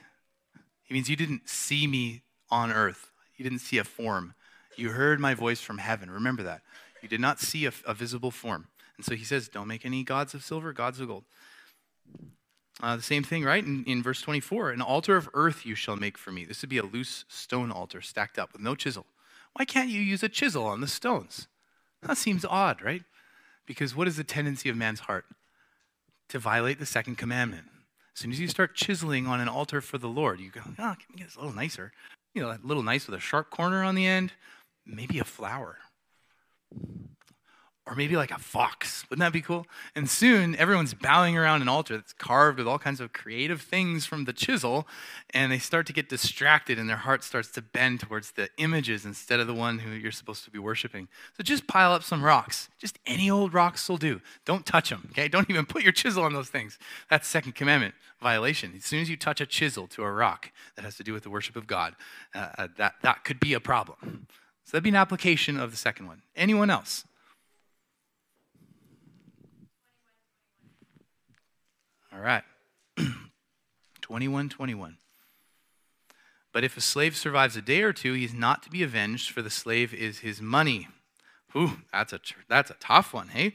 He 0.84 0.94
means 0.94 1.08
you 1.10 1.16
didn't 1.16 1.48
see 1.48 1.86
me 1.86 2.22
on 2.50 2.70
earth, 2.70 3.10
you 3.36 3.42
didn't 3.42 3.60
see 3.60 3.78
a 3.78 3.84
form. 3.84 4.34
You 4.76 4.90
heard 4.90 5.20
my 5.20 5.34
voice 5.34 5.60
from 5.60 5.78
heaven. 5.78 6.10
Remember 6.10 6.42
that. 6.44 6.62
You 7.02 7.08
did 7.08 7.20
not 7.20 7.40
see 7.40 7.66
a, 7.66 7.72
a 7.86 7.92
visible 7.92 8.30
form. 8.30 8.68
And 8.96 9.04
so 9.04 9.14
he 9.14 9.24
says, 9.24 9.48
Don't 9.48 9.68
make 9.68 9.84
any 9.84 10.04
gods 10.04 10.34
of 10.34 10.44
silver, 10.44 10.72
gods 10.72 11.00
of 11.00 11.08
gold. 11.08 11.24
Uh, 12.80 12.96
the 12.96 13.02
same 13.02 13.22
thing, 13.22 13.44
right? 13.44 13.64
In, 13.64 13.84
in 13.84 14.02
verse 14.02 14.20
24, 14.22 14.70
an 14.70 14.80
altar 14.80 15.16
of 15.16 15.28
earth 15.34 15.66
you 15.66 15.74
shall 15.74 15.96
make 15.96 16.16
for 16.16 16.32
me. 16.32 16.44
This 16.44 16.62
would 16.62 16.70
be 16.70 16.78
a 16.78 16.84
loose 16.84 17.24
stone 17.28 17.70
altar 17.70 18.00
stacked 18.00 18.38
up 18.38 18.52
with 18.52 18.62
no 18.62 18.74
chisel. 18.74 19.06
Why 19.54 19.64
can't 19.64 19.90
you 19.90 20.00
use 20.00 20.22
a 20.22 20.28
chisel 20.28 20.64
on 20.64 20.80
the 20.80 20.88
stones? 20.88 21.48
That 22.02 22.16
seems 22.16 22.44
odd, 22.44 22.82
right? 22.82 23.02
Because 23.66 23.94
what 23.94 24.08
is 24.08 24.16
the 24.16 24.24
tendency 24.24 24.68
of 24.68 24.76
man's 24.76 25.00
heart? 25.00 25.26
To 26.30 26.38
violate 26.38 26.78
the 26.78 26.86
second 26.86 27.18
commandment. 27.18 27.66
As 28.14 28.20
soon 28.20 28.32
as 28.32 28.40
you 28.40 28.48
start 28.48 28.74
chiseling 28.74 29.26
on 29.26 29.40
an 29.40 29.48
altar 29.48 29.80
for 29.80 29.98
the 29.98 30.08
Lord, 30.08 30.40
you 30.40 30.50
go, 30.50 30.62
oh, 30.66 30.72
can 30.74 31.06
we 31.10 31.16
get 31.16 31.26
this 31.26 31.36
a 31.36 31.40
little 31.40 31.54
nicer? 31.54 31.92
You 32.34 32.42
know, 32.42 32.50
a 32.50 32.58
little 32.62 32.82
nice 32.82 33.06
with 33.06 33.16
a 33.16 33.20
sharp 33.20 33.50
corner 33.50 33.82
on 33.84 33.94
the 33.94 34.06
end, 34.06 34.32
maybe 34.86 35.18
a 35.18 35.24
flower 35.24 35.78
or 37.86 37.96
maybe 37.96 38.16
like 38.16 38.30
a 38.30 38.38
fox. 38.38 39.04
Wouldn't 39.10 39.20
that 39.20 39.32
be 39.32 39.40
cool? 39.40 39.66
And 39.96 40.08
soon 40.08 40.54
everyone's 40.54 40.94
bowing 40.94 41.36
around 41.36 41.62
an 41.62 41.68
altar 41.68 41.96
that's 41.96 42.12
carved 42.12 42.58
with 42.58 42.68
all 42.68 42.78
kinds 42.78 43.00
of 43.00 43.12
creative 43.12 43.60
things 43.60 44.06
from 44.06 44.24
the 44.24 44.32
chisel, 44.32 44.86
and 45.30 45.50
they 45.50 45.58
start 45.58 45.86
to 45.88 45.92
get 45.92 46.08
distracted, 46.08 46.78
and 46.78 46.88
their 46.88 46.98
heart 46.98 47.24
starts 47.24 47.50
to 47.52 47.62
bend 47.62 48.00
towards 48.00 48.32
the 48.32 48.48
images 48.58 49.04
instead 49.04 49.40
of 49.40 49.48
the 49.48 49.54
one 49.54 49.80
who 49.80 49.90
you're 49.90 50.12
supposed 50.12 50.44
to 50.44 50.50
be 50.50 50.60
worshiping. 50.60 51.08
So 51.36 51.42
just 51.42 51.66
pile 51.66 51.92
up 51.92 52.04
some 52.04 52.22
rocks. 52.22 52.68
Just 52.78 53.00
any 53.04 53.28
old 53.28 53.52
rocks 53.52 53.88
will 53.88 53.96
do. 53.96 54.20
Don't 54.44 54.64
touch 54.64 54.90
them, 54.90 55.08
okay? 55.10 55.26
Don't 55.26 55.50
even 55.50 55.66
put 55.66 55.82
your 55.82 55.92
chisel 55.92 56.22
on 56.22 56.34
those 56.34 56.48
things. 56.48 56.78
That's 57.10 57.26
second 57.26 57.56
commandment 57.56 57.94
violation. 58.20 58.74
As 58.76 58.84
soon 58.84 59.00
as 59.00 59.10
you 59.10 59.16
touch 59.16 59.40
a 59.40 59.46
chisel 59.46 59.88
to 59.88 60.04
a 60.04 60.12
rock 60.12 60.52
that 60.76 60.84
has 60.84 60.96
to 60.98 61.02
do 61.02 61.12
with 61.12 61.24
the 61.24 61.30
worship 61.30 61.56
of 61.56 61.66
God, 61.66 61.96
uh, 62.32 62.50
uh 62.56 62.68
that, 62.76 62.94
that 63.02 63.24
could 63.24 63.40
be 63.40 63.54
a 63.54 63.60
problem. 63.60 64.28
So 64.64 64.72
that'd 64.72 64.84
be 64.84 64.90
an 64.90 64.96
application 64.96 65.58
of 65.58 65.72
the 65.72 65.76
second 65.76 66.06
one. 66.06 66.22
Anyone 66.36 66.70
else? 66.70 67.04
All 72.14 72.20
right. 72.20 72.44
21 74.02 74.48
21. 74.48 74.96
But 76.52 76.64
if 76.64 76.76
a 76.76 76.82
slave 76.82 77.16
survives 77.16 77.56
a 77.56 77.62
day 77.62 77.82
or 77.82 77.92
two, 77.92 78.12
he's 78.12 78.34
not 78.34 78.62
to 78.64 78.70
be 78.70 78.82
avenged, 78.82 79.30
for 79.30 79.40
the 79.40 79.50
slave 79.50 79.94
is 79.94 80.18
his 80.18 80.42
money. 80.42 80.88
Ooh, 81.56 81.78
that's 81.92 82.12
a, 82.12 82.20
that's 82.48 82.70
a 82.70 82.74
tough 82.74 83.12
one, 83.12 83.28
hey? 83.28 83.54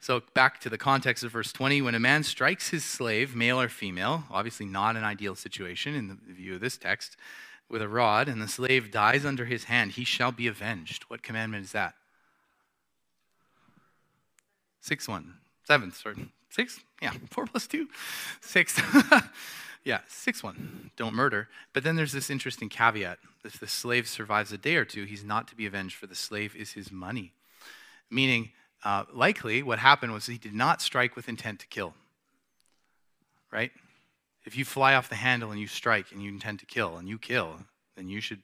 So, 0.00 0.22
back 0.34 0.60
to 0.60 0.68
the 0.68 0.78
context 0.78 1.22
of 1.22 1.32
verse 1.32 1.52
20. 1.52 1.82
When 1.82 1.94
a 1.94 2.00
man 2.00 2.22
strikes 2.22 2.70
his 2.70 2.84
slave, 2.84 3.36
male 3.36 3.60
or 3.60 3.68
female, 3.68 4.24
obviously 4.30 4.66
not 4.66 4.96
an 4.96 5.04
ideal 5.04 5.34
situation 5.34 5.94
in 5.94 6.08
the 6.08 6.16
view 6.32 6.54
of 6.54 6.60
this 6.60 6.76
text, 6.76 7.16
with 7.68 7.82
a 7.82 7.88
rod, 7.88 8.28
and 8.28 8.40
the 8.40 8.48
slave 8.48 8.92
dies 8.92 9.24
under 9.24 9.44
his 9.44 9.64
hand, 9.64 9.92
he 9.92 10.04
shall 10.04 10.32
be 10.32 10.46
avenged. 10.46 11.04
What 11.04 11.22
commandment 11.22 11.64
is 11.64 11.72
that? 11.72 11.94
Sixth 14.80 15.08
one. 15.08 15.34
Seventh, 15.64 15.96
sorry. 15.96 16.28
Six? 16.50 16.80
Yeah, 17.00 17.12
four 17.30 17.46
plus 17.46 17.66
two. 17.66 17.88
Six. 18.40 18.80
yeah, 19.84 20.00
six 20.08 20.42
one. 20.42 20.90
Don't 20.96 21.14
murder. 21.14 21.48
But 21.72 21.84
then 21.84 21.96
there's 21.96 22.12
this 22.12 22.30
interesting 22.30 22.68
caveat. 22.68 23.18
If 23.44 23.60
the 23.60 23.68
slave 23.68 24.08
survives 24.08 24.52
a 24.52 24.58
day 24.58 24.76
or 24.76 24.84
two, 24.84 25.04
he's 25.04 25.24
not 25.24 25.46
to 25.48 25.54
be 25.54 25.66
avenged, 25.66 25.96
for 25.96 26.06
the 26.06 26.14
slave 26.14 26.56
is 26.56 26.72
his 26.72 26.90
money. 26.90 27.32
Meaning, 28.10 28.50
uh, 28.84 29.04
likely 29.12 29.62
what 29.62 29.78
happened 29.78 30.12
was 30.12 30.26
he 30.26 30.38
did 30.38 30.54
not 30.54 30.82
strike 30.82 31.16
with 31.16 31.28
intent 31.28 31.60
to 31.60 31.66
kill. 31.66 31.94
Right? 33.52 33.70
If 34.44 34.56
you 34.56 34.64
fly 34.64 34.94
off 34.94 35.08
the 35.08 35.16
handle 35.16 35.50
and 35.50 35.60
you 35.60 35.66
strike 35.66 36.12
and 36.12 36.22
you 36.22 36.30
intend 36.30 36.60
to 36.60 36.66
kill 36.66 36.96
and 36.96 37.08
you 37.08 37.18
kill, 37.18 37.56
then 37.96 38.08
you 38.08 38.20
should. 38.20 38.42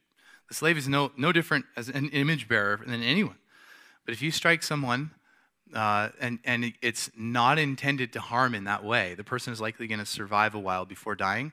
The 0.49 0.55
slave 0.55 0.77
is 0.77 0.89
no, 0.89 1.13
no 1.17 1.33
different 1.33 1.65
as 1.77 1.89
an 1.89 2.09
image 2.11 2.49
bearer 2.49 2.81
than 2.85 3.03
anyone. 3.03 3.37
But 4.05 4.13
if 4.13 4.21
you 4.21 4.31
strike 4.31 4.63
someone 4.63 5.13
uh, 5.75 6.11
and, 6.21 6.39
and 6.45 6.73
it's 6.83 7.11
not 7.17 7.59
intended 7.59 8.13
to 8.13 8.21
harm 8.21 8.55
in 8.55 8.65
that 8.65 8.85
way. 8.85 9.15
The 9.15 9.25
person 9.25 9.53
is 9.53 9.61
likely 9.61 9.87
going 9.87 9.99
to 9.99 10.07
survive 10.07 10.55
a 10.55 10.59
while 10.59 10.85
before 10.85 11.15
dying. 11.15 11.53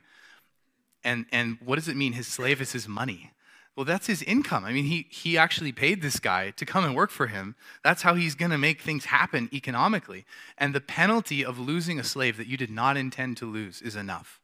And, 1.02 1.26
and 1.32 1.58
what 1.64 1.76
does 1.76 1.88
it 1.88 1.96
mean? 1.96 2.12
His 2.12 2.26
slave 2.26 2.60
is 2.60 2.72
his 2.72 2.86
money. 2.86 3.32
Well, 3.76 3.84
that's 3.86 4.06
his 4.06 4.22
income. 4.22 4.64
I 4.64 4.72
mean, 4.72 4.84
he, 4.84 5.06
he 5.08 5.38
actually 5.38 5.72
paid 5.72 6.02
this 6.02 6.18
guy 6.18 6.50
to 6.50 6.66
come 6.66 6.84
and 6.84 6.94
work 6.94 7.10
for 7.10 7.28
him. 7.28 7.54
That's 7.82 8.02
how 8.02 8.14
he's 8.14 8.34
going 8.34 8.50
to 8.50 8.58
make 8.58 8.82
things 8.82 9.06
happen 9.06 9.48
economically. 9.52 10.26
And 10.58 10.74
the 10.74 10.80
penalty 10.80 11.44
of 11.44 11.58
losing 11.58 11.98
a 11.98 12.04
slave 12.04 12.36
that 12.36 12.46
you 12.46 12.56
did 12.56 12.70
not 12.70 12.96
intend 12.96 13.36
to 13.38 13.46
lose 13.46 13.80
is 13.80 13.96
enough. 13.96 14.40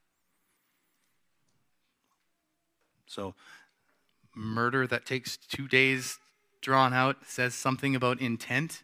So, 3.06 3.34
murder 4.34 4.86
that 4.86 5.06
takes 5.06 5.36
two 5.36 5.68
days 5.68 6.18
drawn 6.60 6.92
out 6.92 7.16
says 7.26 7.54
something 7.54 7.94
about 7.94 8.20
intent 8.20 8.82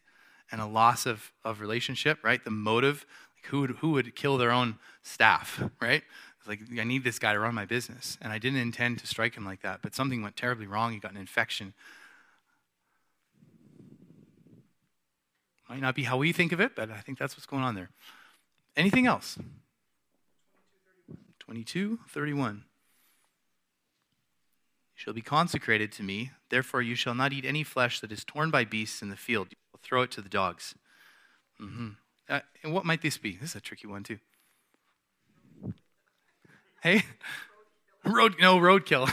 and 0.53 0.61
a 0.61 0.67
loss 0.67 1.07
of, 1.07 1.33
of 1.45 1.61
relationship, 1.61 2.19
right? 2.23 2.45
The 2.45 2.51
motive. 2.51 3.07
Like 3.37 3.51
who, 3.51 3.61
would, 3.63 3.71
who 3.79 3.91
would 3.93 4.15
kill 4.15 4.37
their 4.37 4.53
own 4.53 4.79
staff, 5.03 5.63
right? 5.81 6.03
It's 6.39 6.49
like, 6.49 6.61
I 6.79 6.85
need 6.85 7.05
this 7.05 7.19
guy 7.19 7.33
to 7.33 7.39
run 7.39 7.55
my 7.55 7.65
business. 7.65 8.19
And 8.21 8.33
I 8.33 8.39
didn't 8.39 8.61
intend 8.61 8.99
to 8.99 9.07
strike 9.07 9.35
him 9.35 9.45
like 9.45 9.63
that, 9.63 9.81
but 9.83 9.95
something 9.95 10.23
went 10.23 10.37
terribly 10.37 10.67
wrong. 10.67 10.93
He 10.93 10.99
got 10.99 11.13
an 11.13 11.17
infection. 11.17 11.73
Might 15.69 15.81
not 15.81 15.95
be 15.95 16.03
how 16.03 16.19
we 16.19 16.33
think 16.33 16.53
of 16.53 16.61
it, 16.61 16.77
but 16.77 16.91
I 16.91 16.99
think 16.99 17.19
that's 17.19 17.35
what's 17.35 17.47
going 17.47 17.63
on 17.63 17.75
there. 17.75 17.89
Anything 18.77 19.07
else? 19.07 19.39
22, 21.39 22.01
31 22.09 22.65
shall 24.95 25.13
be 25.13 25.23
consecrated 25.23 25.91
to 25.93 26.03
me. 26.03 26.31
Therefore, 26.51 26.83
you 26.83 26.95
shall 26.95 27.15
not 27.15 27.33
eat 27.33 27.45
any 27.45 27.65
flesh 27.65 28.01
that 28.01 28.13
is 28.13 28.25
torn 28.25 28.51
by 28.51 28.65
beasts 28.65 29.03
in 29.03 29.09
the 29.09 29.17
field. 29.17 29.49
Throw 29.83 30.03
it 30.03 30.11
to 30.13 30.21
the 30.21 30.29
dogs. 30.29 30.75
Mm-hmm. 31.61 31.89
Uh, 32.29 32.41
and 32.63 32.73
what 32.73 32.85
might 32.85 33.03
this 33.03 33.19
be? 33.19 33.37
This 33.37 33.51
is 33.51 33.57
a 33.57 33.61
tricky 33.61 33.87
one, 33.87 34.03
too. 34.03 34.19
Hey? 36.83 37.03
Road, 38.05 38.35
no, 38.41 38.59
roadkill. 38.59 39.09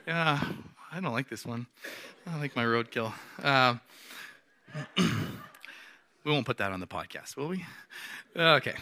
yeah, 0.06 0.40
I 0.90 1.00
don't 1.00 1.12
like 1.12 1.28
this 1.28 1.46
one. 1.46 1.68
I 2.26 2.40
like 2.40 2.56
my 2.56 2.64
roadkill. 2.64 3.12
Uh, 3.40 3.76
we 6.24 6.32
won't 6.32 6.44
put 6.44 6.58
that 6.58 6.72
on 6.72 6.80
the 6.80 6.88
podcast, 6.88 7.36
will 7.36 7.48
we? 7.48 7.64
Okay. 8.34 8.74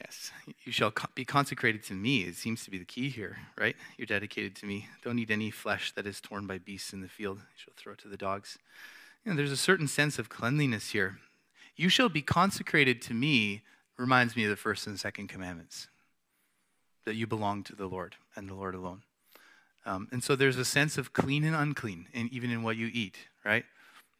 Yes, 0.00 0.32
you 0.64 0.72
shall 0.72 0.92
be 1.14 1.24
consecrated 1.24 1.84
to 1.84 1.94
me. 1.94 2.22
It 2.22 2.34
seems 2.34 2.64
to 2.64 2.72
be 2.72 2.78
the 2.78 2.84
key 2.84 3.08
here, 3.08 3.36
right? 3.56 3.76
You're 3.96 4.06
dedicated 4.06 4.56
to 4.56 4.66
me. 4.66 4.88
Don't 5.04 5.18
eat 5.20 5.30
any 5.30 5.52
flesh 5.52 5.92
that 5.92 6.06
is 6.06 6.20
torn 6.20 6.48
by 6.48 6.58
beasts 6.58 6.92
in 6.92 7.02
the 7.02 7.08
field. 7.08 7.38
You 7.38 7.44
shall 7.54 7.74
throw 7.76 7.92
it 7.92 8.00
to 8.00 8.08
the 8.08 8.16
dogs. 8.16 8.58
You 9.24 9.32
know, 9.32 9.36
there's 9.36 9.52
a 9.52 9.56
certain 9.56 9.88
sense 9.88 10.18
of 10.18 10.28
cleanliness 10.28 10.90
here. 10.90 11.18
You 11.76 11.88
shall 11.88 12.08
be 12.08 12.22
consecrated 12.22 13.00
to 13.02 13.14
me 13.14 13.62
reminds 13.96 14.34
me 14.34 14.44
of 14.44 14.50
the 14.50 14.56
first 14.56 14.86
and 14.86 14.98
second 14.98 15.28
commandments 15.28 15.88
that 17.04 17.14
you 17.14 17.26
belong 17.26 17.62
to 17.64 17.76
the 17.76 17.86
Lord 17.86 18.16
and 18.34 18.48
the 18.48 18.54
Lord 18.54 18.74
alone. 18.74 19.02
Um, 19.84 20.08
and 20.12 20.22
so 20.22 20.36
there's 20.36 20.58
a 20.58 20.64
sense 20.64 20.98
of 20.98 21.12
clean 21.12 21.44
and 21.44 21.56
unclean, 21.56 22.06
and 22.14 22.32
even 22.32 22.50
in 22.50 22.62
what 22.62 22.76
you 22.76 22.90
eat, 22.92 23.16
right? 23.44 23.64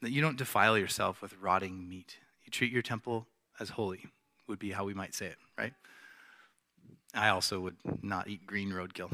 That 0.03 0.11
you 0.11 0.21
don't 0.21 0.37
defile 0.37 0.77
yourself 0.77 1.23
with 1.23 1.35
rotting 1.41 1.89
meat. 1.89 2.17
You 2.45 2.51
treat 2.51 2.73
your 2.73 2.83
temple 2.83 3.27
as 3.61 3.71
holy 3.71 4.07
would 4.49 4.59
be 4.59 4.73
how 4.73 4.85
we 4.85 4.95
might 4.95 5.15
say 5.15 5.27
it, 5.27 5.37
right? 5.57 5.73
I 7.15 7.29
also 7.29 7.61
would 7.61 7.77
not 8.03 8.29
eat 8.29 8.47
green 8.47 8.71
roadkill. 8.71 9.11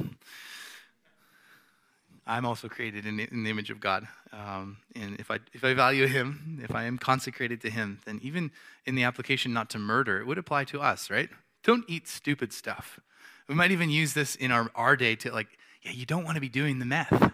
I'm 2.29 2.45
also 2.45 2.68
created 2.68 3.07
in 3.07 3.16
the, 3.16 3.26
in 3.33 3.43
the 3.43 3.51
image 3.51 3.70
of 3.70 3.81
God. 3.81 4.07
Um, 4.35 4.76
and 4.95 5.18
if 5.18 5.31
I, 5.31 5.39
if 5.55 5.64
I 5.64 5.72
value 5.72 6.07
Him, 6.07 6.61
if 6.62 6.74
I 6.74 6.85
am 6.85 6.99
consecrated 6.99 7.62
to 7.62 7.70
Him, 7.70 8.01
then 8.05 8.20
even 8.22 8.51
in 8.85 8.95
the 8.95 9.05
application 9.05 9.55
not 9.55 9.70
to 9.70 9.79
murder, 9.79 10.20
it 10.20 10.26
would 10.26 10.37
apply 10.37 10.64
to 10.64 10.81
us, 10.81 11.11
right? 11.11 11.31
Don't 11.64 11.85
eat 11.89 12.07
stupid 12.07 12.53
stuff. 12.53 13.01
We 13.49 13.55
might 13.55 13.70
even 13.70 13.89
use 13.89 14.12
this 14.12 14.35
in 14.35 14.53
our, 14.53 14.70
our 14.74 14.95
day 14.95 15.16
to, 15.16 15.33
like, 15.33 15.49
yeah, 15.83 15.93
you 15.93 16.05
don't 16.05 16.24
want 16.24 16.35
to 16.35 16.41
be 16.41 16.51
doing 16.51 16.79
the 16.79 16.85
meth, 16.85 17.33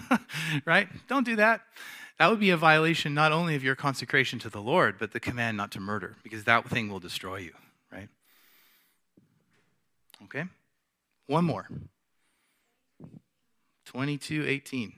right? 0.64 0.88
Don't 1.08 1.24
do 1.24 1.36
that. 1.36 1.60
That 2.18 2.30
would 2.30 2.40
be 2.40 2.50
a 2.50 2.56
violation 2.56 3.12
not 3.12 3.32
only 3.32 3.54
of 3.54 3.62
your 3.62 3.74
consecration 3.74 4.38
to 4.40 4.48
the 4.48 4.62
Lord, 4.62 4.96
but 4.98 5.12
the 5.12 5.20
command 5.20 5.58
not 5.58 5.70
to 5.72 5.80
murder, 5.80 6.16
because 6.22 6.44
that 6.44 6.66
thing 6.70 6.88
will 6.88 7.00
destroy 7.00 7.36
you, 7.36 7.52
right? 7.92 8.08
Okay? 10.24 10.44
One 11.26 11.44
more. 11.44 11.68
22:18. 13.94 14.94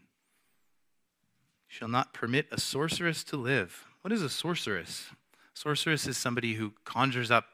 Shall 1.67 1.89
not 1.89 2.15
permit 2.15 2.47
a 2.53 2.61
sorceress 2.61 3.25
to 3.25 3.37
live. 3.37 3.87
What 4.03 4.13
is 4.13 4.23
a 4.23 4.29
sorceress? 4.29 5.11
Sorceress 5.55 6.07
is 6.07 6.17
somebody 6.17 6.55
who 6.55 6.75
conjures 6.85 7.31
up 7.31 7.47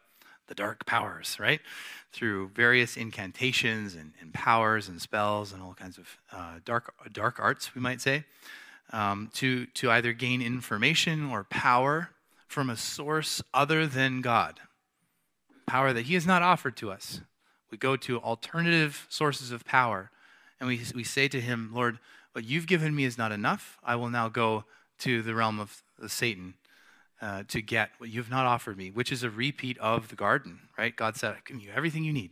the 0.46 0.54
dark 0.54 0.84
powers, 0.84 1.38
right? 1.38 1.60
Through 2.12 2.48
various 2.48 2.96
incantations 2.96 3.94
and, 3.94 4.12
and 4.20 4.34
powers 4.34 4.88
and 4.88 5.00
spells 5.00 5.52
and 5.52 5.62
all 5.62 5.74
kinds 5.74 5.96
of 5.96 6.18
uh, 6.32 6.58
dark, 6.64 6.92
dark 7.12 7.38
arts, 7.38 7.74
we 7.74 7.80
might 7.80 8.00
say 8.00 8.24
um, 8.92 9.30
to, 9.34 9.66
to 9.66 9.90
either 9.90 10.12
gain 10.12 10.42
information 10.42 11.30
or 11.30 11.44
power 11.44 12.10
from 12.48 12.68
a 12.68 12.76
source 12.76 13.40
other 13.54 13.86
than 13.86 14.20
God, 14.20 14.58
power 15.66 15.92
that 15.92 16.06
He 16.06 16.14
has 16.14 16.26
not 16.26 16.42
offered 16.42 16.76
to 16.78 16.90
us. 16.90 17.20
We 17.70 17.78
go 17.78 17.96
to 17.96 18.18
alternative 18.18 19.06
sources 19.08 19.52
of 19.52 19.64
power 19.64 20.10
and 20.60 20.68
we, 20.68 20.80
we 20.94 21.04
say 21.04 21.26
to 21.28 21.40
Him, 21.40 21.70
Lord, 21.72 21.98
what 22.32 22.44
you've 22.44 22.66
given 22.66 22.94
me 22.94 23.04
is 23.04 23.18
not 23.18 23.32
enough. 23.32 23.78
I 23.82 23.96
will 23.96 24.10
now 24.10 24.28
go 24.28 24.64
to 25.00 25.22
the 25.22 25.34
realm 25.34 25.58
of 25.58 25.82
Satan 26.06 26.54
uh, 27.20 27.42
to 27.48 27.60
get 27.60 27.90
what 27.98 28.10
you've 28.10 28.30
not 28.30 28.46
offered 28.46 28.76
me, 28.76 28.90
which 28.90 29.10
is 29.10 29.22
a 29.22 29.30
repeat 29.30 29.78
of 29.78 30.08
the 30.08 30.16
garden, 30.16 30.60
right? 30.78 30.94
God 30.94 31.16
said, 31.16 31.32
I 31.32 31.38
give 31.44 31.60
you 31.60 31.70
everything 31.74 32.04
you 32.04 32.12
need. 32.12 32.30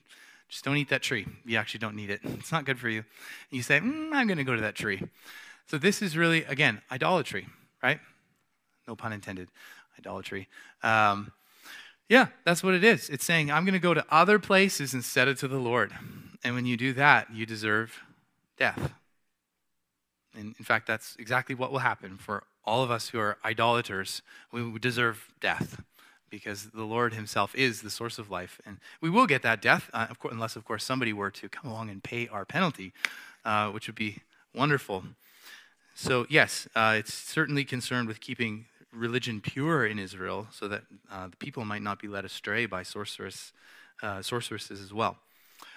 Just 0.49 0.65
don't 0.65 0.77
eat 0.77 0.89
that 0.89 1.03
tree. 1.03 1.27
You 1.45 1.59
actually 1.59 1.81
don't 1.81 1.97
need 1.97 2.11
it. 2.11 2.21
It's 2.39 2.53
not 2.53 2.65
good 2.65 2.79
for 2.79 2.89
you. 2.89 2.99
And 2.99 3.57
you 3.57 3.63
say, 3.63 3.81
mm, 3.81 4.13
I'm 4.13 4.27
going 4.27 4.39
to 4.39 4.45
go 4.45 4.55
to 4.55 4.63
that 4.63 4.75
tree. 4.75 5.03
So 5.67 5.77
this 5.77 6.01
is 6.01 6.17
really, 6.17 6.45
again, 6.45 6.81
idolatry, 6.91 7.47
right? 7.83 8.01
No 8.87 8.97
pun 8.97 9.13
intended, 9.13 9.49
idolatry. 9.99 10.49
Um, 10.83 11.33
yeah, 12.09 12.29
that's 12.45 12.63
what 12.63 12.73
it 12.73 12.83
is. 12.83 13.11
It's 13.11 13.25
saying, 13.25 13.51
I'm 13.51 13.65
going 13.67 13.75
to 13.75 13.79
go 13.79 13.93
to 13.93 14.05
other 14.11 14.39
places 14.39 14.95
instead 14.95 15.29
of 15.29 15.39
to 15.41 15.49
the 15.49 15.59
Lord. 15.59 15.93
And 16.43 16.55
when 16.55 16.65
you 16.65 16.79
do 16.79 16.95
that, 16.95 17.35
you 17.35 17.45
deserve 17.45 18.01
death. 18.59 18.93
And 20.37 20.55
in 20.59 20.65
fact, 20.65 20.87
that's 20.87 21.17
exactly 21.19 21.55
what 21.55 21.73
will 21.73 21.79
happen 21.79 22.17
for 22.19 22.45
all 22.65 22.83
of 22.83 22.91
us 22.91 23.09
who 23.09 23.19
are 23.19 23.39
idolaters. 23.45 24.23
We 24.53 24.79
deserve 24.79 25.33
death 25.41 25.83
because 26.31 26.67
the 26.67 26.85
Lord 26.85 27.15
Himself 27.15 27.55
is 27.55 27.81
the 27.81 27.91
source 27.91 28.19
of 28.19 28.31
life. 28.31 28.61
And 28.67 28.79
we 29.01 29.11
will 29.11 29.27
get 29.27 29.43
that 29.43 29.63
death, 29.63 29.91
uh, 29.95 30.07
of 30.11 30.19
course, 30.19 30.33
unless, 30.33 30.57
of 30.57 30.65
course, 30.65 30.85
somebody 30.85 31.13
were 31.13 31.31
to 31.31 31.49
come 31.49 31.71
along 31.71 31.89
and 31.91 32.03
pay 32.03 32.29
our 32.29 32.45
penalty, 32.45 32.93
uh, 33.45 33.71
which 33.71 33.87
would 33.87 33.97
be 33.97 34.19
wonderful. 34.55 35.05
So, 35.95 36.27
yes, 36.29 36.69
uh, 36.77 36.97
it's 36.99 37.15
certainly 37.15 37.65
concerned 37.65 38.09
with 38.09 38.21
keeping 38.21 38.67
religion 38.93 39.41
pure 39.41 39.87
in 39.87 39.99
Israel 39.99 40.47
so 40.51 40.69
that 40.69 40.83
uh, 41.11 41.29
the 41.29 41.37
people 41.37 41.65
might 41.65 41.83
not 41.83 42.01
be 42.01 42.09
led 42.09 42.25
astray 42.25 42.67
by 42.67 42.83
sorceress, 42.83 43.53
uh, 44.03 44.23
sorceresses 44.23 44.81
as 44.81 44.93
well. 44.93 45.17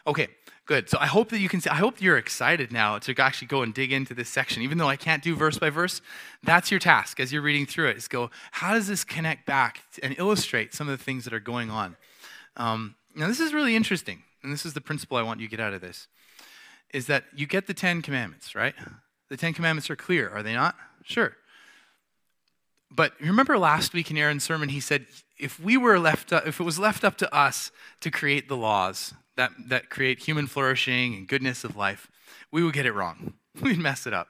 Okay, 0.07 0.27
good. 0.65 0.89
So 0.89 0.97
I 0.99 1.05
hope 1.05 1.29
that 1.29 1.39
you 1.39 1.49
can 1.49 1.61
see, 1.61 1.69
I 1.69 1.75
hope 1.75 2.01
you're 2.01 2.17
excited 2.17 2.71
now 2.71 2.97
to 2.99 3.15
actually 3.19 3.47
go 3.47 3.61
and 3.61 3.73
dig 3.73 3.91
into 3.91 4.13
this 4.13 4.29
section. 4.29 4.63
Even 4.63 4.77
though 4.77 4.87
I 4.87 4.95
can't 4.95 5.21
do 5.21 5.35
verse 5.35 5.59
by 5.59 5.69
verse, 5.69 6.01
that's 6.43 6.71
your 6.71 6.79
task 6.79 7.19
as 7.19 7.31
you're 7.31 7.41
reading 7.41 7.65
through 7.65 7.89
it 7.89 7.97
is 7.97 8.07
go, 8.07 8.31
how 8.51 8.73
does 8.73 8.87
this 8.87 9.03
connect 9.03 9.45
back 9.45 9.83
and 10.01 10.15
illustrate 10.17 10.73
some 10.73 10.89
of 10.89 10.97
the 10.97 11.03
things 11.03 11.23
that 11.25 11.33
are 11.33 11.39
going 11.39 11.69
on? 11.69 11.97
Um, 12.57 12.95
now, 13.15 13.27
this 13.27 13.39
is 13.39 13.53
really 13.53 13.75
interesting, 13.75 14.23
and 14.41 14.51
this 14.51 14.65
is 14.65 14.73
the 14.73 14.81
principle 14.81 15.17
I 15.17 15.21
want 15.21 15.39
you 15.39 15.47
to 15.47 15.51
get 15.51 15.59
out 15.59 15.73
of 15.73 15.81
this, 15.81 16.07
is 16.93 17.07
that 17.07 17.25
you 17.35 17.45
get 17.45 17.67
the 17.67 17.73
Ten 17.73 18.01
Commandments, 18.01 18.55
right? 18.55 18.73
The 19.29 19.37
Ten 19.37 19.53
Commandments 19.53 19.89
are 19.89 19.95
clear, 19.95 20.29
are 20.29 20.41
they 20.43 20.53
not? 20.53 20.75
Sure. 21.03 21.35
But 22.89 23.13
remember 23.21 23.57
last 23.57 23.93
week 23.93 24.11
in 24.11 24.17
Aaron's 24.17 24.43
sermon, 24.43 24.69
he 24.69 24.79
said, 24.79 25.05
if 25.37 25.59
we 25.59 25.77
were 25.77 25.97
left, 25.97 26.31
if 26.31 26.59
it 26.59 26.63
was 26.63 26.77
left 26.77 27.03
up 27.03 27.17
to 27.17 27.33
us 27.33 27.71
to 28.01 28.11
create 28.11 28.47
the 28.47 28.57
laws 28.57 29.13
that, 29.41 29.69
that 29.69 29.89
create 29.89 30.19
human 30.19 30.45
flourishing 30.45 31.15
and 31.15 31.27
goodness 31.27 31.63
of 31.63 31.75
life, 31.75 32.11
we 32.51 32.63
would 32.63 32.75
get 32.75 32.85
it 32.85 32.93
wrong. 32.93 33.33
We'd 33.61 33.79
mess 33.79 34.05
it 34.05 34.13
up. 34.13 34.27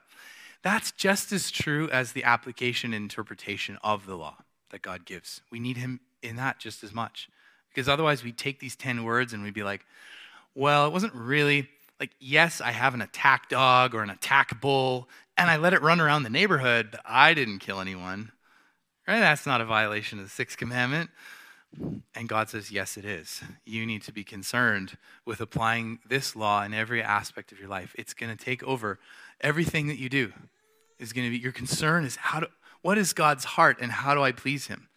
That's 0.62 0.90
just 0.92 1.32
as 1.32 1.50
true 1.50 1.90
as 1.90 2.12
the 2.12 2.24
application 2.24 2.94
and 2.94 3.02
interpretation 3.02 3.78
of 3.84 4.06
the 4.06 4.16
law 4.16 4.38
that 4.70 4.80
God 4.80 5.04
gives. 5.04 5.42
We 5.50 5.60
need 5.60 5.76
Him 5.76 6.00
in 6.22 6.36
that 6.36 6.58
just 6.58 6.82
as 6.82 6.94
much. 6.94 7.28
Because 7.68 7.90
otherwise, 7.90 8.24
we'd 8.24 8.38
take 8.38 8.58
these 8.58 8.74
10 8.74 9.04
words 9.04 9.34
and 9.34 9.42
we'd 9.42 9.52
be 9.52 9.62
like, 9.62 9.84
well, 10.54 10.86
it 10.86 10.92
wasn't 10.92 11.14
really 11.14 11.68
like, 12.00 12.12
yes, 12.18 12.62
I 12.62 12.70
have 12.70 12.94
an 12.94 13.02
attack 13.02 13.50
dog 13.50 13.94
or 13.94 14.02
an 14.02 14.10
attack 14.10 14.60
bull, 14.60 15.08
and 15.36 15.50
I 15.50 15.56
let 15.56 15.74
it 15.74 15.82
run 15.82 16.00
around 16.00 16.22
the 16.22 16.30
neighborhood, 16.30 16.88
but 16.90 17.00
I 17.04 17.34
didn't 17.34 17.58
kill 17.58 17.80
anyone. 17.80 18.32
Right? 19.06 19.20
That's 19.20 19.46
not 19.46 19.60
a 19.60 19.66
violation 19.66 20.18
of 20.18 20.24
the 20.24 20.30
sixth 20.30 20.56
commandment. 20.56 21.10
And 22.14 22.28
God 22.28 22.50
says, 22.50 22.70
yes, 22.70 22.96
it 22.96 23.04
is. 23.04 23.42
You 23.64 23.86
need 23.86 24.02
to 24.02 24.12
be 24.12 24.24
concerned 24.24 24.98
with 25.24 25.40
applying 25.40 25.98
this 26.06 26.36
law 26.36 26.62
in 26.62 26.74
every 26.74 27.02
aspect 27.02 27.52
of 27.52 27.58
your 27.58 27.68
life. 27.68 27.94
It's 27.98 28.14
going 28.14 28.36
to 28.36 28.44
take 28.44 28.62
over 28.64 28.98
everything 29.40 29.86
that 29.88 29.98
you 29.98 30.08
do. 30.08 30.32
Is 30.98 31.12
going 31.12 31.26
to 31.26 31.30
be 31.30 31.42
your 31.42 31.52
concern 31.52 32.04
is 32.04 32.16
how 32.16 32.40
do 32.40 32.46
what 32.82 32.98
is 32.98 33.12
God's 33.12 33.44
heart 33.44 33.78
and 33.80 33.90
how 33.90 34.14
do 34.14 34.22
I 34.22 34.30
please 34.32 34.66
him? 34.66 34.88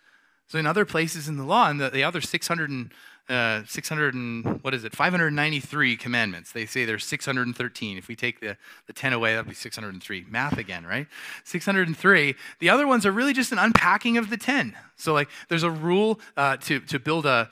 So 0.47 0.59
in 0.59 0.67
other 0.67 0.85
places 0.85 1.27
in 1.27 1.37
the 1.37 1.43
law, 1.43 1.69
and 1.69 1.79
the, 1.79 1.89
the 1.89 2.03
other 2.03 2.21
600 2.21 2.69
and, 2.69 2.91
uh, 3.27 3.63
600 3.67 4.13
and, 4.13 4.63
what 4.63 4.73
is 4.73 4.83
it, 4.83 4.95
593 4.95 5.97
commandments. 5.97 6.51
They 6.51 6.65
say 6.65 6.85
there's 6.85 7.05
613. 7.05 7.97
If 7.97 8.07
we 8.07 8.15
take 8.15 8.39
the, 8.39 8.57
the 8.87 8.93
10 8.93 9.13
away, 9.13 9.33
that'd 9.33 9.49
be 9.49 9.55
603. 9.55 10.25
Math 10.29 10.57
again, 10.57 10.85
right? 10.85 11.07
603. 11.43 12.35
The 12.59 12.69
other 12.69 12.87
ones 12.87 13.05
are 13.05 13.11
really 13.11 13.33
just 13.33 13.51
an 13.51 13.59
unpacking 13.59 14.17
of 14.17 14.29
the 14.29 14.37
10. 14.37 14.75
So 14.95 15.13
like 15.13 15.29
there's 15.49 15.63
a 15.63 15.71
rule 15.71 16.19
uh, 16.37 16.57
to, 16.57 16.79
to 16.81 16.99
build 16.99 17.25
a, 17.25 17.49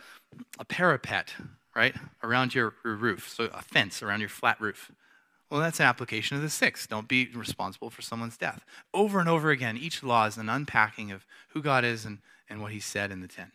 a 0.59 0.65
parapet, 0.65 1.33
right, 1.75 1.95
around 2.23 2.53
your, 2.53 2.75
your 2.85 2.95
roof. 2.95 3.29
So 3.35 3.45
a 3.45 3.61
fence 3.61 4.03
around 4.03 4.19
your 4.19 4.29
flat 4.29 4.61
roof. 4.61 4.91
Well, 5.49 5.61
that's 5.61 5.79
an 5.79 5.85
application 5.85 6.35
of 6.35 6.41
the 6.41 6.49
six. 6.49 6.87
Don't 6.87 7.07
be 7.07 7.29
responsible 7.33 7.91
for 7.91 8.01
someone's 8.01 8.37
death. 8.37 8.65
Over 8.93 9.19
and 9.19 9.29
over 9.29 9.51
again, 9.51 9.77
each 9.77 10.01
law 10.01 10.25
is 10.25 10.37
an 10.37 10.49
unpacking 10.49 11.11
of 11.11 11.25
who 11.49 11.61
God 11.61 11.85
is 11.85 12.05
and, 12.05 12.19
and 12.49 12.59
what 12.59 12.71
he 12.71 12.79
said 12.79 13.11
in 13.11 13.21
the 13.21 13.27
ten. 13.27 13.51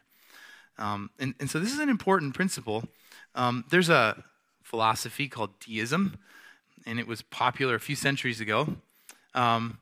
Um, 0.79 1.11
and, 1.18 1.35
and 1.41 1.51
so 1.51 1.59
this 1.59 1.72
is 1.72 1.81
an 1.81 1.89
important 1.89 2.35
principle. 2.35 2.85
Um, 3.35 3.64
there's 3.70 3.89
a 3.89 4.22
philosophy 4.62 5.29
called 5.29 5.59
deism, 5.61 6.18
and 6.87 6.99
it 6.99 7.07
was 7.07 7.22
popular 7.22 7.74
a 7.74 7.81
few 7.81 7.97
centuries 7.97 8.41
ago. 8.41 8.76
Um, 9.35 9.79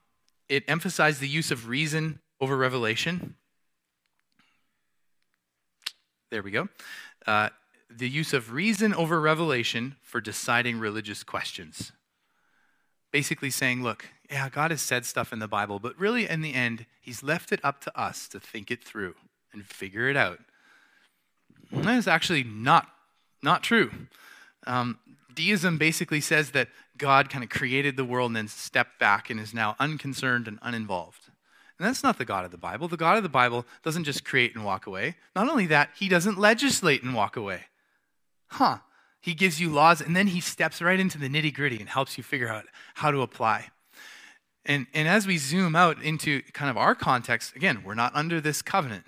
it 0.49 0.65
emphasized 0.69 1.21
the 1.21 1.29
use 1.29 1.51
of 1.51 1.69
reason 1.69 2.21
over 2.41 2.57
revelation. 2.57 3.35
There 6.31 6.43
we 6.43 6.51
go. 6.51 6.69
Uh, 7.27 7.51
the 7.91 8.09
use 8.09 8.33
of 8.33 8.53
reason 8.53 8.95
over 8.95 9.21
revelation 9.21 9.97
for 10.03 10.21
deciding 10.21 10.79
religious 10.79 11.23
questions 11.23 11.93
basically 13.17 13.49
saying, 13.49 13.83
look, 13.83 14.05
yeah, 14.31 14.49
God 14.51 14.71
has 14.71 14.83
said 14.83 15.07
stuff 15.07 15.33
in 15.33 15.39
the 15.39 15.49
Bible, 15.49 15.79
but 15.79 15.99
really 15.99 16.29
in 16.29 16.43
the 16.43 16.53
end, 16.53 16.85
He's 17.01 17.23
left 17.23 17.51
it 17.51 17.61
up 17.65 17.81
to 17.83 17.99
us 17.99 18.29
to 18.29 18.39
think 18.39 18.71
it 18.71 18.85
through 18.85 19.15
and 19.55 19.65
figure 19.65 20.11
it 20.11 20.19
out. 20.19 20.41
And 21.71 21.85
that 21.85 21.99
is 21.99 22.09
actually 22.09 22.45
not, 22.45 22.89
not 23.43 23.62
true. 23.62 23.91
Um, 24.67 24.99
deism 25.35 25.79
basically 25.79 26.21
says 26.21 26.51
that 26.53 26.69
God 26.99 27.31
kind 27.31 27.45
of 27.45 27.51
created 27.51 27.97
the 27.97 28.05
world 28.05 28.31
and 28.31 28.37
then 28.37 28.49
stepped 28.49 28.99
back 28.99 29.31
and 29.31 29.39
is 29.39 29.53
now 29.53 29.77
unconcerned 29.79 30.49
and 30.49 30.59
uninvolved. 30.62 31.29
And 31.79 31.87
that's 31.87 32.03
not 32.03 32.19
the 32.19 32.25
God 32.25 32.45
of 32.45 32.51
the 32.51 32.57
Bible. 32.57 32.89
The 32.89 32.97
God 32.97 33.19
of 33.19 33.23
the 33.23 33.29
Bible 33.29 33.67
doesn't 33.83 34.05
just 34.05 34.25
create 34.25 34.55
and 34.55 34.64
walk 34.64 34.87
away. 34.87 35.17
Not 35.35 35.49
only 35.49 35.67
that, 35.67 35.91
he 35.95 36.09
doesn't 36.09 36.39
legislate 36.39 37.03
and 37.03 37.14
walk 37.14 37.37
away. 37.37 37.64
Huh. 38.49 38.79
He 39.21 39.35
gives 39.35 39.61
you 39.61 39.71
laws, 39.71 40.01
and 40.01 40.17
then 40.17 40.29
he 40.29 40.41
steps 40.41 40.81
right 40.81 40.99
into 40.99 41.19
the 41.19 41.29
nitty 41.29 41.53
gritty 41.53 41.79
and 41.79 41.89
helps 41.89 42.17
you 42.17 42.25
figure 42.25 42.49
out 42.49 42.64
how 42.95 43.11
to 43.11 43.21
apply. 43.21 43.69
And, 44.64 44.87
and 44.95 45.07
as 45.07 45.27
we 45.27 45.37
zoom 45.37 45.77
out 45.77 46.03
into 46.03 46.43
kind 46.53 46.71
of 46.71 46.77
our 46.77 46.95
context, 46.95 47.55
again, 47.55 47.83
we're 47.85 47.95
not 47.95 48.14
under 48.14 48.41
this 48.41 48.62
covenant. 48.62 49.05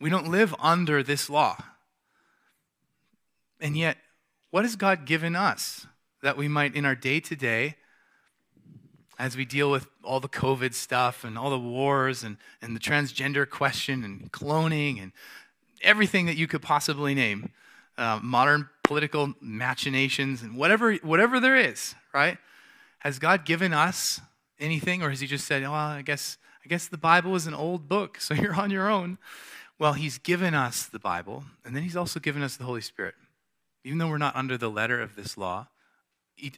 We 0.00 0.10
don't 0.10 0.28
live 0.28 0.54
under 0.58 1.02
this 1.02 1.30
law. 1.30 1.56
And 3.62 3.76
yet, 3.76 3.96
what 4.50 4.64
has 4.64 4.74
God 4.74 5.06
given 5.06 5.36
us 5.36 5.86
that 6.20 6.36
we 6.36 6.48
might, 6.48 6.74
in 6.74 6.84
our 6.84 6.96
day 6.96 7.20
to 7.20 7.36
day, 7.36 7.76
as 9.18 9.36
we 9.36 9.44
deal 9.44 9.70
with 9.70 9.86
all 10.02 10.18
the 10.18 10.28
COVID 10.28 10.74
stuff 10.74 11.22
and 11.22 11.38
all 11.38 11.48
the 11.48 11.58
wars 11.58 12.24
and, 12.24 12.38
and 12.60 12.74
the 12.74 12.80
transgender 12.80 13.48
question 13.48 14.02
and 14.02 14.32
cloning 14.32 15.00
and 15.00 15.12
everything 15.80 16.26
that 16.26 16.36
you 16.36 16.48
could 16.48 16.60
possibly 16.60 17.14
name, 17.14 17.50
uh, 17.96 18.18
modern 18.20 18.68
political 18.82 19.32
machinations 19.40 20.42
and 20.42 20.56
whatever, 20.56 20.94
whatever 20.96 21.38
there 21.38 21.56
is, 21.56 21.94
right? 22.12 22.38
Has 22.98 23.20
God 23.20 23.44
given 23.44 23.72
us 23.72 24.20
anything, 24.58 25.04
or 25.04 25.10
has 25.10 25.20
He 25.20 25.28
just 25.28 25.46
said, 25.46 25.62
"Well, 25.62 25.72
I 25.72 26.02
guess, 26.02 26.36
I 26.64 26.68
guess 26.68 26.88
the 26.88 26.98
Bible 26.98 27.36
is 27.36 27.46
an 27.46 27.54
old 27.54 27.88
book, 27.88 28.20
so 28.20 28.34
you're 28.34 28.54
on 28.54 28.70
your 28.70 28.90
own"? 28.90 29.18
Well, 29.78 29.92
He's 29.92 30.18
given 30.18 30.54
us 30.54 30.86
the 30.86 30.98
Bible, 30.98 31.44
and 31.64 31.76
then 31.76 31.84
He's 31.84 31.96
also 31.96 32.18
given 32.18 32.42
us 32.42 32.56
the 32.56 32.64
Holy 32.64 32.80
Spirit. 32.80 33.14
Even 33.84 33.98
though 33.98 34.08
we're 34.08 34.18
not 34.18 34.36
under 34.36 34.56
the 34.56 34.70
letter 34.70 35.00
of 35.00 35.16
this 35.16 35.36
law, 35.36 35.68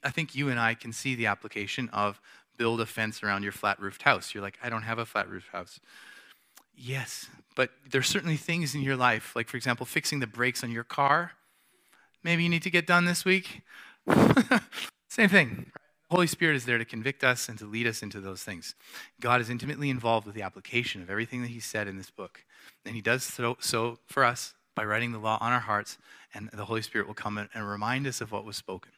I 0.03 0.11
think 0.11 0.35
you 0.35 0.49
and 0.49 0.59
I 0.59 0.75
can 0.75 0.93
see 0.93 1.15
the 1.15 1.27
application 1.27 1.89
of 1.93 2.21
build 2.57 2.81
a 2.81 2.87
fence 2.87 3.23
around 3.23 3.43
your 3.43 3.53
flat 3.53 3.81
roofed 3.81 4.03
house. 4.03 4.35
You're 4.35 4.43
like, 4.43 4.59
I 4.63 4.69
don't 4.69 4.83
have 4.83 4.99
a 4.99 5.05
flat 5.05 5.29
roofed 5.29 5.49
house. 5.49 5.81
Yes, 6.77 7.29
but 7.55 7.71
there's 7.91 8.09
certainly 8.09 8.37
things 8.37 8.75
in 8.75 8.83
your 8.83 8.97
life, 8.97 9.35
like, 9.37 9.49
for 9.49 9.57
example, 9.57 9.87
fixing 9.87 10.21
the 10.21 10.27
brakes 10.27 10.65
on 10.65 10.71
your 10.71 10.85
car 10.85 11.33
maybe 12.25 12.43
you 12.43 12.49
need 12.49 12.63
to 12.63 12.71
get 12.71 12.87
done 12.87 13.05
this 13.05 13.25
week. 13.25 13.61
Same 15.09 15.29
thing. 15.29 15.67
The 16.09 16.17
Holy 16.17 16.27
Spirit 16.27 16.57
is 16.57 16.65
there 16.65 16.79
to 16.79 16.85
convict 16.85 17.23
us 17.23 17.49
and 17.49 17.59
to 17.59 17.67
lead 17.67 17.87
us 17.87 18.03
into 18.03 18.21
those 18.21 18.43
things. 18.43 18.75
God 19.21 19.41
is 19.41 19.51
intimately 19.51 19.91
involved 19.91 20.27
with 20.27 20.35
the 20.35 20.43
application 20.43 21.03
of 21.03 21.11
everything 21.11 21.43
that 21.43 21.49
He 21.49 21.61
said 21.61 21.87
in 21.87 21.97
this 21.97 22.11
book. 22.11 22.45
And 22.85 22.95
He 22.95 23.01
does 23.01 23.23
so, 23.23 23.57
so 23.61 23.99
for 24.07 24.25
us 24.25 24.55
by 24.75 24.85
writing 24.85 25.13
the 25.13 25.19
law 25.19 25.39
on 25.41 25.53
our 25.53 25.61
hearts, 25.61 25.99
and 26.33 26.51
the 26.53 26.65
Holy 26.65 26.83
Spirit 26.83 27.07
will 27.07 27.15
come 27.15 27.39
and 27.39 27.69
remind 27.69 28.07
us 28.07 28.21
of 28.21 28.33
what 28.33 28.45
was 28.45 28.57
spoken. 28.57 28.93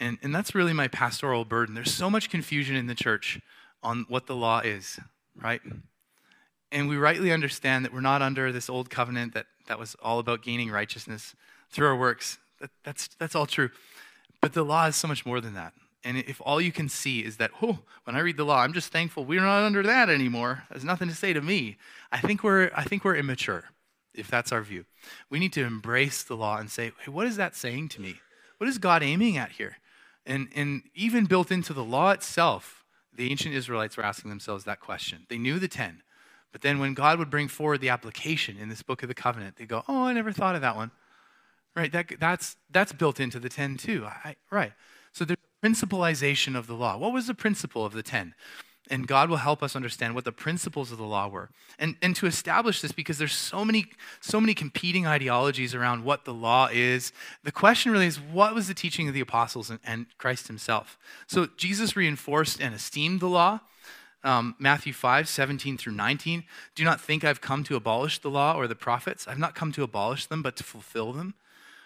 And, 0.00 0.18
and 0.22 0.34
that's 0.34 0.54
really 0.54 0.72
my 0.72 0.88
pastoral 0.88 1.44
burden. 1.44 1.74
There's 1.74 1.92
so 1.92 2.08
much 2.08 2.30
confusion 2.30 2.76
in 2.76 2.86
the 2.86 2.94
church 2.94 3.40
on 3.82 4.06
what 4.08 4.26
the 4.26 4.36
law 4.36 4.60
is, 4.60 4.98
right? 5.40 5.60
And 6.70 6.88
we 6.88 6.96
rightly 6.96 7.32
understand 7.32 7.84
that 7.84 7.92
we're 7.92 8.00
not 8.00 8.22
under 8.22 8.50
this 8.52 8.70
old 8.70 8.88
covenant 8.88 9.34
that, 9.34 9.46
that 9.68 9.78
was 9.78 9.94
all 10.02 10.18
about 10.18 10.42
gaining 10.42 10.70
righteousness 10.70 11.34
through 11.70 11.86
our 11.88 11.96
works. 11.96 12.38
That, 12.60 12.70
that's, 12.84 13.08
that's 13.18 13.34
all 13.34 13.46
true. 13.46 13.70
But 14.40 14.54
the 14.54 14.64
law 14.64 14.86
is 14.86 14.96
so 14.96 15.06
much 15.08 15.26
more 15.26 15.40
than 15.40 15.54
that. 15.54 15.74
And 16.04 16.16
if 16.16 16.40
all 16.44 16.60
you 16.60 16.72
can 16.72 16.88
see 16.88 17.20
is 17.20 17.36
that, 17.36 17.50
oh, 17.62 17.78
when 18.04 18.16
I 18.16 18.20
read 18.20 18.36
the 18.36 18.44
law, 18.44 18.58
I'm 18.58 18.72
just 18.72 18.90
thankful 18.90 19.24
we're 19.24 19.40
not 19.40 19.62
under 19.62 19.82
that 19.84 20.08
anymore. 20.08 20.64
There's 20.70 20.84
nothing 20.84 21.08
to 21.08 21.14
say 21.14 21.32
to 21.32 21.40
me. 21.40 21.76
I 22.10 22.18
think 22.18 22.42
we're, 22.42 22.70
I 22.74 22.82
think 22.82 23.04
we're 23.04 23.16
immature, 23.16 23.64
if 24.14 24.28
that's 24.28 24.52
our 24.52 24.62
view. 24.62 24.84
We 25.30 25.38
need 25.38 25.52
to 25.54 25.64
embrace 25.64 26.22
the 26.22 26.36
law 26.36 26.58
and 26.58 26.70
say, 26.70 26.92
hey, 27.04 27.10
what 27.10 27.26
is 27.26 27.36
that 27.36 27.56
saying 27.56 27.88
to 27.90 28.00
me? 28.00 28.16
What 28.58 28.68
is 28.68 28.78
God 28.78 29.02
aiming 29.02 29.36
at 29.36 29.52
here? 29.52 29.78
And, 30.24 30.48
and 30.54 30.82
even 30.94 31.24
built 31.24 31.50
into 31.50 31.72
the 31.72 31.84
law 31.84 32.10
itself, 32.10 32.84
the 33.14 33.30
ancient 33.30 33.54
Israelites 33.54 33.96
were 33.96 34.04
asking 34.04 34.30
themselves 34.30 34.64
that 34.64 34.80
question. 34.80 35.26
They 35.28 35.38
knew 35.38 35.58
the 35.58 35.68
10. 35.68 36.02
But 36.52 36.60
then 36.60 36.78
when 36.78 36.94
God 36.94 37.18
would 37.18 37.30
bring 37.30 37.48
forward 37.48 37.80
the 37.80 37.88
application 37.88 38.58
in 38.58 38.68
this 38.68 38.82
book 38.82 39.02
of 39.02 39.08
the 39.08 39.14
covenant, 39.14 39.56
they 39.56 39.64
go, 39.64 39.82
oh, 39.88 40.04
I 40.04 40.12
never 40.12 40.32
thought 40.32 40.54
of 40.54 40.60
that 40.60 40.76
one. 40.76 40.90
Right, 41.74 41.90
that, 41.92 42.20
that's, 42.20 42.56
that's 42.70 42.92
built 42.92 43.18
into 43.18 43.40
the 43.40 43.48
10 43.48 43.78
too. 43.78 44.04
I, 44.06 44.36
right. 44.50 44.72
So 45.12 45.24
there's 45.24 45.38
principalization 45.64 46.56
of 46.56 46.66
the 46.66 46.74
law. 46.74 46.98
What 46.98 47.12
was 47.12 47.26
the 47.26 47.34
principle 47.34 47.86
of 47.86 47.94
the 47.94 48.02
10? 48.02 48.34
And 48.90 49.06
God 49.06 49.30
will 49.30 49.36
help 49.36 49.62
us 49.62 49.76
understand 49.76 50.14
what 50.14 50.24
the 50.24 50.32
principles 50.32 50.90
of 50.90 50.98
the 50.98 51.04
law 51.04 51.28
were. 51.28 51.50
And, 51.78 51.96
and 52.02 52.16
to 52.16 52.26
establish 52.26 52.80
this, 52.80 52.92
because 52.92 53.16
there's 53.16 53.32
so 53.32 53.64
many, 53.64 53.86
so 54.20 54.40
many 54.40 54.54
competing 54.54 55.06
ideologies 55.06 55.74
around 55.74 56.04
what 56.04 56.24
the 56.24 56.34
law 56.34 56.68
is, 56.70 57.12
the 57.44 57.52
question 57.52 57.92
really 57.92 58.06
is 58.06 58.20
what 58.20 58.54
was 58.54 58.68
the 58.68 58.74
teaching 58.74 59.06
of 59.08 59.14
the 59.14 59.20
apostles 59.20 59.70
and, 59.70 59.78
and 59.84 60.06
Christ 60.18 60.48
himself? 60.48 60.98
So 61.26 61.46
Jesus 61.56 61.96
reinforced 61.96 62.60
and 62.60 62.74
esteemed 62.74 63.20
the 63.20 63.28
law. 63.28 63.60
Um, 64.24 64.54
Matthew 64.58 64.92
5, 64.92 65.28
17 65.28 65.78
through 65.78 65.94
19. 65.94 66.44
Do 66.74 66.84
not 66.84 67.00
think 67.00 67.24
I've 67.24 67.40
come 67.40 67.64
to 67.64 67.76
abolish 67.76 68.18
the 68.18 68.30
law 68.30 68.54
or 68.54 68.66
the 68.66 68.74
prophets. 68.74 69.26
I've 69.26 69.38
not 69.38 69.54
come 69.54 69.72
to 69.72 69.82
abolish 69.82 70.26
them, 70.26 70.42
but 70.42 70.56
to 70.56 70.64
fulfill 70.64 71.12
them. 71.12 71.34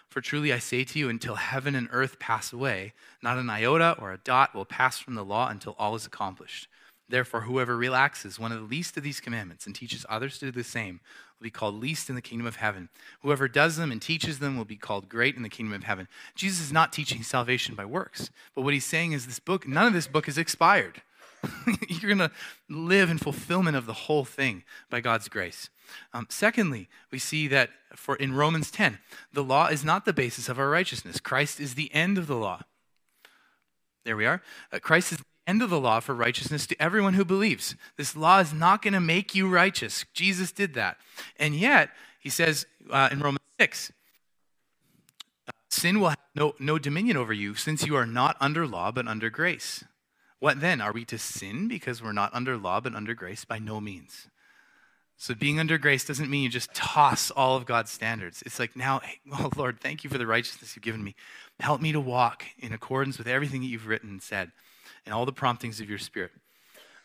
For 0.09 0.21
truly 0.21 0.53
I 0.53 0.59
say 0.59 0.83
to 0.83 0.99
you, 0.99 1.09
until 1.09 1.35
heaven 1.35 1.75
and 1.75 1.89
earth 1.91 2.19
pass 2.19 2.53
away, 2.53 2.93
not 3.21 3.37
an 3.37 3.49
iota 3.49 3.95
or 3.99 4.11
a 4.11 4.17
dot 4.17 4.55
will 4.55 4.65
pass 4.65 4.99
from 4.99 5.15
the 5.15 5.25
law 5.25 5.49
until 5.49 5.75
all 5.77 5.95
is 5.95 6.05
accomplished. 6.05 6.67
Therefore, 7.09 7.41
whoever 7.41 7.77
relaxes 7.77 8.37
one 8.37 8.51
of 8.51 8.59
the 8.59 8.65
least 8.65 8.97
of 8.97 9.03
these 9.03 9.21
commandments 9.21 9.65
and 9.65 9.73
teaches 9.73 10.05
others 10.09 10.39
to 10.39 10.45
do 10.45 10.51
the 10.51 10.63
same 10.63 10.99
will 11.39 11.45
be 11.45 11.49
called 11.49 11.75
least 11.75 12.09
in 12.09 12.15
the 12.15 12.21
kingdom 12.21 12.45
of 12.45 12.57
heaven. 12.57 12.89
Whoever 13.21 13.47
does 13.47 13.77
them 13.77 13.91
and 13.91 14.01
teaches 14.01 14.39
them 14.39 14.57
will 14.57 14.65
be 14.65 14.75
called 14.75 15.07
great 15.07 15.35
in 15.35 15.43
the 15.43 15.49
kingdom 15.49 15.73
of 15.73 15.83
heaven. 15.83 16.07
Jesus 16.35 16.59
is 16.59 16.73
not 16.73 16.91
teaching 16.91 17.23
salvation 17.23 17.75
by 17.75 17.85
works, 17.85 18.29
but 18.55 18.63
what 18.63 18.73
he's 18.73 18.85
saying 18.85 19.13
is 19.13 19.25
this 19.25 19.39
book, 19.39 19.67
none 19.67 19.87
of 19.87 19.93
this 19.93 20.07
book 20.07 20.27
is 20.27 20.37
expired. 20.37 21.01
You're 21.87 22.15
going 22.15 22.29
to 22.29 22.31
live 22.69 23.09
in 23.09 23.17
fulfillment 23.17 23.77
of 23.77 23.85
the 23.85 23.93
whole 23.93 24.25
thing 24.25 24.63
by 24.89 24.99
God's 24.99 25.29
grace. 25.29 25.69
Um, 26.13 26.27
secondly, 26.29 26.89
we 27.11 27.19
see 27.19 27.47
that 27.47 27.69
for 27.95 28.15
in 28.15 28.33
Romans 28.33 28.71
10, 28.71 28.99
the 29.31 29.43
law 29.43 29.67
is 29.67 29.85
not 29.85 30.05
the 30.05 30.13
basis 30.13 30.49
of 30.49 30.59
our 30.59 30.69
righteousness. 30.69 31.19
Christ 31.19 31.59
is 31.59 31.75
the 31.75 31.93
end 31.93 32.17
of 32.17 32.27
the 32.27 32.35
law. 32.35 32.63
There 34.03 34.17
we 34.17 34.25
are. 34.25 34.41
Uh, 34.71 34.79
Christ 34.79 35.13
is 35.13 35.19
end 35.47 35.61
of 35.61 35.69
the 35.69 35.79
law 35.79 35.99
for 35.99 36.13
righteousness 36.13 36.67
to 36.67 36.81
everyone 36.81 37.13
who 37.13 37.25
believes. 37.25 37.75
This 37.95 38.15
law 38.15 38.39
is 38.39 38.53
not 38.53 38.81
going 38.81 38.93
to 38.93 38.99
make 38.99 39.33
you 39.33 39.49
righteous. 39.49 40.05
Jesus 40.13 40.51
did 40.51 40.73
that. 40.75 40.97
And 41.39 41.55
yet, 41.55 41.89
he 42.19 42.29
says 42.29 42.65
uh, 42.91 43.09
in 43.11 43.19
Romans 43.19 43.39
6, 43.59 43.91
uh, 45.47 45.51
sin 45.69 45.99
will 45.99 46.09
have 46.09 46.17
no, 46.35 46.53
no 46.59 46.77
dominion 46.77 47.17
over 47.17 47.33
you 47.33 47.55
since 47.55 47.85
you 47.85 47.95
are 47.95 48.05
not 48.05 48.35
under 48.39 48.67
law 48.67 48.91
but 48.91 49.07
under 49.07 49.29
grace. 49.29 49.83
What 50.39 50.59
then? 50.59 50.81
Are 50.81 50.91
we 50.91 51.05
to 51.05 51.17
sin 51.17 51.67
because 51.67 52.03
we're 52.03 52.11
not 52.11 52.33
under 52.33 52.57
law 52.57 52.79
but 52.79 52.93
under 52.93 53.15
grace? 53.15 53.45
By 53.45 53.57
no 53.57 53.81
means. 53.81 54.27
So 55.19 55.33
being 55.33 55.59
under 55.59 55.79
grace 55.79 56.05
doesn't 56.05 56.29
mean 56.29 56.43
you 56.43 56.49
just 56.49 56.73
toss 56.75 57.31
all 57.31 57.57
of 57.57 57.65
God's 57.65 57.89
standards. 57.89 58.43
It's 58.45 58.59
like 58.59 58.75
now, 58.75 59.01
oh 59.33 59.49
Lord, 59.55 59.79
thank 59.79 60.03
you 60.03 60.09
for 60.09 60.19
the 60.19 60.27
righteousness 60.27 60.75
you've 60.75 60.83
given 60.83 61.03
me. 61.03 61.15
Help 61.59 61.81
me 61.81 61.91
to 61.91 61.99
walk 61.99 62.43
in 62.59 62.71
accordance 62.71 63.17
with 63.17 63.27
everything 63.27 63.61
that 63.61 63.67
you've 63.67 63.87
written 63.87 64.09
and 64.09 64.21
said 64.21 64.51
and 65.07 65.13
all 65.13 65.25
the 65.25 65.31
promptings 65.31 65.79
of 65.79 65.89
your 65.89 65.97
spirit. 65.97 66.31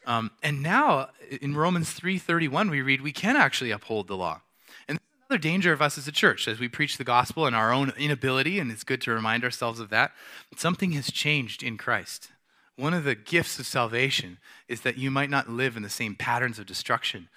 Um, 0.06 0.32
and 0.42 0.60
now 0.60 1.10
in 1.40 1.54
Romans 1.54 1.94
3:31 1.94 2.68
we 2.68 2.82
read 2.82 3.00
we 3.00 3.12
can 3.12 3.36
actually 3.36 3.70
uphold 3.70 4.08
the 4.08 4.16
law. 4.16 4.40
And 4.88 4.98
another 5.28 5.38
danger 5.38 5.72
of 5.72 5.80
us 5.80 5.96
as 5.96 6.08
a 6.08 6.12
church 6.12 6.48
as 6.48 6.58
we 6.58 6.68
preach 6.68 6.98
the 6.98 7.04
gospel 7.04 7.46
and 7.46 7.54
our 7.54 7.72
own 7.72 7.92
inability 7.96 8.58
and 8.58 8.72
it's 8.72 8.82
good 8.82 9.00
to 9.02 9.12
remind 9.12 9.44
ourselves 9.44 9.78
of 9.78 9.90
that. 9.90 10.10
Something 10.56 10.92
has 10.92 11.12
changed 11.12 11.62
in 11.62 11.78
Christ. 11.78 12.32
One 12.74 12.92
of 12.92 13.04
the 13.04 13.14
gifts 13.14 13.60
of 13.60 13.66
salvation 13.66 14.38
is 14.66 14.80
that 14.80 14.98
you 14.98 15.12
might 15.12 15.30
not 15.30 15.48
live 15.48 15.76
in 15.76 15.84
the 15.84 15.88
same 15.88 16.16
patterns 16.16 16.58
of 16.58 16.66
destruction 16.66 17.28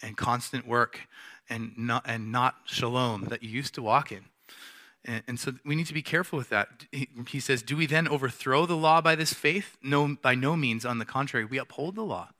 and 0.00 0.16
constant 0.16 0.66
work 0.66 1.02
and 1.50 1.76
not, 1.76 2.04
and 2.06 2.32
not 2.32 2.54
shalom 2.64 3.24
that 3.24 3.42
you 3.42 3.50
used 3.50 3.74
to 3.74 3.82
walk 3.82 4.10
in. 4.10 4.24
And, 5.04 5.22
and, 5.28 5.40
so 5.40 5.52
we 5.64 5.74
need 5.74 5.86
to 5.86 5.94
be 5.94 6.02
careful 6.02 6.38
with 6.38 6.48
that. 6.48 6.86
He, 6.90 7.08
he 7.28 7.40
says, 7.40 7.62
Do 7.62 7.76
we 7.76 7.86
then 7.86 8.08
overthrow 8.08 8.66
the 8.66 8.76
law 8.76 9.00
by 9.00 9.14
this 9.14 9.34
faith? 9.34 9.76
No, 9.82 10.16
by 10.20 10.34
no 10.34 10.56
means. 10.56 10.86
On 10.86 10.98
the 10.98 11.04
contrary, 11.04 11.44
we 11.44 11.58
uphold 11.58 11.94
the 11.94 12.02
law. 12.02 12.30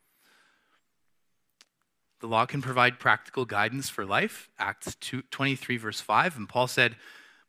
The 2.21 2.27
law 2.27 2.47
can 2.47 2.63
provide 2.63 2.99
practical 2.99 3.45
guidance 3.45 3.91
for 3.91 4.07
life. 4.07 4.49
Acts 4.59 4.95
2, 5.01 5.23
23, 5.31 5.77
verse 5.77 6.01
5. 6.01 6.37
And 6.39 6.49
Paul 6.49 6.67
said, 6.67 6.97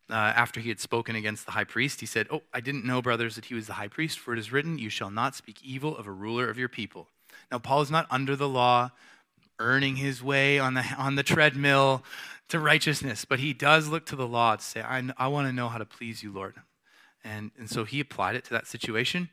uh, 0.10 0.14
after 0.14 0.60
he 0.60 0.70
had 0.70 0.80
spoken 0.80 1.16
against 1.16 1.46
the 1.46 1.52
high 1.52 1.64
priest, 1.64 2.00
he 2.00 2.06
said, 2.06 2.28
Oh, 2.30 2.44
I 2.54 2.60
didn't 2.60 2.86
know, 2.86 3.02
brothers, 3.02 3.36
that 3.36 3.46
he 3.46 3.56
was 3.56 3.68
the 3.68 3.74
high 3.74 3.88
priest, 3.88 4.20
for 4.20 4.34
it 4.34 4.40
is 4.40 4.52
written, 4.52 4.78
You 4.78 4.90
shall 4.90 5.10
not 5.10 5.34
speak 5.34 5.64
evil 5.64 5.98
of 5.98 6.08
a 6.08 6.12
ruler 6.12 6.50
of 6.50 6.60
your 6.60 6.70
people. 6.70 7.08
Now, 7.52 7.60
Paul 7.60 7.82
is 7.82 7.90
not 7.90 8.06
under 8.12 8.36
the 8.36 8.50
law, 8.50 8.92
earning 9.60 9.96
his 9.96 10.22
way 10.22 10.60
on 10.60 10.74
the, 10.74 10.84
on 10.98 11.16
the 11.16 11.24
treadmill 11.24 12.04
to 12.50 12.60
righteousness, 12.60 13.26
but 13.26 13.40
he 13.40 13.54
does 13.54 13.88
look 13.88 14.06
to 14.08 14.16
the 14.16 14.28
law 14.28 14.56
to 14.56 14.64
say, 14.64 14.82
I, 14.82 15.04
I 15.18 15.28
want 15.28 15.48
to 15.48 15.54
know 15.54 15.70
how 15.70 15.78
to 15.78 15.86
please 15.86 16.22
you, 16.22 16.32
Lord. 16.32 16.56
And, 17.24 17.52
and 17.58 17.70
so 17.70 17.86
he 17.86 18.00
applied 18.00 18.36
it 18.36 18.44
to 18.46 18.52
that 18.52 18.68
situation. 18.68 19.30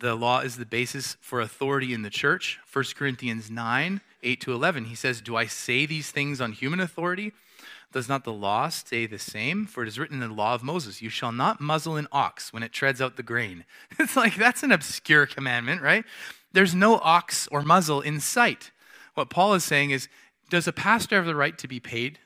The 0.00 0.16
law 0.16 0.40
is 0.40 0.56
the 0.56 0.66
basis 0.66 1.16
for 1.20 1.40
authority 1.40 1.94
in 1.94 2.02
the 2.02 2.10
church. 2.10 2.58
1 2.72 2.84
Corinthians 2.96 3.50
9, 3.50 4.00
8 4.22 4.40
to 4.40 4.52
11, 4.52 4.86
he 4.86 4.96
says, 4.96 5.20
Do 5.20 5.36
I 5.36 5.46
say 5.46 5.86
these 5.86 6.10
things 6.10 6.40
on 6.40 6.52
human 6.52 6.80
authority? 6.80 7.32
Does 7.92 8.08
not 8.08 8.24
the 8.24 8.32
law 8.32 8.68
say 8.70 9.06
the 9.06 9.20
same? 9.20 9.66
For 9.66 9.84
it 9.84 9.88
is 9.88 10.00
written 10.00 10.20
in 10.20 10.28
the 10.28 10.34
law 10.34 10.54
of 10.54 10.64
Moses, 10.64 11.00
You 11.00 11.10
shall 11.10 11.30
not 11.30 11.60
muzzle 11.60 11.94
an 11.94 12.08
ox 12.10 12.52
when 12.52 12.64
it 12.64 12.72
treads 12.72 13.00
out 13.00 13.16
the 13.16 13.22
grain. 13.22 13.64
It's 14.00 14.16
like, 14.16 14.34
that's 14.34 14.64
an 14.64 14.72
obscure 14.72 15.26
commandment, 15.26 15.80
right? 15.80 16.04
There's 16.52 16.74
no 16.74 16.96
ox 16.96 17.46
or 17.52 17.62
muzzle 17.62 18.00
in 18.00 18.18
sight. 18.18 18.72
What 19.14 19.30
Paul 19.30 19.54
is 19.54 19.62
saying 19.62 19.92
is, 19.92 20.08
Does 20.50 20.66
a 20.66 20.72
pastor 20.72 21.14
have 21.16 21.26
the 21.26 21.36
right 21.36 21.56
to 21.58 21.68
be 21.68 21.78
paid? 21.78 22.18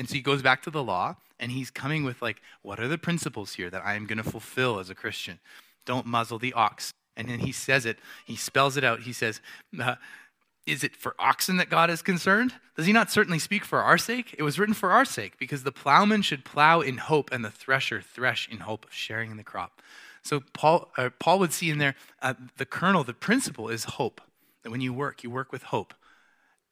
And 0.00 0.08
so 0.08 0.14
he 0.14 0.22
goes 0.22 0.40
back 0.40 0.62
to 0.62 0.70
the 0.70 0.82
law 0.82 1.16
and 1.38 1.52
he's 1.52 1.70
coming 1.70 2.04
with, 2.04 2.22
like, 2.22 2.40
what 2.62 2.80
are 2.80 2.88
the 2.88 2.96
principles 2.96 3.52
here 3.52 3.68
that 3.68 3.84
I 3.84 3.96
am 3.96 4.06
going 4.06 4.16
to 4.16 4.24
fulfill 4.24 4.78
as 4.78 4.88
a 4.88 4.94
Christian? 4.94 5.40
Don't 5.84 6.06
muzzle 6.06 6.38
the 6.38 6.54
ox. 6.54 6.90
And 7.18 7.28
then 7.28 7.40
he 7.40 7.52
says 7.52 7.84
it, 7.84 7.98
he 8.24 8.34
spells 8.34 8.78
it 8.78 8.82
out. 8.82 9.00
He 9.00 9.12
says, 9.12 9.42
uh, 9.78 9.96
is 10.66 10.82
it 10.82 10.96
for 10.96 11.14
oxen 11.18 11.58
that 11.58 11.68
God 11.68 11.90
is 11.90 12.00
concerned? 12.00 12.54
Does 12.78 12.86
he 12.86 12.94
not 12.94 13.10
certainly 13.10 13.38
speak 13.38 13.62
for 13.62 13.82
our 13.82 13.98
sake? 13.98 14.34
It 14.38 14.42
was 14.42 14.58
written 14.58 14.74
for 14.74 14.90
our 14.90 15.04
sake, 15.04 15.36
because 15.38 15.64
the 15.64 15.72
plowman 15.72 16.22
should 16.22 16.46
plow 16.46 16.80
in 16.80 16.96
hope 16.96 17.30
and 17.30 17.44
the 17.44 17.50
thresher 17.50 18.00
thresh 18.00 18.48
in 18.50 18.60
hope 18.60 18.86
of 18.86 18.94
sharing 18.94 19.30
in 19.30 19.36
the 19.36 19.44
crop. 19.44 19.82
So 20.22 20.40
Paul, 20.54 20.88
uh, 20.96 21.10
Paul 21.18 21.38
would 21.40 21.52
see 21.52 21.68
in 21.68 21.76
there 21.76 21.94
uh, 22.22 22.32
the 22.56 22.64
kernel, 22.64 23.04
the 23.04 23.12
principle 23.12 23.68
is 23.68 23.84
hope. 23.84 24.22
That 24.62 24.70
when 24.70 24.80
you 24.80 24.94
work, 24.94 25.22
you 25.22 25.30
work 25.30 25.52
with 25.52 25.64
hope. 25.64 25.92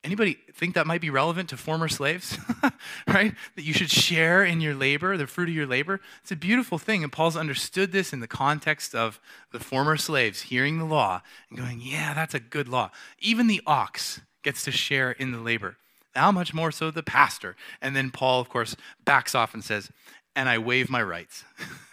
Anybody 0.05 0.39
think 0.53 0.75
that 0.75 0.87
might 0.87 1.01
be 1.01 1.11
relevant 1.11 1.49
to 1.49 1.57
former 1.57 1.89
slaves? 1.89 2.39
right? 3.09 3.35
That 3.57 3.65
you 3.65 3.73
should 3.73 3.91
share 3.91 4.45
in 4.45 4.61
your 4.61 4.75
labor, 4.75 5.17
the 5.17 5.27
fruit 5.27 5.49
of 5.49 5.55
your 5.55 5.67
labor. 5.67 6.01
It's 6.23 6.31
a 6.31 6.37
beautiful 6.37 6.79
thing. 6.79 7.03
And 7.03 7.13
Paul's 7.13 7.37
understood 7.37 7.91
this 7.91 8.13
in 8.13 8.21
the 8.21 8.29
context 8.29 8.95
of 8.95 9.21
the 9.51 9.59
former 9.59 9.97
slaves 9.97 10.43
hearing 10.43 10.79
the 10.79 10.85
law 10.85 11.23
and 11.51 11.59
going, 11.59 11.81
yeah, 11.83 12.15
that's 12.15 12.35
a 12.35 12.41
good 12.41 12.69
law. 12.69 12.91
Even 13.19 13.49
the 13.49 13.61
ox 13.67 14.21
gets 14.45 14.63
to 14.65 14.71
share 14.71 15.11
in 15.11 15.33
the 15.33 15.39
labor. 15.39 15.77
How 16.15 16.31
much 16.31 16.55
more 16.55 16.71
so 16.71 16.91
the 16.91 17.03
pastor? 17.03 17.57
And 17.83 17.97
then 17.97 18.11
Paul, 18.11 18.41
of 18.41 18.49
course, 18.49 18.77
backs 19.05 19.35
off 19.35 19.53
and 19.53 19.65
says, 19.65 19.91
and 20.37 20.49
I 20.49 20.59
waive 20.59 20.89
my 20.89 21.03
rights. 21.03 21.45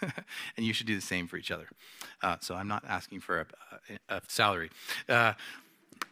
and 0.56 0.64
you 0.64 0.72
should 0.72 0.86
do 0.86 0.94
the 0.94 1.00
same 1.00 1.26
for 1.26 1.36
each 1.36 1.50
other. 1.50 1.68
Uh, 2.22 2.36
so 2.40 2.54
I'm 2.54 2.68
not 2.68 2.84
asking 2.86 3.20
for 3.20 3.40
a, 3.40 3.46
a, 4.08 4.16
a 4.16 4.22
salary. 4.28 4.70
Uh, 5.08 5.32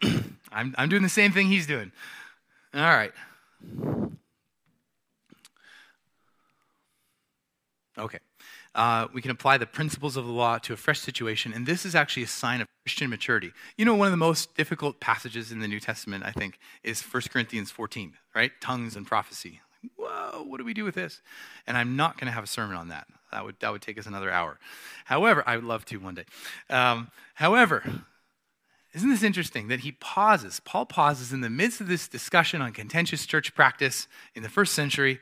I'm, 0.53 0.75
I'm 0.79 0.89
doing 0.89 1.03
the 1.03 1.09
same 1.09 1.33
thing 1.33 1.49
he's 1.49 1.67
doing. 1.67 1.93
All 2.75 2.81
right. 2.81 3.13
Okay. 7.99 8.19
Uh, 8.75 9.07
we 9.13 9.23
can 9.23 9.31
apply 9.31 9.57
the 9.57 9.67
principles 9.67 10.17
of 10.17 10.27
the 10.27 10.33
law 10.33 10.59
to 10.59 10.73
a 10.73 10.77
fresh 10.77 10.99
situation, 10.99 11.53
and 11.53 11.65
this 11.65 11.87
is 11.87 11.95
actually 11.95 12.25
a 12.25 12.29
sign 12.29 12.61
of 12.61 12.67
Christian 12.85 13.09
maturity. 13.09 13.53
You 13.79 13.85
know, 13.85 13.95
one 13.95 14.09
of 14.09 14.11
the 14.11 14.17
most 14.17 14.57
difficult 14.57 14.99
passages 14.99 15.53
in 15.53 15.61
the 15.61 15.69
New 15.69 15.79
Testament, 15.79 16.25
I 16.25 16.33
think, 16.33 16.59
is 16.83 17.01
1 17.01 17.23
Corinthians 17.31 17.71
14, 17.71 18.15
right? 18.35 18.51
Tongues 18.61 18.97
and 18.97 19.07
prophecy. 19.07 19.61
Whoa, 19.97 20.45
what 20.45 20.59
do 20.59 20.65
we 20.65 20.75
do 20.75 20.85
with 20.85 20.97
this? 20.97 21.21
And 21.67 21.77
I'm 21.77 21.95
not 21.95 22.19
going 22.19 22.27
to 22.27 22.33
have 22.33 22.45
a 22.45 22.49
sermon 22.49 22.77
on 22.77 22.89
that. 22.89 23.07
That 23.31 23.45
would, 23.45 23.57
that 23.61 23.71
would 23.71 23.83
take 23.83 23.99
us 23.99 24.07
another 24.07 24.31
hour. 24.31 24.59
However, 25.05 25.45
I 25.47 25.57
would 25.57 25.65
love 25.65 25.85
to 25.87 25.99
one 25.99 26.15
day. 26.15 26.25
Um, 26.69 27.11
however, 27.35 28.05
isn't 28.95 29.11
this 29.11 29.25
interesting 29.25 29.69
that 29.69 29.81
he 29.81 29.93
pauses? 29.93 30.61
Paul 30.61 30.87
pauses 30.87 31.33
in 31.33 31.41
the 31.41 31.51
midst 31.51 31.81
of 31.81 31.89
this 31.89 32.07
discussion 32.07 32.63
on 32.63 32.73
contentious 32.73 33.27
church 33.27 33.55
practice 33.55 34.07
in 34.35 34.45
the 34.45 34.49
first 34.49 34.73
century, 34.73 35.21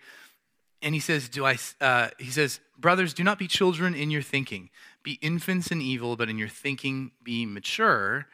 and 0.83 0.95
he 0.95 1.01
says, 1.01 1.29
"Do 1.29 1.47
I?" 1.47 1.59
Uh, 1.81 2.11
he 2.19 2.31
says, 2.31 2.61
"Brothers, 2.77 3.15
do 3.15 3.25
not 3.25 3.39
be 3.39 3.49
children 3.49 3.95
in 3.95 4.11
your 4.11 4.21
thinking. 4.21 4.69
Be 5.03 5.13
infants 5.23 5.71
in 5.71 5.81
evil, 5.81 6.17
but 6.17 6.29
in 6.29 6.37
your 6.37 6.49
thinking 6.49 7.13
be 7.23 7.47
mature." 7.47 8.29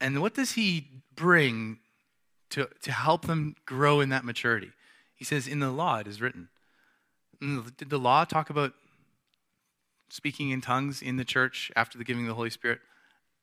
And 0.00 0.20
what 0.20 0.34
does 0.34 0.52
he 0.52 0.88
bring 1.14 1.78
to 2.50 2.68
to 2.80 2.92
help 2.92 3.26
them 3.26 3.54
grow 3.64 4.00
in 4.00 4.08
that 4.08 4.24
maturity? 4.24 4.72
He 5.14 5.24
says, 5.24 5.46
"In 5.46 5.60
the 5.60 5.70
law 5.70 5.98
it 5.98 6.08
is 6.08 6.20
written." 6.20 6.48
Did 7.40 7.90
the 7.90 7.98
law 7.98 8.24
talk 8.24 8.50
about 8.50 8.74
speaking 10.08 10.50
in 10.50 10.60
tongues 10.60 11.02
in 11.02 11.16
the 11.16 11.24
church 11.24 11.70
after 11.76 11.98
the 11.98 12.04
giving 12.04 12.24
of 12.24 12.28
the 12.28 12.34
Holy 12.34 12.50
Spirit? 12.50 12.80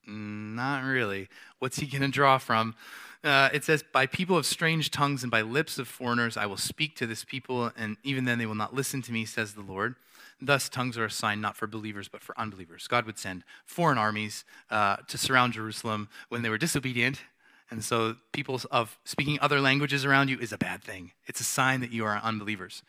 Not 0.08 0.84
really. 0.84 1.30
What's 1.60 1.78
he 1.78 1.86
going 1.86 2.02
to 2.02 2.08
draw 2.08 2.38
from? 2.38 2.76
Uh, 3.24 3.50
it 3.52 3.64
says, 3.64 3.84
By 3.84 4.06
people 4.06 4.38
of 4.38 4.45
strange 4.45 4.91
tongues 4.91 5.24
and 5.24 5.32
by 5.32 5.41
lips 5.41 5.78
of 5.78 5.88
foreigners, 5.88 6.38
I 6.38 6.45
will 6.45 6.58
speak 6.58 6.95
to 6.97 7.08
this 7.08 7.24
people, 7.24 7.72
and 7.78 7.97
even 8.04 8.26
then 8.26 8.38
they 8.38 8.45
will 8.45 8.56
not 8.56 8.74
listen 8.74 9.02
to 9.04 9.12
me, 9.12 9.26
says 9.26 9.54
the 9.54 9.62
Lord. 9.62 9.95
Thus, 10.41 10.70
tongues 10.70 10.97
are 10.97 11.06
a 11.06 11.12
sign 11.12 11.41
not 11.41 11.58
for 11.58 11.68
believers, 11.68 12.08
but 12.08 12.22
for 12.22 12.39
unbelievers. 12.39 12.88
God 12.88 13.06
would 13.06 13.18
send 13.18 13.43
foreign 13.66 13.97
armies 13.97 14.45
uh, 14.70 14.97
to 15.08 15.18
surround 15.18 15.54
Jerusalem 15.54 16.08
when 16.30 16.43
they 16.43 16.50
were 16.50 16.58
disobedient. 16.58 17.22
And 17.70 17.84
so, 17.84 18.16
people 18.32 18.60
of 18.72 18.97
speaking 19.04 19.38
other 19.41 19.60
languages 19.60 20.06
around 20.06 20.30
you 20.30 20.39
is 20.39 20.54
a 20.54 20.58
bad 20.58 20.82
thing. 20.82 21.12
It's 21.28 21.41
a 21.41 21.43
sign 21.43 21.82
that 21.82 21.91
you 21.91 22.06
are 22.06 22.18
unbelievers, 22.24 22.84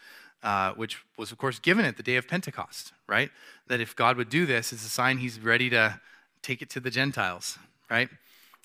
uh, 0.44 0.72
which 0.72 0.98
was, 1.16 1.32
of 1.32 1.38
course, 1.38 1.58
given 1.58 1.84
at 1.84 1.96
the 1.96 2.02
day 2.04 2.16
of 2.16 2.28
Pentecost, 2.28 2.92
right? 3.08 3.30
That 3.66 3.80
if 3.80 3.96
God 3.96 4.16
would 4.16 4.30
do 4.30 4.46
this, 4.46 4.72
it's 4.72 4.86
a 4.86 4.88
sign 4.88 5.18
he's 5.18 5.40
ready 5.40 5.68
to 5.70 6.00
take 6.42 6.62
it 6.62 6.70
to 6.70 6.80
the 6.80 6.90
Gentiles, 6.90 7.58
right? 7.90 8.08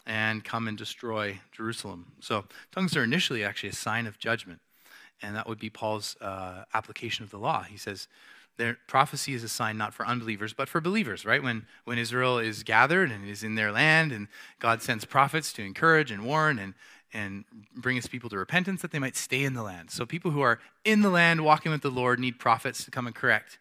And 0.06 0.44
come 0.44 0.68
and 0.68 0.78
destroy 0.78 1.40
Jerusalem. 1.52 2.14
So 2.20 2.46
tongues 2.72 2.96
are 2.96 3.04
initially 3.04 3.44
actually 3.44 3.70
a 3.70 3.74
sign 3.74 4.08
of 4.08 4.20
judgment. 4.20 4.62
And 5.22 5.36
that 5.36 5.48
would 5.48 5.60
be 5.60 5.70
Paul's 5.70 6.16
uh, 6.22 6.66
application 6.74 7.24
of 7.24 7.32
the 7.32 7.38
law. 7.40 7.64
He 7.64 7.78
says, 7.78 8.08
their 8.58 8.78
prophecy 8.88 9.34
is 9.34 9.44
a 9.44 9.50
sign 9.50 9.78
not 9.78 9.94
for 9.94 10.06
unbelievers, 10.06 10.54
but 10.54 10.70
for 10.70 10.80
believers, 10.80 11.26
right? 11.26 11.44
When, 11.44 11.66
when 11.84 11.98
Israel 11.98 12.40
is 12.40 12.64
gathered 12.64 13.12
and 13.12 13.28
is 13.28 13.44
in 13.44 13.56
their 13.56 13.72
land, 13.72 14.12
and 14.12 14.28
God 14.60 14.82
sends 14.82 15.04
prophets 15.04 15.52
to 15.54 15.64
encourage 15.64 16.12
and 16.12 16.26
warn 16.26 16.60
and, 16.60 16.74
and 17.14 17.44
bring 17.76 17.98
his 17.98 18.08
people 18.08 18.30
to 18.30 18.38
repentance 18.38 18.82
that 18.82 18.92
they 18.92 19.00
might 19.00 19.18
stay 19.18 19.44
in 19.44 19.54
the 19.54 19.64
land. 19.64 19.92
So 19.92 20.06
people 20.06 20.32
who 20.32 20.42
are 20.42 20.60
in 20.86 21.02
the 21.02 21.10
land 21.10 21.44
walking 21.44 21.72
with 21.72 21.82
the 21.82 21.90
Lord 21.90 22.20
need 22.20 22.40
prophets 22.40 22.86
to 22.86 22.92
come 22.92 23.08
and 23.08 23.16
correct. 23.16 23.60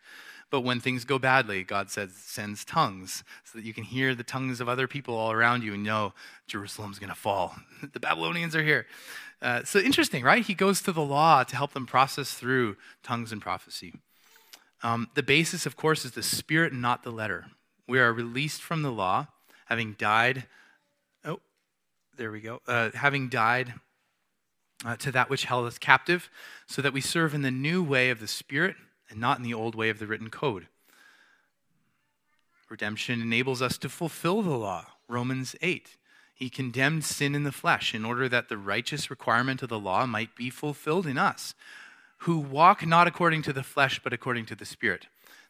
But 0.54 0.60
when 0.60 0.78
things 0.78 1.04
go 1.04 1.18
badly, 1.18 1.64
God 1.64 1.90
says, 1.90 2.12
sends 2.14 2.64
tongues 2.64 3.24
so 3.42 3.58
that 3.58 3.64
you 3.64 3.74
can 3.74 3.82
hear 3.82 4.14
the 4.14 4.22
tongues 4.22 4.60
of 4.60 4.68
other 4.68 4.86
people 4.86 5.16
all 5.16 5.32
around 5.32 5.64
you 5.64 5.74
and 5.74 5.82
know 5.82 6.12
Jerusalem's 6.46 7.00
going 7.00 7.10
to 7.10 7.16
fall. 7.16 7.56
the 7.92 7.98
Babylonians 7.98 8.54
are 8.54 8.62
here. 8.62 8.86
Uh, 9.42 9.64
so 9.64 9.80
interesting, 9.80 10.22
right? 10.22 10.46
He 10.46 10.54
goes 10.54 10.80
to 10.82 10.92
the 10.92 11.02
law 11.02 11.42
to 11.42 11.56
help 11.56 11.72
them 11.72 11.86
process 11.86 12.34
through 12.34 12.76
tongues 13.02 13.32
and 13.32 13.42
prophecy. 13.42 13.94
Um, 14.84 15.08
the 15.16 15.24
basis, 15.24 15.66
of 15.66 15.76
course, 15.76 16.04
is 16.04 16.12
the 16.12 16.22
spirit, 16.22 16.72
not 16.72 17.02
the 17.02 17.10
letter. 17.10 17.46
We 17.88 17.98
are 17.98 18.12
released 18.12 18.62
from 18.62 18.82
the 18.82 18.92
law, 18.92 19.26
having 19.66 19.94
died. 19.98 20.44
Oh, 21.24 21.40
there 22.16 22.30
we 22.30 22.40
go. 22.40 22.60
Uh, 22.68 22.90
having 22.94 23.28
died 23.28 23.74
uh, 24.84 24.94
to 24.98 25.10
that 25.10 25.28
which 25.28 25.46
held 25.46 25.66
us 25.66 25.78
captive, 25.78 26.30
so 26.68 26.80
that 26.80 26.92
we 26.92 27.00
serve 27.00 27.34
in 27.34 27.42
the 27.42 27.50
new 27.50 27.82
way 27.82 28.10
of 28.10 28.20
the 28.20 28.28
Spirit 28.28 28.76
and 29.10 29.20
not 29.20 29.38
in 29.38 29.44
the 29.44 29.54
old 29.54 29.74
way 29.74 29.88
of 29.88 29.98
the 29.98 30.06
written 30.06 30.30
code. 30.30 30.68
Redemption 32.68 33.20
enables 33.20 33.62
us 33.62 33.78
to 33.78 33.88
fulfill 33.88 34.42
the 34.42 34.56
law. 34.56 34.86
Romans 35.08 35.54
8. 35.62 35.96
He 36.34 36.50
condemned 36.50 37.04
sin 37.04 37.34
in 37.34 37.44
the 37.44 37.52
flesh 37.52 37.94
in 37.94 38.04
order 38.04 38.28
that 38.28 38.48
the 38.48 38.58
righteous 38.58 39.10
requirement 39.10 39.62
of 39.62 39.68
the 39.68 39.78
law 39.78 40.06
might 40.06 40.34
be 40.34 40.50
fulfilled 40.50 41.06
in 41.06 41.16
us, 41.16 41.54
who 42.18 42.38
walk 42.38 42.84
not 42.84 43.06
according 43.06 43.42
to 43.42 43.52
the 43.52 43.62
flesh, 43.62 44.00
but 44.02 44.12
according 44.12 44.46
to 44.46 44.56
the 44.56 44.64
Spirit. 44.64 45.06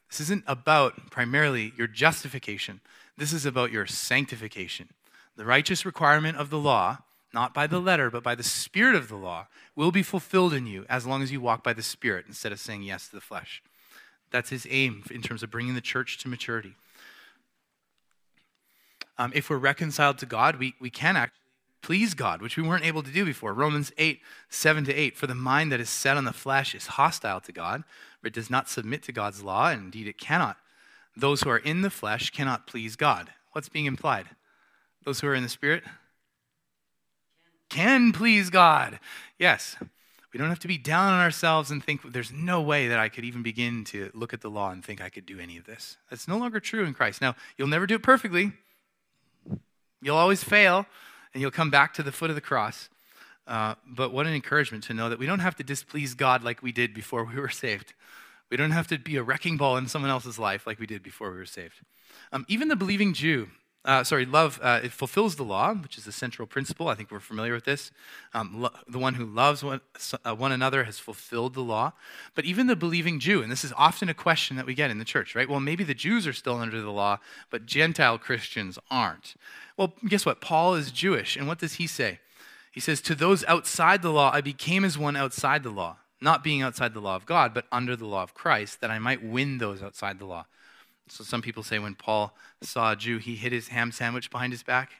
This 0.09 0.19
isn't 0.19 0.43
about 0.45 1.09
primarily 1.09 1.73
your 1.75 1.87
justification. 1.87 2.81
This 3.17 3.33
is 3.33 3.45
about 3.45 3.71
your 3.71 3.87
sanctification. 3.87 4.89
The 5.35 5.45
righteous 5.45 5.85
requirement 5.85 6.37
of 6.37 6.49
the 6.49 6.59
law, 6.59 6.99
not 7.35 7.53
by 7.53 7.67
the 7.67 7.79
letter, 7.79 8.09
but 8.09 8.23
by 8.23 8.33
the 8.33 8.41
spirit 8.41 8.95
of 8.95 9.09
the 9.09 9.15
law, 9.15 9.47
will 9.75 9.91
be 9.91 10.01
fulfilled 10.01 10.53
in 10.53 10.65
you 10.65 10.85
as 10.89 11.05
long 11.05 11.21
as 11.21 11.31
you 11.31 11.41
walk 11.41 11.63
by 11.63 11.73
the 11.73 11.83
spirit 11.83 12.25
instead 12.27 12.51
of 12.51 12.59
saying 12.59 12.81
yes 12.81 13.09
to 13.09 13.15
the 13.15 13.21
flesh. 13.21 13.61
That's 14.31 14.49
his 14.49 14.65
aim 14.69 15.03
in 15.11 15.21
terms 15.21 15.43
of 15.43 15.51
bringing 15.51 15.75
the 15.75 15.81
church 15.81 16.17
to 16.19 16.29
maturity. 16.29 16.75
Um, 19.17 19.31
if 19.35 19.49
we're 19.49 19.57
reconciled 19.57 20.17
to 20.19 20.25
God, 20.25 20.55
we, 20.55 20.73
we 20.79 20.89
can 20.89 21.15
actually 21.15 21.41
please 21.81 22.15
God, 22.15 22.41
which 22.41 22.57
we 22.57 22.63
weren't 22.63 22.83
able 22.83 23.03
to 23.03 23.11
do 23.11 23.23
before. 23.25 23.53
Romans 23.53 23.91
8, 23.99 24.19
7 24.49 24.85
to 24.85 24.93
8. 24.93 25.15
For 25.15 25.27
the 25.27 25.35
mind 25.35 25.71
that 25.71 25.79
is 25.79 25.89
set 25.89 26.17
on 26.17 26.25
the 26.25 26.33
flesh 26.33 26.73
is 26.73 26.87
hostile 26.87 27.39
to 27.41 27.51
God, 27.51 27.83
for 28.19 28.27
it 28.27 28.33
does 28.33 28.49
not 28.49 28.67
submit 28.67 29.03
to 29.03 29.11
God's 29.11 29.43
law, 29.43 29.69
and 29.69 29.83
indeed 29.83 30.07
it 30.07 30.17
cannot. 30.17 30.57
Those 31.15 31.43
who 31.43 31.49
are 31.51 31.59
in 31.59 31.83
the 31.83 31.91
flesh 31.91 32.31
cannot 32.31 32.65
please 32.65 32.95
God. 32.95 33.29
What's 33.51 33.69
being 33.69 33.85
implied? 33.85 34.25
Those 35.03 35.19
who 35.19 35.27
are 35.27 35.35
in 35.35 35.43
the 35.43 35.49
Spirit 35.49 35.83
can 37.69 38.11
please 38.11 38.49
God. 38.49 38.99
Yes. 39.37 39.75
We 40.35 40.37
don't 40.37 40.49
have 40.49 40.59
to 40.59 40.67
be 40.67 40.77
down 40.77 41.13
on 41.13 41.21
ourselves 41.21 41.71
and 41.71 41.81
think 41.81 42.11
there's 42.11 42.33
no 42.33 42.61
way 42.61 42.89
that 42.89 42.99
I 42.99 43.07
could 43.07 43.23
even 43.23 43.41
begin 43.41 43.85
to 43.85 44.11
look 44.13 44.33
at 44.33 44.41
the 44.41 44.49
law 44.49 44.69
and 44.69 44.83
think 44.83 45.01
I 45.01 45.07
could 45.07 45.25
do 45.25 45.39
any 45.39 45.55
of 45.55 45.65
this. 45.65 45.95
That's 46.09 46.27
no 46.27 46.37
longer 46.37 46.59
true 46.59 46.83
in 46.83 46.93
Christ. 46.93 47.21
Now, 47.21 47.37
you'll 47.57 47.69
never 47.69 47.87
do 47.87 47.95
it 47.95 48.03
perfectly. 48.03 48.51
You'll 50.01 50.17
always 50.17 50.43
fail, 50.43 50.87
and 51.33 51.39
you'll 51.39 51.51
come 51.51 51.71
back 51.71 51.93
to 51.93 52.03
the 52.03 52.11
foot 52.11 52.29
of 52.29 52.35
the 52.35 52.41
cross. 52.41 52.89
Uh, 53.47 53.75
but 53.87 54.11
what 54.11 54.27
an 54.27 54.33
encouragement 54.33 54.83
to 54.85 54.93
know 54.93 55.07
that 55.07 55.19
we 55.19 55.25
don't 55.25 55.39
have 55.39 55.55
to 55.55 55.63
displease 55.63 56.15
God 56.15 56.43
like 56.43 56.61
we 56.61 56.73
did 56.73 56.93
before 56.93 57.23
we 57.23 57.35
were 57.39 57.47
saved. 57.47 57.93
We 58.51 58.57
don't 58.57 58.71
have 58.71 58.87
to 58.87 58.97
be 58.97 59.15
a 59.15 59.23
wrecking 59.23 59.55
ball 59.55 59.77
in 59.77 59.87
someone 59.87 60.11
else's 60.11 60.37
life 60.37 60.67
like 60.67 60.79
we 60.79 60.85
did 60.85 61.01
before 61.01 61.31
we 61.31 61.37
were 61.37 61.45
saved. 61.45 61.75
Um, 62.33 62.45
even 62.49 62.67
the 62.67 62.75
believing 62.75 63.13
Jew 63.13 63.47
uh, 63.85 64.03
sorry, 64.03 64.25
love, 64.25 64.59
uh, 64.63 64.79
it 64.83 64.91
fulfills 64.91 65.35
the 65.35 65.43
law, 65.43 65.73
which 65.73 65.97
is 65.97 66.05
the 66.05 66.11
central 66.11 66.47
principle. 66.47 66.87
I 66.87 66.95
think 66.95 67.11
we're 67.11 67.19
familiar 67.19 67.53
with 67.53 67.65
this. 67.65 67.91
Um, 68.33 68.61
lo- 68.61 68.71
the 68.87 68.97
one 68.97 69.13
who 69.13 69.25
loves 69.25 69.63
one, 69.63 69.79
uh, 70.25 70.33
one 70.33 70.51
another 70.51 70.85
has 70.85 70.97
fulfilled 70.97 71.53
the 71.53 71.61
law. 71.61 71.93
But 72.33 72.45
even 72.45 72.65
the 72.65 72.75
believing 72.75 73.19
Jew, 73.19 73.43
and 73.43 73.51
this 73.51 73.63
is 73.63 73.71
often 73.77 74.09
a 74.09 74.15
question 74.15 74.57
that 74.57 74.65
we 74.65 74.73
get 74.73 74.89
in 74.89 74.97
the 74.97 75.05
church, 75.05 75.35
right? 75.35 75.47
Well, 75.47 75.59
maybe 75.59 75.83
the 75.83 75.93
Jews 75.93 76.25
are 76.25 76.33
still 76.33 76.55
under 76.55 76.81
the 76.81 76.91
law, 76.91 77.19
but 77.51 77.67
Gentile 77.67 78.17
Christians 78.17 78.79
aren't. 78.89 79.35
Well, 79.77 79.93
guess 80.07 80.25
what? 80.25 80.41
Paul 80.41 80.73
is 80.73 80.91
Jewish, 80.91 81.37
and 81.37 81.47
what 81.47 81.59
does 81.59 81.75
he 81.75 81.85
say? 81.85 82.19
He 82.71 82.79
says, 82.79 83.01
To 83.01 83.15
those 83.15 83.45
outside 83.45 84.01
the 84.01 84.11
law, 84.11 84.31
I 84.33 84.41
became 84.41 84.83
as 84.83 84.97
one 84.97 85.15
outside 85.15 85.61
the 85.61 85.69
law, 85.69 85.97
not 86.19 86.43
being 86.43 86.61
outside 86.63 86.93
the 86.93 86.99
law 86.99 87.15
of 87.15 87.25
God, 87.25 87.53
but 87.53 87.67
under 87.71 87.95
the 87.95 88.07
law 88.07 88.23
of 88.23 88.33
Christ, 88.33 88.81
that 88.81 88.89
I 88.89 88.97
might 88.97 89.23
win 89.23 89.59
those 89.59 89.83
outside 89.83 90.17
the 90.17 90.25
law. 90.25 90.45
So 91.07 91.23
some 91.23 91.41
people 91.41 91.63
say 91.63 91.79
when 91.79 91.95
Paul 91.95 92.35
saw 92.61 92.91
a 92.91 92.95
Jew, 92.95 93.17
he 93.17 93.35
hid 93.35 93.51
his 93.51 93.69
ham 93.69 93.91
sandwich 93.91 94.29
behind 94.29 94.53
his 94.53 94.63
back. 94.63 94.91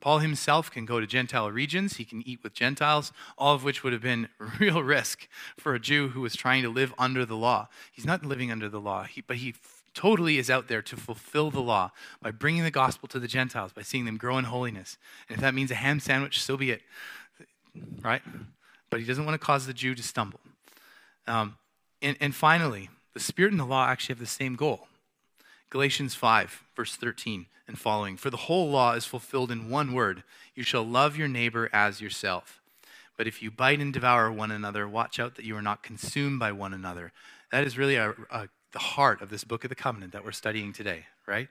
Paul 0.00 0.18
himself 0.18 0.70
can 0.70 0.84
go 0.84 1.00
to 1.00 1.06
Gentile 1.06 1.50
regions. 1.50 1.96
He 1.96 2.04
can 2.04 2.26
eat 2.26 2.42
with 2.42 2.54
Gentiles, 2.54 3.12
all 3.38 3.54
of 3.54 3.64
which 3.64 3.84
would 3.84 3.92
have 3.92 4.02
been 4.02 4.28
real 4.60 4.82
risk 4.82 5.28
for 5.56 5.74
a 5.74 5.80
Jew 5.80 6.08
who 6.08 6.20
was 6.20 6.34
trying 6.34 6.62
to 6.62 6.68
live 6.68 6.92
under 6.98 7.24
the 7.24 7.36
law. 7.36 7.68
He's 7.92 8.04
not 8.04 8.24
living 8.24 8.50
under 8.50 8.68
the 8.68 8.80
law, 8.80 9.04
he, 9.04 9.20
but 9.20 9.36
he 9.36 9.50
f- 9.50 9.82
totally 9.94 10.38
is 10.38 10.50
out 10.50 10.68
there 10.68 10.82
to 10.82 10.96
fulfill 10.96 11.50
the 11.50 11.60
law 11.60 11.92
by 12.20 12.30
bringing 12.30 12.64
the 12.64 12.70
gospel 12.70 13.08
to 13.08 13.20
the 13.20 13.28
Gentiles, 13.28 13.72
by 13.72 13.82
seeing 13.82 14.04
them 14.04 14.16
grow 14.16 14.38
in 14.38 14.44
holiness. 14.44 14.98
And 15.28 15.36
if 15.36 15.42
that 15.42 15.54
means 15.54 15.70
a 15.70 15.76
ham 15.76 16.00
sandwich, 16.00 16.42
so 16.42 16.56
be 16.56 16.70
it. 16.70 16.82
Right? 18.02 18.22
But 18.90 19.00
he 19.00 19.06
doesn't 19.06 19.24
want 19.24 19.40
to 19.40 19.44
cause 19.44 19.66
the 19.66 19.74
Jew 19.74 19.94
to 19.94 20.02
stumble. 20.02 20.40
Um, 21.26 21.56
and, 22.00 22.16
and 22.20 22.34
finally, 22.34 22.90
the 23.14 23.20
Spirit 23.20 23.52
and 23.52 23.60
the 23.60 23.64
law 23.64 23.86
actually 23.86 24.14
have 24.14 24.20
the 24.20 24.26
same 24.26 24.56
goal. 24.56 24.88
Galatians 25.72 26.14
5, 26.14 26.64
verse 26.76 26.96
13 26.96 27.46
and 27.66 27.78
following. 27.78 28.18
For 28.18 28.28
the 28.28 28.36
whole 28.36 28.68
law 28.68 28.92
is 28.92 29.06
fulfilled 29.06 29.50
in 29.50 29.70
one 29.70 29.94
word 29.94 30.22
you 30.54 30.62
shall 30.62 30.82
love 30.82 31.16
your 31.16 31.28
neighbor 31.28 31.70
as 31.72 31.98
yourself. 31.98 32.60
But 33.16 33.26
if 33.26 33.40
you 33.40 33.50
bite 33.50 33.80
and 33.80 33.90
devour 33.90 34.30
one 34.30 34.50
another, 34.50 34.86
watch 34.86 35.18
out 35.18 35.34
that 35.36 35.46
you 35.46 35.56
are 35.56 35.62
not 35.62 35.82
consumed 35.82 36.38
by 36.38 36.52
one 36.52 36.74
another. 36.74 37.10
That 37.50 37.64
is 37.64 37.78
really 37.78 37.96
a, 37.96 38.10
a, 38.30 38.48
the 38.72 38.78
heart 38.80 39.22
of 39.22 39.30
this 39.30 39.44
book 39.44 39.64
of 39.64 39.70
the 39.70 39.74
covenant 39.74 40.12
that 40.12 40.26
we're 40.26 40.32
studying 40.32 40.74
today, 40.74 41.06
right? 41.26 41.48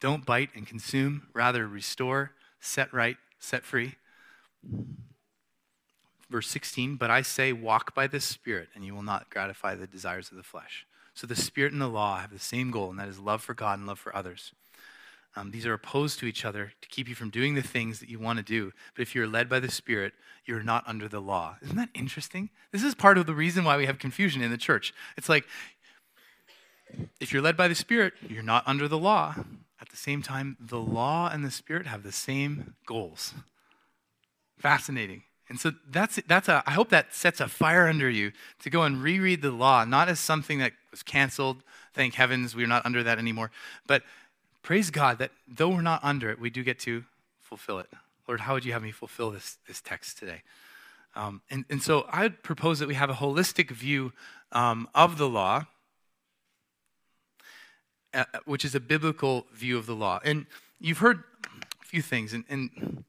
Don't 0.00 0.26
bite 0.26 0.50
and 0.56 0.66
consume, 0.66 1.28
rather 1.32 1.68
restore, 1.68 2.32
set 2.58 2.92
right, 2.92 3.18
set 3.38 3.62
free. 3.62 3.94
Verse 6.28 6.48
16, 6.48 6.96
but 6.96 7.08
I 7.08 7.22
say, 7.22 7.52
walk 7.52 7.94
by 7.94 8.08
the 8.08 8.18
Spirit, 8.18 8.70
and 8.74 8.84
you 8.84 8.96
will 8.96 9.04
not 9.04 9.30
gratify 9.30 9.76
the 9.76 9.86
desires 9.86 10.32
of 10.32 10.36
the 10.36 10.42
flesh. 10.42 10.86
So 11.14 11.26
the 11.26 11.36
Spirit 11.36 11.72
and 11.72 11.80
the 11.80 11.88
law 11.88 12.18
have 12.18 12.32
the 12.32 12.38
same 12.38 12.70
goal, 12.70 12.90
and 12.90 12.98
that 12.98 13.08
is 13.08 13.18
love 13.18 13.42
for 13.42 13.54
God 13.54 13.78
and 13.78 13.86
love 13.86 13.98
for 13.98 14.14
others. 14.14 14.52
Um, 15.36 15.52
these 15.52 15.66
are 15.66 15.74
opposed 15.74 16.18
to 16.20 16.26
each 16.26 16.44
other 16.44 16.72
to 16.80 16.88
keep 16.88 17.08
you 17.08 17.14
from 17.14 17.30
doing 17.30 17.54
the 17.54 17.62
things 17.62 18.00
that 18.00 18.08
you 18.08 18.18
want 18.18 18.38
to 18.38 18.44
do. 18.44 18.72
But 18.94 19.02
if 19.02 19.14
you're 19.14 19.28
led 19.28 19.48
by 19.48 19.60
the 19.60 19.70
Spirit, 19.70 20.12
you're 20.44 20.62
not 20.62 20.82
under 20.88 21.08
the 21.08 21.20
law. 21.20 21.56
Isn't 21.62 21.76
that 21.76 21.90
interesting? 21.94 22.50
This 22.72 22.82
is 22.82 22.94
part 22.94 23.16
of 23.16 23.26
the 23.26 23.34
reason 23.34 23.64
why 23.64 23.76
we 23.76 23.86
have 23.86 23.98
confusion 23.98 24.42
in 24.42 24.50
the 24.50 24.58
church. 24.58 24.92
It's 25.16 25.28
like, 25.28 25.46
if 27.20 27.32
you're 27.32 27.42
led 27.42 27.56
by 27.56 27.68
the 27.68 27.74
Spirit, 27.76 28.14
you're 28.28 28.42
not 28.42 28.66
under 28.66 28.88
the 28.88 28.98
law. 28.98 29.36
At 29.80 29.88
the 29.90 29.96
same 29.96 30.20
time, 30.20 30.56
the 30.58 30.80
law 30.80 31.30
and 31.32 31.44
the 31.44 31.50
Spirit 31.50 31.86
have 31.86 32.02
the 32.02 32.12
same 32.12 32.74
goals. 32.84 33.34
Fascinating. 34.58 35.22
And 35.48 35.58
so 35.58 35.72
that's, 35.88 36.20
that's 36.26 36.48
a, 36.48 36.62
I 36.66 36.72
hope 36.72 36.90
that 36.90 37.14
sets 37.14 37.40
a 37.40 37.48
fire 37.48 37.88
under 37.88 38.10
you 38.10 38.32
to 38.60 38.70
go 38.70 38.82
and 38.82 39.02
reread 39.02 39.42
the 39.42 39.50
law, 39.50 39.84
not 39.84 40.08
as 40.08 40.20
something 40.20 40.58
that 40.58 40.72
was 40.90 41.02
canceled. 41.02 41.62
Thank 41.94 42.14
heavens 42.14 42.54
we're 42.54 42.66
not 42.66 42.84
under 42.84 43.02
that 43.02 43.18
anymore. 43.18 43.50
But 43.86 44.02
praise 44.62 44.90
God 44.90 45.18
that 45.18 45.30
though 45.48 45.68
we're 45.68 45.82
not 45.82 46.02
under 46.02 46.30
it, 46.30 46.40
we 46.40 46.50
do 46.50 46.62
get 46.62 46.78
to 46.80 47.04
fulfill 47.40 47.78
it. 47.78 47.88
Lord, 48.28 48.40
how 48.40 48.54
would 48.54 48.64
you 48.64 48.72
have 48.72 48.82
me 48.82 48.92
fulfill 48.92 49.30
this, 49.30 49.58
this 49.66 49.80
text 49.80 50.18
today? 50.18 50.42
Um, 51.16 51.42
and, 51.50 51.64
and 51.68 51.82
so 51.82 52.06
I 52.08 52.22
would 52.22 52.42
propose 52.42 52.78
that 52.78 52.88
we 52.88 52.94
have 52.94 53.10
a 53.10 53.14
holistic 53.14 53.70
view 53.70 54.12
um, 54.52 54.88
of 54.94 55.18
the 55.18 55.28
law, 55.28 55.66
uh, 58.14 58.24
which 58.44 58.64
is 58.64 58.74
a 58.74 58.80
biblical 58.80 59.46
view 59.52 59.76
of 59.76 59.86
the 59.86 59.94
law. 59.94 60.20
And 60.24 60.46
you've 60.78 60.98
heard 60.98 61.24
a 61.82 61.84
few 61.84 62.02
things, 62.02 62.32
and, 62.32 62.44
and 62.48 63.04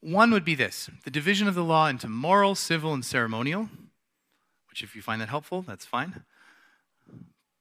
one 0.00 0.30
would 0.30 0.44
be 0.44 0.54
this 0.54 0.88
the 1.04 1.10
division 1.10 1.46
of 1.46 1.54
the 1.54 1.64
law 1.64 1.88
into 1.88 2.08
moral, 2.08 2.54
civil, 2.54 2.94
and 2.94 3.04
ceremonial, 3.04 3.68
which, 4.70 4.82
if 4.82 4.96
you 4.96 5.02
find 5.02 5.20
that 5.20 5.28
helpful, 5.28 5.62
that's 5.62 5.84
fine. 5.84 6.22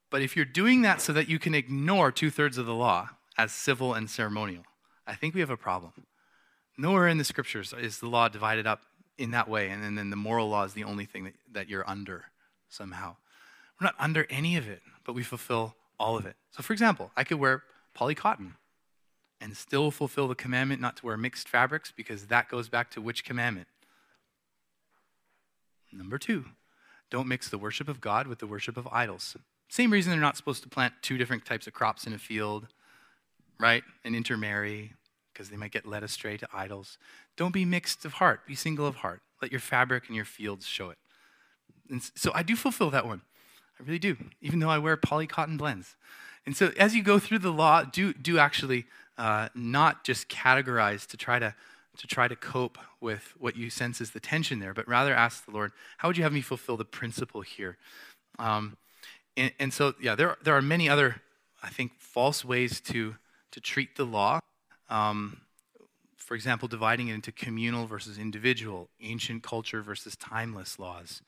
But 0.09 0.21
if 0.21 0.35
you're 0.35 0.45
doing 0.45 0.81
that 0.81 1.01
so 1.01 1.13
that 1.13 1.29
you 1.29 1.39
can 1.39 1.53
ignore 1.53 2.11
two 2.11 2.29
thirds 2.29 2.57
of 2.57 2.65
the 2.65 2.73
law 2.73 3.09
as 3.37 3.51
civil 3.51 3.93
and 3.93 4.09
ceremonial, 4.09 4.63
I 5.05 5.15
think 5.15 5.33
we 5.33 5.41
have 5.41 5.49
a 5.49 5.57
problem. 5.57 5.93
Nowhere 6.77 7.07
in 7.07 7.17
the 7.17 7.23
scriptures 7.23 7.73
is 7.79 7.99
the 7.99 8.07
law 8.07 8.27
divided 8.27 8.65
up 8.65 8.81
in 9.17 9.31
that 9.31 9.49
way, 9.49 9.69
and 9.69 9.97
then 9.97 10.09
the 10.09 10.15
moral 10.15 10.49
law 10.49 10.63
is 10.63 10.73
the 10.73 10.85
only 10.85 11.05
thing 11.05 11.25
that, 11.25 11.33
that 11.51 11.69
you're 11.69 11.87
under 11.87 12.25
somehow. 12.69 13.17
We're 13.79 13.85
not 13.85 13.95
under 13.99 14.25
any 14.29 14.55
of 14.55 14.67
it, 14.67 14.81
but 15.05 15.13
we 15.13 15.23
fulfill 15.23 15.75
all 15.99 16.17
of 16.17 16.25
it. 16.25 16.35
So, 16.51 16.63
for 16.63 16.73
example, 16.73 17.11
I 17.17 17.23
could 17.23 17.39
wear 17.39 17.63
poly 17.93 18.15
cotton 18.15 18.55
and 19.41 19.55
still 19.55 19.91
fulfill 19.91 20.27
the 20.27 20.35
commandment 20.35 20.81
not 20.81 20.97
to 20.97 21.05
wear 21.05 21.17
mixed 21.17 21.47
fabrics 21.47 21.91
because 21.95 22.27
that 22.27 22.49
goes 22.49 22.69
back 22.69 22.91
to 22.91 23.01
which 23.01 23.23
commandment? 23.23 23.67
Number 25.91 26.17
two, 26.17 26.45
don't 27.09 27.27
mix 27.27 27.49
the 27.49 27.57
worship 27.57 27.87
of 27.87 27.99
God 27.99 28.27
with 28.27 28.39
the 28.39 28.47
worship 28.47 28.77
of 28.77 28.87
idols. 28.91 29.35
Same 29.69 29.91
reason 29.91 30.11
they're 30.11 30.19
not 30.19 30.35
supposed 30.35 30.63
to 30.63 30.69
plant 30.69 30.93
two 31.01 31.17
different 31.17 31.45
types 31.45 31.67
of 31.67 31.73
crops 31.73 32.05
in 32.05 32.13
a 32.13 32.17
field, 32.17 32.67
right? 33.59 33.83
And 34.03 34.15
intermarry 34.15 34.93
because 35.31 35.49
they 35.49 35.57
might 35.57 35.71
get 35.71 35.85
led 35.85 36.03
astray 36.03 36.35
to 36.37 36.47
idols. 36.53 36.97
Don't 37.37 37.53
be 37.53 37.63
mixed 37.63 38.03
of 38.03 38.13
heart, 38.13 38.45
be 38.45 38.55
single 38.55 38.85
of 38.85 38.97
heart. 38.97 39.21
Let 39.41 39.51
your 39.51 39.61
fabric 39.61 40.07
and 40.07 40.15
your 40.15 40.25
fields 40.25 40.65
show 40.65 40.89
it. 40.89 40.97
And 41.89 42.01
so 42.15 42.31
I 42.35 42.43
do 42.43 42.55
fulfill 42.55 42.89
that 42.89 43.07
one. 43.07 43.21
I 43.79 43.83
really 43.83 43.99
do, 43.99 44.17
even 44.41 44.59
though 44.59 44.69
I 44.69 44.79
wear 44.79 44.97
poly 44.97 45.27
cotton 45.27 45.55
blends. 45.55 45.95
And 46.45 46.57
so 46.57 46.71
as 46.77 46.95
you 46.95 47.03
go 47.03 47.19
through 47.19 47.39
the 47.39 47.51
law, 47.51 47.83
do, 47.83 48.11
do 48.11 48.37
actually 48.37 48.85
uh, 49.17 49.49
not 49.55 50.03
just 50.03 50.29
categorize 50.29 51.05
to 51.07 51.15
try 51.15 51.39
to, 51.39 51.55
to 51.97 52.07
try 52.07 52.27
to 52.27 52.35
cope 52.35 52.77
with 52.99 53.33
what 53.37 53.55
you 53.55 53.69
sense 53.69 54.01
is 54.01 54.11
the 54.11 54.19
tension 54.19 54.59
there, 54.59 54.73
but 54.73 54.87
rather 54.87 55.13
ask 55.13 55.45
the 55.45 55.51
Lord, 55.51 55.71
how 55.99 56.09
would 56.09 56.17
you 56.17 56.23
have 56.23 56.33
me 56.33 56.41
fulfill 56.41 56.75
the 56.75 56.85
principle 56.85 57.41
here? 57.41 57.77
Um, 58.37 58.75
and, 59.37 59.51
and, 59.59 59.73
so, 59.73 59.93
yeah, 60.01 60.15
there, 60.15 60.37
there 60.43 60.55
are 60.55 60.61
many 60.61 60.89
other, 60.89 61.21
I 61.63 61.69
think, 61.69 61.93
false 61.99 62.43
ways 62.43 62.81
to, 62.81 63.15
to 63.51 63.61
treat 63.61 63.95
the 63.95 64.05
law. 64.05 64.39
Um, 64.89 65.41
for 66.17 66.35
example, 66.35 66.67
dividing 66.67 67.07
it 67.07 67.15
into 67.15 67.31
communal 67.31 67.87
versus 67.87 68.17
individual, 68.17 68.89
ancient 69.01 69.43
culture 69.43 69.81
versus 69.81 70.15
timeless 70.15 70.77
laws 70.77 71.21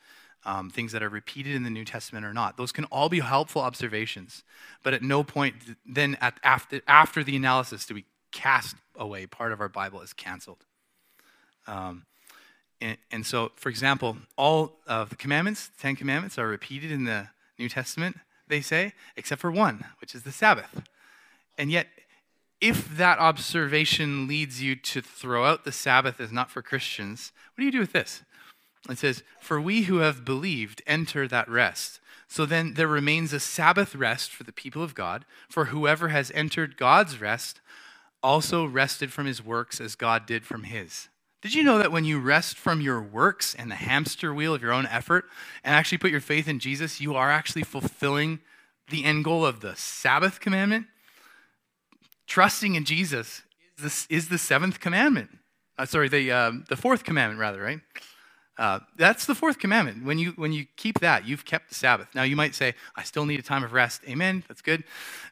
um, 0.45 0.69
things 0.69 0.91
that 0.91 1.03
are 1.03 1.09
repeated 1.09 1.55
in 1.55 1.63
the 1.63 1.69
New 1.69 1.85
Testament 1.85 2.25
or 2.25 2.33
not. 2.33 2.57
Those 2.57 2.71
can 2.71 2.85
all 2.85 3.09
be 3.09 3.19
helpful 3.19 3.61
observations, 3.61 4.43
but 4.83 4.93
at 4.93 5.01
no 5.03 5.23
point 5.23 5.55
then 5.85 6.17
at, 6.21 6.39
after, 6.43 6.81
after 6.87 7.23
the 7.23 7.35
analysis 7.35 7.85
do 7.85 7.93
we 7.93 8.05
cast 8.31 8.75
away 8.95 9.25
part 9.27 9.51
of 9.51 9.59
our 9.59 9.69
Bible 9.69 10.01
as 10.01 10.13
canceled. 10.13 10.65
Um, 11.67 12.05
and, 12.79 12.97
and, 13.11 13.25
so, 13.25 13.51
for 13.55 13.69
example, 13.69 14.17
all 14.37 14.79
of 14.87 15.09
the 15.09 15.15
commandments, 15.15 15.69
Ten 15.79 15.95
Commandments, 15.95 16.39
are 16.39 16.47
repeated 16.47 16.91
in 16.91 17.03
the 17.03 17.27
New 17.62 17.70
Testament. 17.70 18.18
they 18.47 18.62
say, 18.62 18.93
except 19.16 19.39
for 19.39 19.51
one, 19.51 19.86
which 20.01 20.14
is 20.14 20.24
the 20.24 20.32
Sabbath. 20.32 20.82
And 21.57 21.72
yet, 21.72 21.88
if 22.59 22.97
that 22.97 23.20
observation 23.20 24.28
leads 24.28 24.62
you 24.62 24.76
to 24.76 25.01
throw 25.01 25.45
out 25.45 25.64
the 25.64 25.72
Sabbath 25.72 26.20
as 26.20 26.32
not 26.32 26.51
for 26.51 26.62
Christians, 26.62 27.32
what 27.53 27.62
do 27.62 27.66
you 27.66 27.72
do 27.72 27.80
with 27.80 27.93
this? 27.93 28.24
It 28.89 28.97
says, 28.97 29.24
For 29.39 29.62
we 29.62 29.84
who 29.84 29.97
have 29.97 30.26
believed 30.26 30.82
enter 30.86 31.28
that 31.28 31.49
rest. 31.49 31.99
So 32.28 32.45
then 32.45 32.74
there 32.74 32.88
remains 32.88 33.34
a 33.34 33.39
Sabbath 33.39 33.95
rest 33.95 34.32
for 34.32 34.43
the 34.43 34.51
people 34.51 34.84
of 34.84 34.95
God, 34.95 35.26
for 35.49 35.66
whoever 35.66 36.09
has 36.09 36.32
entered 36.32 36.78
God's 36.78 37.22
rest 37.22 37.62
also 38.24 38.66
rested 38.66 39.12
from 39.12 39.26
his 39.26 39.43
works 39.43 39.82
as 39.82 39.95
God 39.95 40.26
did 40.26 40.45
from 40.45 40.64
his. 40.64 41.09
Did 41.41 41.55
you 41.55 41.63
know 41.63 41.79
that 41.79 41.91
when 41.91 42.05
you 42.05 42.19
rest 42.19 42.55
from 42.55 42.81
your 42.81 43.01
works 43.01 43.55
and 43.55 43.71
the 43.71 43.75
hamster 43.75 44.31
wheel 44.31 44.53
of 44.53 44.61
your 44.61 44.71
own 44.71 44.85
effort 44.85 45.25
and 45.63 45.73
actually 45.73 45.97
put 45.97 46.11
your 46.11 46.21
faith 46.21 46.47
in 46.47 46.59
Jesus, 46.59 47.01
you 47.01 47.15
are 47.15 47.31
actually 47.31 47.63
fulfilling 47.63 48.39
the 48.89 49.03
end 49.03 49.23
goal 49.23 49.43
of 49.43 49.61
the 49.61 49.75
Sabbath 49.75 50.39
commandment? 50.39 50.85
Trusting 52.27 52.75
in 52.75 52.85
Jesus 52.85 53.41
is 53.77 54.07
the, 54.07 54.15
is 54.15 54.29
the 54.29 54.37
seventh 54.37 54.79
commandment. 54.79 55.29
Uh, 55.79 55.85
sorry, 55.85 56.09
the, 56.09 56.31
um, 56.31 56.65
the 56.69 56.77
fourth 56.77 57.03
commandment, 57.03 57.39
rather, 57.39 57.59
right? 57.59 57.79
Uh, 58.59 58.79
that's 58.95 59.25
the 59.25 59.33
fourth 59.33 59.57
commandment. 59.57 60.05
When 60.05 60.19
you, 60.19 60.33
when 60.35 60.53
you 60.53 60.67
keep 60.77 60.99
that, 60.99 61.25
you've 61.27 61.45
kept 61.45 61.69
the 61.69 61.75
Sabbath. 61.75 62.13
Now, 62.13 62.21
you 62.21 62.35
might 62.35 62.53
say, 62.53 62.75
I 62.95 63.01
still 63.01 63.25
need 63.25 63.39
a 63.39 63.43
time 63.43 63.63
of 63.63 63.73
rest. 63.73 64.01
Amen. 64.07 64.43
That's 64.47 64.61
good. 64.61 64.83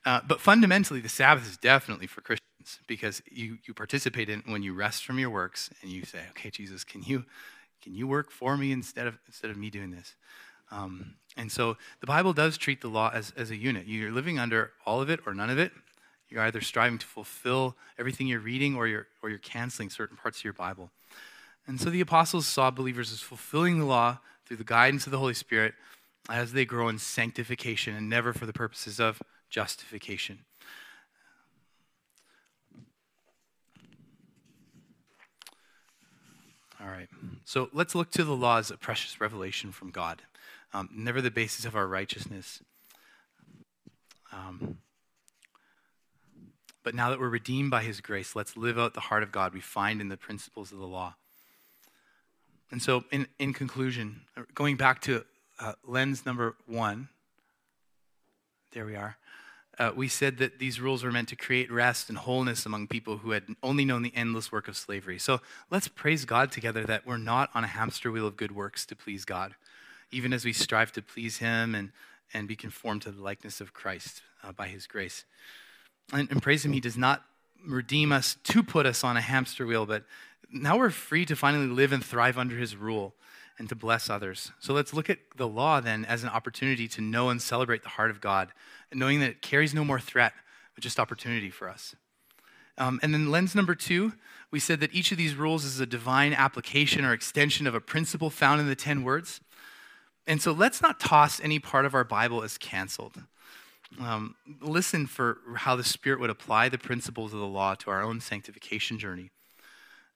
Uh, 0.06 0.22
but 0.28 0.42
fundamentally, 0.42 1.02
the 1.02 1.10
Sabbath 1.10 1.48
is 1.48 1.58
definitely 1.58 2.08
for 2.08 2.22
Christians 2.22 2.49
because 2.88 3.22
you, 3.32 3.58
you 3.66 3.74
participate 3.74 4.30
in 4.30 4.44
when 4.46 4.64
you 4.64 4.74
rest 4.74 5.06
from 5.06 5.18
your 5.20 5.30
works 5.30 5.70
and 5.82 5.92
you 5.92 6.06
say, 6.06 6.20
okay, 6.32 6.50
Jesus, 6.50 6.84
can 6.84 7.02
you, 7.04 7.26
can 7.82 7.96
you 7.96 8.08
work 8.08 8.32
for 8.32 8.58
me 8.58 8.72
instead 8.72 9.08
of, 9.08 9.18
instead 9.28 9.50
of 9.50 9.58
me 9.58 9.70
doing 9.70 9.92
this? 9.92 10.16
Um, 10.72 11.16
and 11.36 11.52
so 11.52 11.78
the 12.00 12.08
Bible 12.08 12.34
does 12.34 12.58
treat 12.58 12.82
the 12.82 12.88
law 12.88 13.12
as, 13.14 13.34
as 13.36 13.52
a 13.52 13.56
unit. 13.56 13.88
You're 13.88 14.12
living 14.12 14.38
under 14.40 14.72
all 14.86 15.02
of 15.02 15.10
it 15.10 15.20
or 15.26 15.34
none 15.34 15.50
of 15.50 15.58
it. 15.58 15.72
You're 16.30 16.44
either 16.44 16.62
striving 16.62 17.00
to 17.00 17.08
fulfill 17.08 17.76
everything 17.98 18.28
you're 18.28 18.40
reading 18.40 18.76
or 18.76 18.88
you're, 18.88 19.08
or 19.24 19.30
you're 19.30 19.40
canceling 19.40 19.90
certain 19.90 20.16
parts 20.16 20.40
of 20.40 20.44
your 20.44 20.54
Bible. 20.54 20.92
And 21.66 21.80
so 21.80 21.90
the 21.90 22.02
apostles 22.02 22.46
saw 22.48 22.72
believers 22.72 23.12
as 23.12 23.22
fulfilling 23.22 23.80
the 23.80 23.86
law 23.86 24.20
through 24.46 24.58
the 24.58 24.64
guidance 24.64 25.06
of 25.06 25.12
the 25.12 25.20
Holy 25.20 25.34
Spirit 25.34 25.74
as 26.30 26.54
they 26.54 26.66
grow 26.66 26.90
in 26.90 27.00
sanctification 27.00 27.96
and 27.96 28.10
never 28.10 28.34
for 28.34 28.46
the 28.46 28.54
purposes 28.54 29.00
of 29.00 29.22
justification. 29.50 30.40
All 36.82 36.88
right. 36.88 37.10
So 37.44 37.70
let's 37.74 37.94
look 37.94 38.12
to 38.12 38.24
the 38.24 38.36
law 38.36 38.58
as 38.58 38.72
a 38.72 38.78
precious 38.78 39.20
revelation 39.20 39.72
from 39.72 39.92
God, 39.92 40.22
um, 40.74 40.90
never 40.94 41.22
the 41.22 41.32
basis 41.32 41.66
of 41.66 41.76
our 41.76 41.88
righteousness. 41.88 42.62
Um, 44.32 44.78
but 46.84 46.96
now 46.96 47.10
that 47.10 47.20
we're 47.20 47.30
redeemed 47.30 47.72
by 47.72 47.84
his 47.84 48.00
grace, 48.00 48.36
let's 48.36 48.56
live 48.56 48.80
out 48.80 48.94
the 48.94 49.02
heart 49.02 49.24
of 49.24 49.32
God 49.32 49.54
we 49.54 49.60
find 49.60 50.00
in 50.00 50.08
the 50.08 50.18
principles 50.18 50.72
of 50.72 50.80
the 50.80 50.86
law. 50.86 51.16
And 52.72 52.82
so, 52.82 53.04
in, 53.12 53.28
in 53.40 53.52
conclusion, 53.54 54.22
going 54.54 54.78
back 54.78 55.02
to 55.02 55.26
uh, 55.60 55.74
lens 55.86 56.26
number 56.26 56.56
one, 56.66 57.10
there 58.72 58.86
we 58.86 58.96
are. 58.96 59.18
Uh, 59.80 59.92
we 59.96 60.10
said 60.10 60.38
that 60.38 60.60
these 60.60 60.82
rules 60.82 61.04
were 61.04 61.12
meant 61.12 61.30
to 61.30 61.36
create 61.38 61.72
rest 61.72 62.10
and 62.10 62.18
wholeness 62.18 62.66
among 62.66 62.86
people 62.86 63.18
who 63.20 63.32
had 63.32 63.46
only 63.64 63.86
known 63.86 64.02
the 64.02 64.14
endless 64.14 64.52
work 64.52 64.68
of 64.68 64.76
slavery. 64.76 65.18
So 65.18 65.40
let's 65.72 65.88
praise 65.88 66.26
God 66.26 66.52
together 66.52 66.84
that 66.84 67.06
we're 67.08 67.18
not 67.18 67.50
on 67.56 67.64
a 67.64 67.68
hamster 67.68 68.12
wheel 68.12 68.28
of 68.28 68.36
good 68.36 68.52
works 68.52 68.86
to 68.88 68.96
please 68.96 69.24
God, 69.24 69.56
even 70.12 70.34
as 70.34 70.44
we 70.44 70.52
strive 70.52 70.92
to 70.92 71.02
please 71.02 71.38
Him 71.38 71.74
and, 71.76 71.92
and 72.34 72.46
be 72.48 72.58
conformed 72.58 73.04
to 73.04 73.12
the 73.12 73.22
likeness 73.22 73.62
of 73.62 73.74
Christ 73.74 74.22
uh, 74.44 74.52
by 74.52 74.68
His 74.68 74.86
grace 74.86 75.24
and, 76.14 76.30
and 76.32 76.42
praise 76.42 76.66
Him, 76.66 76.74
He 76.74 76.80
does 76.80 76.98
not 76.98 77.24
redeem 77.66 78.12
us 78.12 78.38
to 78.46 78.64
put 78.64 78.86
us 78.86 79.04
on 79.04 79.18
a 79.18 79.22
hamster 79.22 79.66
wheel, 79.66 79.86
but 79.86 80.04
now 80.52 80.78
we're 80.78 80.90
free 80.90 81.26
to 81.26 81.36
finally 81.36 81.68
live 81.68 81.92
and 81.92 82.04
thrive 82.04 82.38
under 82.38 82.58
His 82.58 82.76
rule 82.76 83.14
and 83.60 83.70
to 83.70 83.76
bless 83.76 84.10
others. 84.10 84.52
So 84.60 84.74
let's 84.74 84.94
look 84.94 85.10
at 85.10 85.20
the 85.36 85.48
law 85.48 85.80
then 85.82 86.06
as 86.06 86.24
an 86.24 86.30
opportunity 86.30 86.88
to 86.88 87.02
know 87.02 87.30
and 87.30 87.42
celebrate 87.42 87.84
the 87.84 87.90
heart 87.90 88.10
of 88.10 88.22
God, 88.22 88.54
knowing 88.94 89.20
that 89.20 89.30
it 89.30 89.42
carries 89.42 89.74
no 89.74 89.86
more 89.86 90.00
threat, 90.00 90.34
but 90.74 90.84
just 90.84 91.00
opportunity 91.00 91.50
for 91.50 91.70
us. 91.70 91.96
Um, 92.78 93.00
and 93.04 93.14
then 93.14 93.30
lens 93.30 93.54
number 93.54 93.76
two, 93.76 94.14
we 94.50 94.60
said 94.60 94.80
that 94.80 94.94
each 94.94 95.12
of 95.12 95.18
these 95.18 95.36
rules 95.36 95.66
is 95.66 95.80
a 95.80 95.86
divine 95.86 96.34
application 96.34 97.06
or 97.06 97.14
extension 97.14 97.68
of 97.68 97.76
a 97.76 97.82
principle 97.82 98.30
found 98.30 98.62
in 98.62 98.68
the 98.68 98.76
10 98.76 99.04
words. 99.04 99.42
And 100.26 100.42
so 100.42 100.54
let's 100.54 100.82
not 100.82 101.00
toss 101.00 101.42
any 101.42 101.60
part 101.60 101.86
of 101.86 101.94
our 101.94 102.04
Bible 102.04 102.42
as 102.42 102.58
canceled 102.58 103.24
um, 103.98 104.36
listen 104.62 105.08
for 105.08 105.40
how 105.56 105.76
the 105.76 105.84
Spirit 105.84 106.20
would 106.20 106.30
apply 106.30 106.70
the 106.70 106.78
principles 106.78 107.34
of 107.34 107.40
the 107.40 107.48
law 107.48 107.76
to 107.76 107.90
our 107.90 108.04
own 108.04 108.20
sanctification 108.20 109.00
journey. 109.00 109.32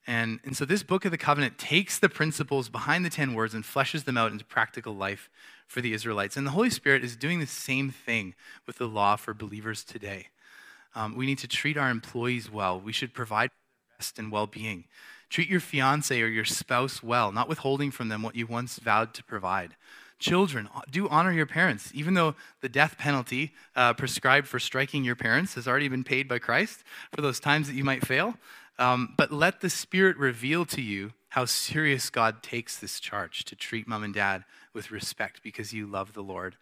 And, 0.05 0.39
and 0.43 0.55
so 0.55 0.65
this 0.65 0.83
book 0.83 1.05
of 1.05 1.11
the 1.11 1.17
covenant 1.17 1.57
takes 1.57 1.97
the 1.97 2.09
principles 2.09 2.67
behind 2.69 3.05
the 3.05 3.09
10 3.09 3.33
words 3.33 3.53
and 3.53 3.63
fleshes 3.63 4.03
them 4.03 4.17
out 4.17 4.31
into 4.31 4.43
practical 4.43 4.93
life 4.93 5.29
for 5.67 5.81
the 5.81 5.93
Israelites. 5.93 6.35
And 6.35 6.45
the 6.45 6.51
Holy 6.51 6.69
Spirit 6.69 7.03
is 7.03 7.15
doing 7.15 7.39
the 7.39 7.47
same 7.47 7.89
thing 7.89 8.35
with 8.67 8.77
the 8.77 8.87
law 8.87 9.15
for 9.15 9.33
believers 9.33 9.83
today. 9.83 10.27
Um, 10.95 11.15
we 11.15 11.25
need 11.25 11.39
to 11.39 11.47
treat 11.47 11.77
our 11.77 11.89
employees 11.89 12.51
well. 12.51 12.79
We 12.79 12.91
should 12.91 13.13
provide 13.13 13.49
rest 13.97 14.19
and 14.19 14.31
well 14.31 14.47
being. 14.47 14.85
Treat 15.29 15.49
your 15.49 15.59
fiance 15.59 16.21
or 16.21 16.27
your 16.27 16.45
spouse 16.45 17.01
well, 17.01 17.31
not 17.31 17.49
withholding 17.49 17.89
from 17.89 18.09
them 18.09 18.21
what 18.21 18.35
you 18.35 18.45
once 18.45 18.77
vowed 18.77 19.13
to 19.15 19.23
provide. 19.23 19.75
Children, 20.19 20.69
do 20.89 21.09
honor 21.09 21.33
your 21.33 21.45
parents, 21.47 21.91
even 21.93 22.13
though 22.13 22.35
the 22.61 22.69
death 22.69 22.97
penalty 22.97 23.51
uh, 23.75 23.93
prescribed 23.93 24.47
for 24.47 24.59
striking 24.59 25.03
your 25.03 25.15
parents 25.15 25.55
has 25.55 25.67
already 25.67 25.87
been 25.87 26.03
paid 26.03 26.27
by 26.27 26.39
Christ 26.39 26.83
for 27.13 27.21
those 27.21 27.39
times 27.39 27.67
that 27.67 27.73
you 27.73 27.83
might 27.83 28.05
fail. 28.05 28.35
Um, 28.79 29.13
but 29.17 29.31
let 29.31 29.61
the 29.61 29.69
Spirit 29.69 30.17
reveal 30.17 30.65
to 30.65 30.81
you 30.81 31.13
how 31.29 31.45
serious 31.45 32.09
God 32.09 32.43
takes 32.43 32.77
this 32.77 32.99
charge 32.99 33.43
to 33.45 33.55
treat 33.55 33.87
mom 33.87 34.03
and 34.03 34.13
dad 34.13 34.45
with 34.73 34.91
respect 34.91 35.41
because 35.43 35.73
you 35.73 35.85
love 35.85 36.13
the 36.13 36.23
Lord 36.23 36.55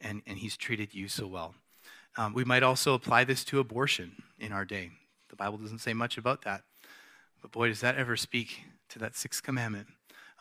and, 0.00 0.22
and 0.26 0.38
He's 0.38 0.56
treated 0.56 0.94
you 0.94 1.08
so 1.08 1.26
well. 1.26 1.54
Um, 2.16 2.34
we 2.34 2.44
might 2.44 2.62
also 2.62 2.94
apply 2.94 3.24
this 3.24 3.44
to 3.44 3.58
abortion 3.58 4.22
in 4.38 4.52
our 4.52 4.64
day. 4.64 4.90
The 5.30 5.36
Bible 5.36 5.58
doesn't 5.58 5.78
say 5.78 5.94
much 5.94 6.18
about 6.18 6.42
that. 6.42 6.62
But 7.40 7.52
boy, 7.52 7.68
does 7.68 7.80
that 7.80 7.96
ever 7.96 8.16
speak 8.16 8.64
to 8.92 8.98
that 9.00 9.16
sixth 9.16 9.42
commandment. 9.42 9.88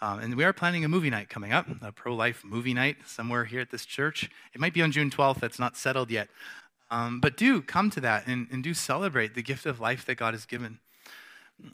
Um, 0.01 0.19
and 0.19 0.36
we 0.36 0.43
are 0.43 0.53
planning 0.53 0.84
a 0.84 0.89
movie 0.89 1.09
night 1.09 1.30
coming 1.30 1.53
up, 1.53 1.67
a 1.82 1.91
pro 1.91 2.13
life 2.13 2.43
movie 2.43 2.74
night 2.74 2.97
somewhere 3.05 3.45
here 3.45 3.61
at 3.61 3.72
this 3.72 3.86
church. 3.86 4.30
It 4.53 4.59
might 4.59 4.74
be 4.74 4.82
on 4.82 4.91
June 4.91 5.09
12th, 5.09 5.39
that's 5.39 5.59
not 5.59 5.78
settled 5.78 6.09
yet. 6.11 6.30
Um, 6.89 7.22
but 7.22 7.38
do 7.38 7.61
come 7.61 7.89
to 7.91 8.01
that 8.01 8.28
and, 8.28 8.47
and, 8.51 8.61
do 8.61 8.74
celebrate 8.74 9.34
the 9.34 9.41
gift 9.41 9.65
of 9.65 9.80
life 9.80 10.03
that 10.05 10.15
God 10.15 10.34
has 10.34 10.45
given. 10.45 10.80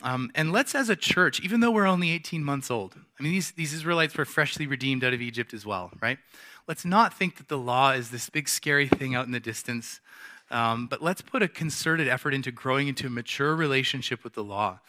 Um, 0.02 0.32
and 0.36 0.52
let's, 0.52 0.76
as 0.76 0.90
a 0.90 0.96
church, 0.96 1.40
even 1.42 1.60
though 1.60 1.72
we're 1.72 1.88
only 1.88 2.12
18 2.12 2.44
months 2.44 2.70
old, 2.70 2.96
I 3.20 3.24
mean, 3.24 3.32
these, 3.32 3.52
these 3.52 3.74
Israelites 3.74 4.16
were 4.18 4.26
freshly 4.26 4.68
redeemed 4.68 5.04
out 5.04 5.14
of 5.14 5.22
Egypt 5.22 5.54
as 5.54 5.66
well, 5.66 5.92
right? 6.02 6.18
Let's 6.68 6.86
not 6.86 7.14
think 7.14 7.38
that 7.38 7.48
the 7.48 7.58
law 7.58 7.92
is 7.92 8.10
this 8.12 8.30
big, 8.30 8.50
scary 8.50 8.88
thing 8.88 9.16
out 9.16 9.26
in 9.26 9.32
the 9.32 9.40
distance. 9.40 10.02
Um, 10.52 10.88
but 10.88 11.02
let's 11.02 11.22
put 11.22 11.42
a 11.42 11.48
concerted 11.48 12.08
effort 12.08 12.34
into 12.34 12.52
growing 12.52 12.88
into 12.88 13.08
a 13.08 13.10
mature 13.10 13.56
relationship 13.56 14.24
with 14.24 14.34
the 14.34 14.44
law 14.44 14.80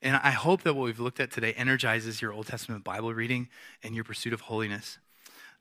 and 0.00 0.16
I 0.16 0.30
hope 0.30 0.62
that 0.62 0.74
what 0.74 0.84
we've 0.84 1.00
looked 1.00 1.18
at 1.18 1.30
today 1.30 1.52
energizes 1.54 2.22
your 2.22 2.32
Old 2.32 2.46
Testament 2.46 2.84
Bible 2.84 3.12
reading 3.12 3.48
and 3.82 3.94
your 3.94 4.04
pursuit 4.04 4.32
of 4.32 4.42
holiness. 4.42 4.98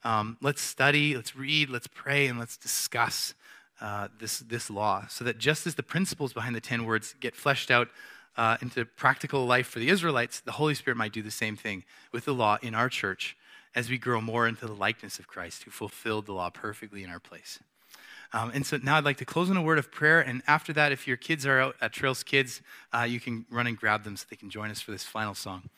Um, 0.04 0.38
let's 0.41 0.62
study, 0.62 1.16
let's 1.16 1.36
read, 1.36 1.70
let's 1.70 1.88
pray, 1.88 2.28
and 2.28 2.38
let's 2.38 2.56
discuss 2.56 3.34
uh, 3.82 4.10
this, 4.20 4.39
this 4.39 4.70
law 4.70 5.08
so 5.08 5.24
that 5.24 5.39
just 5.39 5.66
as 5.66 5.76
the 5.76 5.84
principles 5.84 6.34
behind 6.34 6.56
the 6.56 6.62
10 6.62 6.86
words 6.86 7.16
get 7.20 7.36
fleshed 7.36 7.72
out 7.72 7.89
uh, 8.38 8.57
into 8.61 8.85
practical 8.85 9.45
life 9.45 9.67
for 9.67 9.79
the 9.79 9.89
Israelites, 9.89 10.39
the 10.39 10.53
Holy 10.53 10.75
Spirit 10.75 10.97
might 10.97 11.11
do 11.11 11.21
the 11.21 11.31
same 11.31 11.55
thing 11.55 11.83
with 12.11 12.25
the 12.25 12.33
law 12.33 12.57
in 12.61 12.75
our 12.75 12.89
church 12.89 13.35
as 13.75 13.89
we 13.89 13.97
grow 13.97 14.21
more 14.21 14.47
into 14.47 14.65
the 14.65 14.73
likeness 14.73 15.19
of 15.19 15.27
Christ 15.27 15.63
who 15.63 15.71
fulfilled 15.71 16.25
the 16.25 16.33
law 16.33 16.49
perfectly 16.49 17.03
in 17.03 17.09
our 17.09 17.19
place. 17.19 17.59
Um, 18.33 18.51
and 18.53 18.65
so 18.65 18.77
now 18.81 18.97
I'd 18.97 19.05
like 19.05 19.17
to 19.17 19.25
close 19.25 19.49
in 19.49 19.57
a 19.57 19.61
word 19.61 19.77
of 19.77 19.91
prayer. 19.91 20.19
And 20.19 20.41
after 20.47 20.73
that, 20.73 20.91
if 20.91 21.07
your 21.07 21.17
kids 21.17 21.45
are 21.45 21.59
out 21.59 21.75
at 21.79 21.93
Trails 21.93 22.23
Kids, 22.23 22.61
uh, 22.93 23.03
you 23.03 23.19
can 23.19 23.45
run 23.49 23.67
and 23.67 23.77
grab 23.77 24.03
them 24.03 24.17
so 24.17 24.25
they 24.29 24.35
can 24.35 24.49
join 24.49 24.69
us 24.69 24.81
for 24.81 24.91
this 24.91 25.03
final 25.03 25.33
song. 25.33 25.69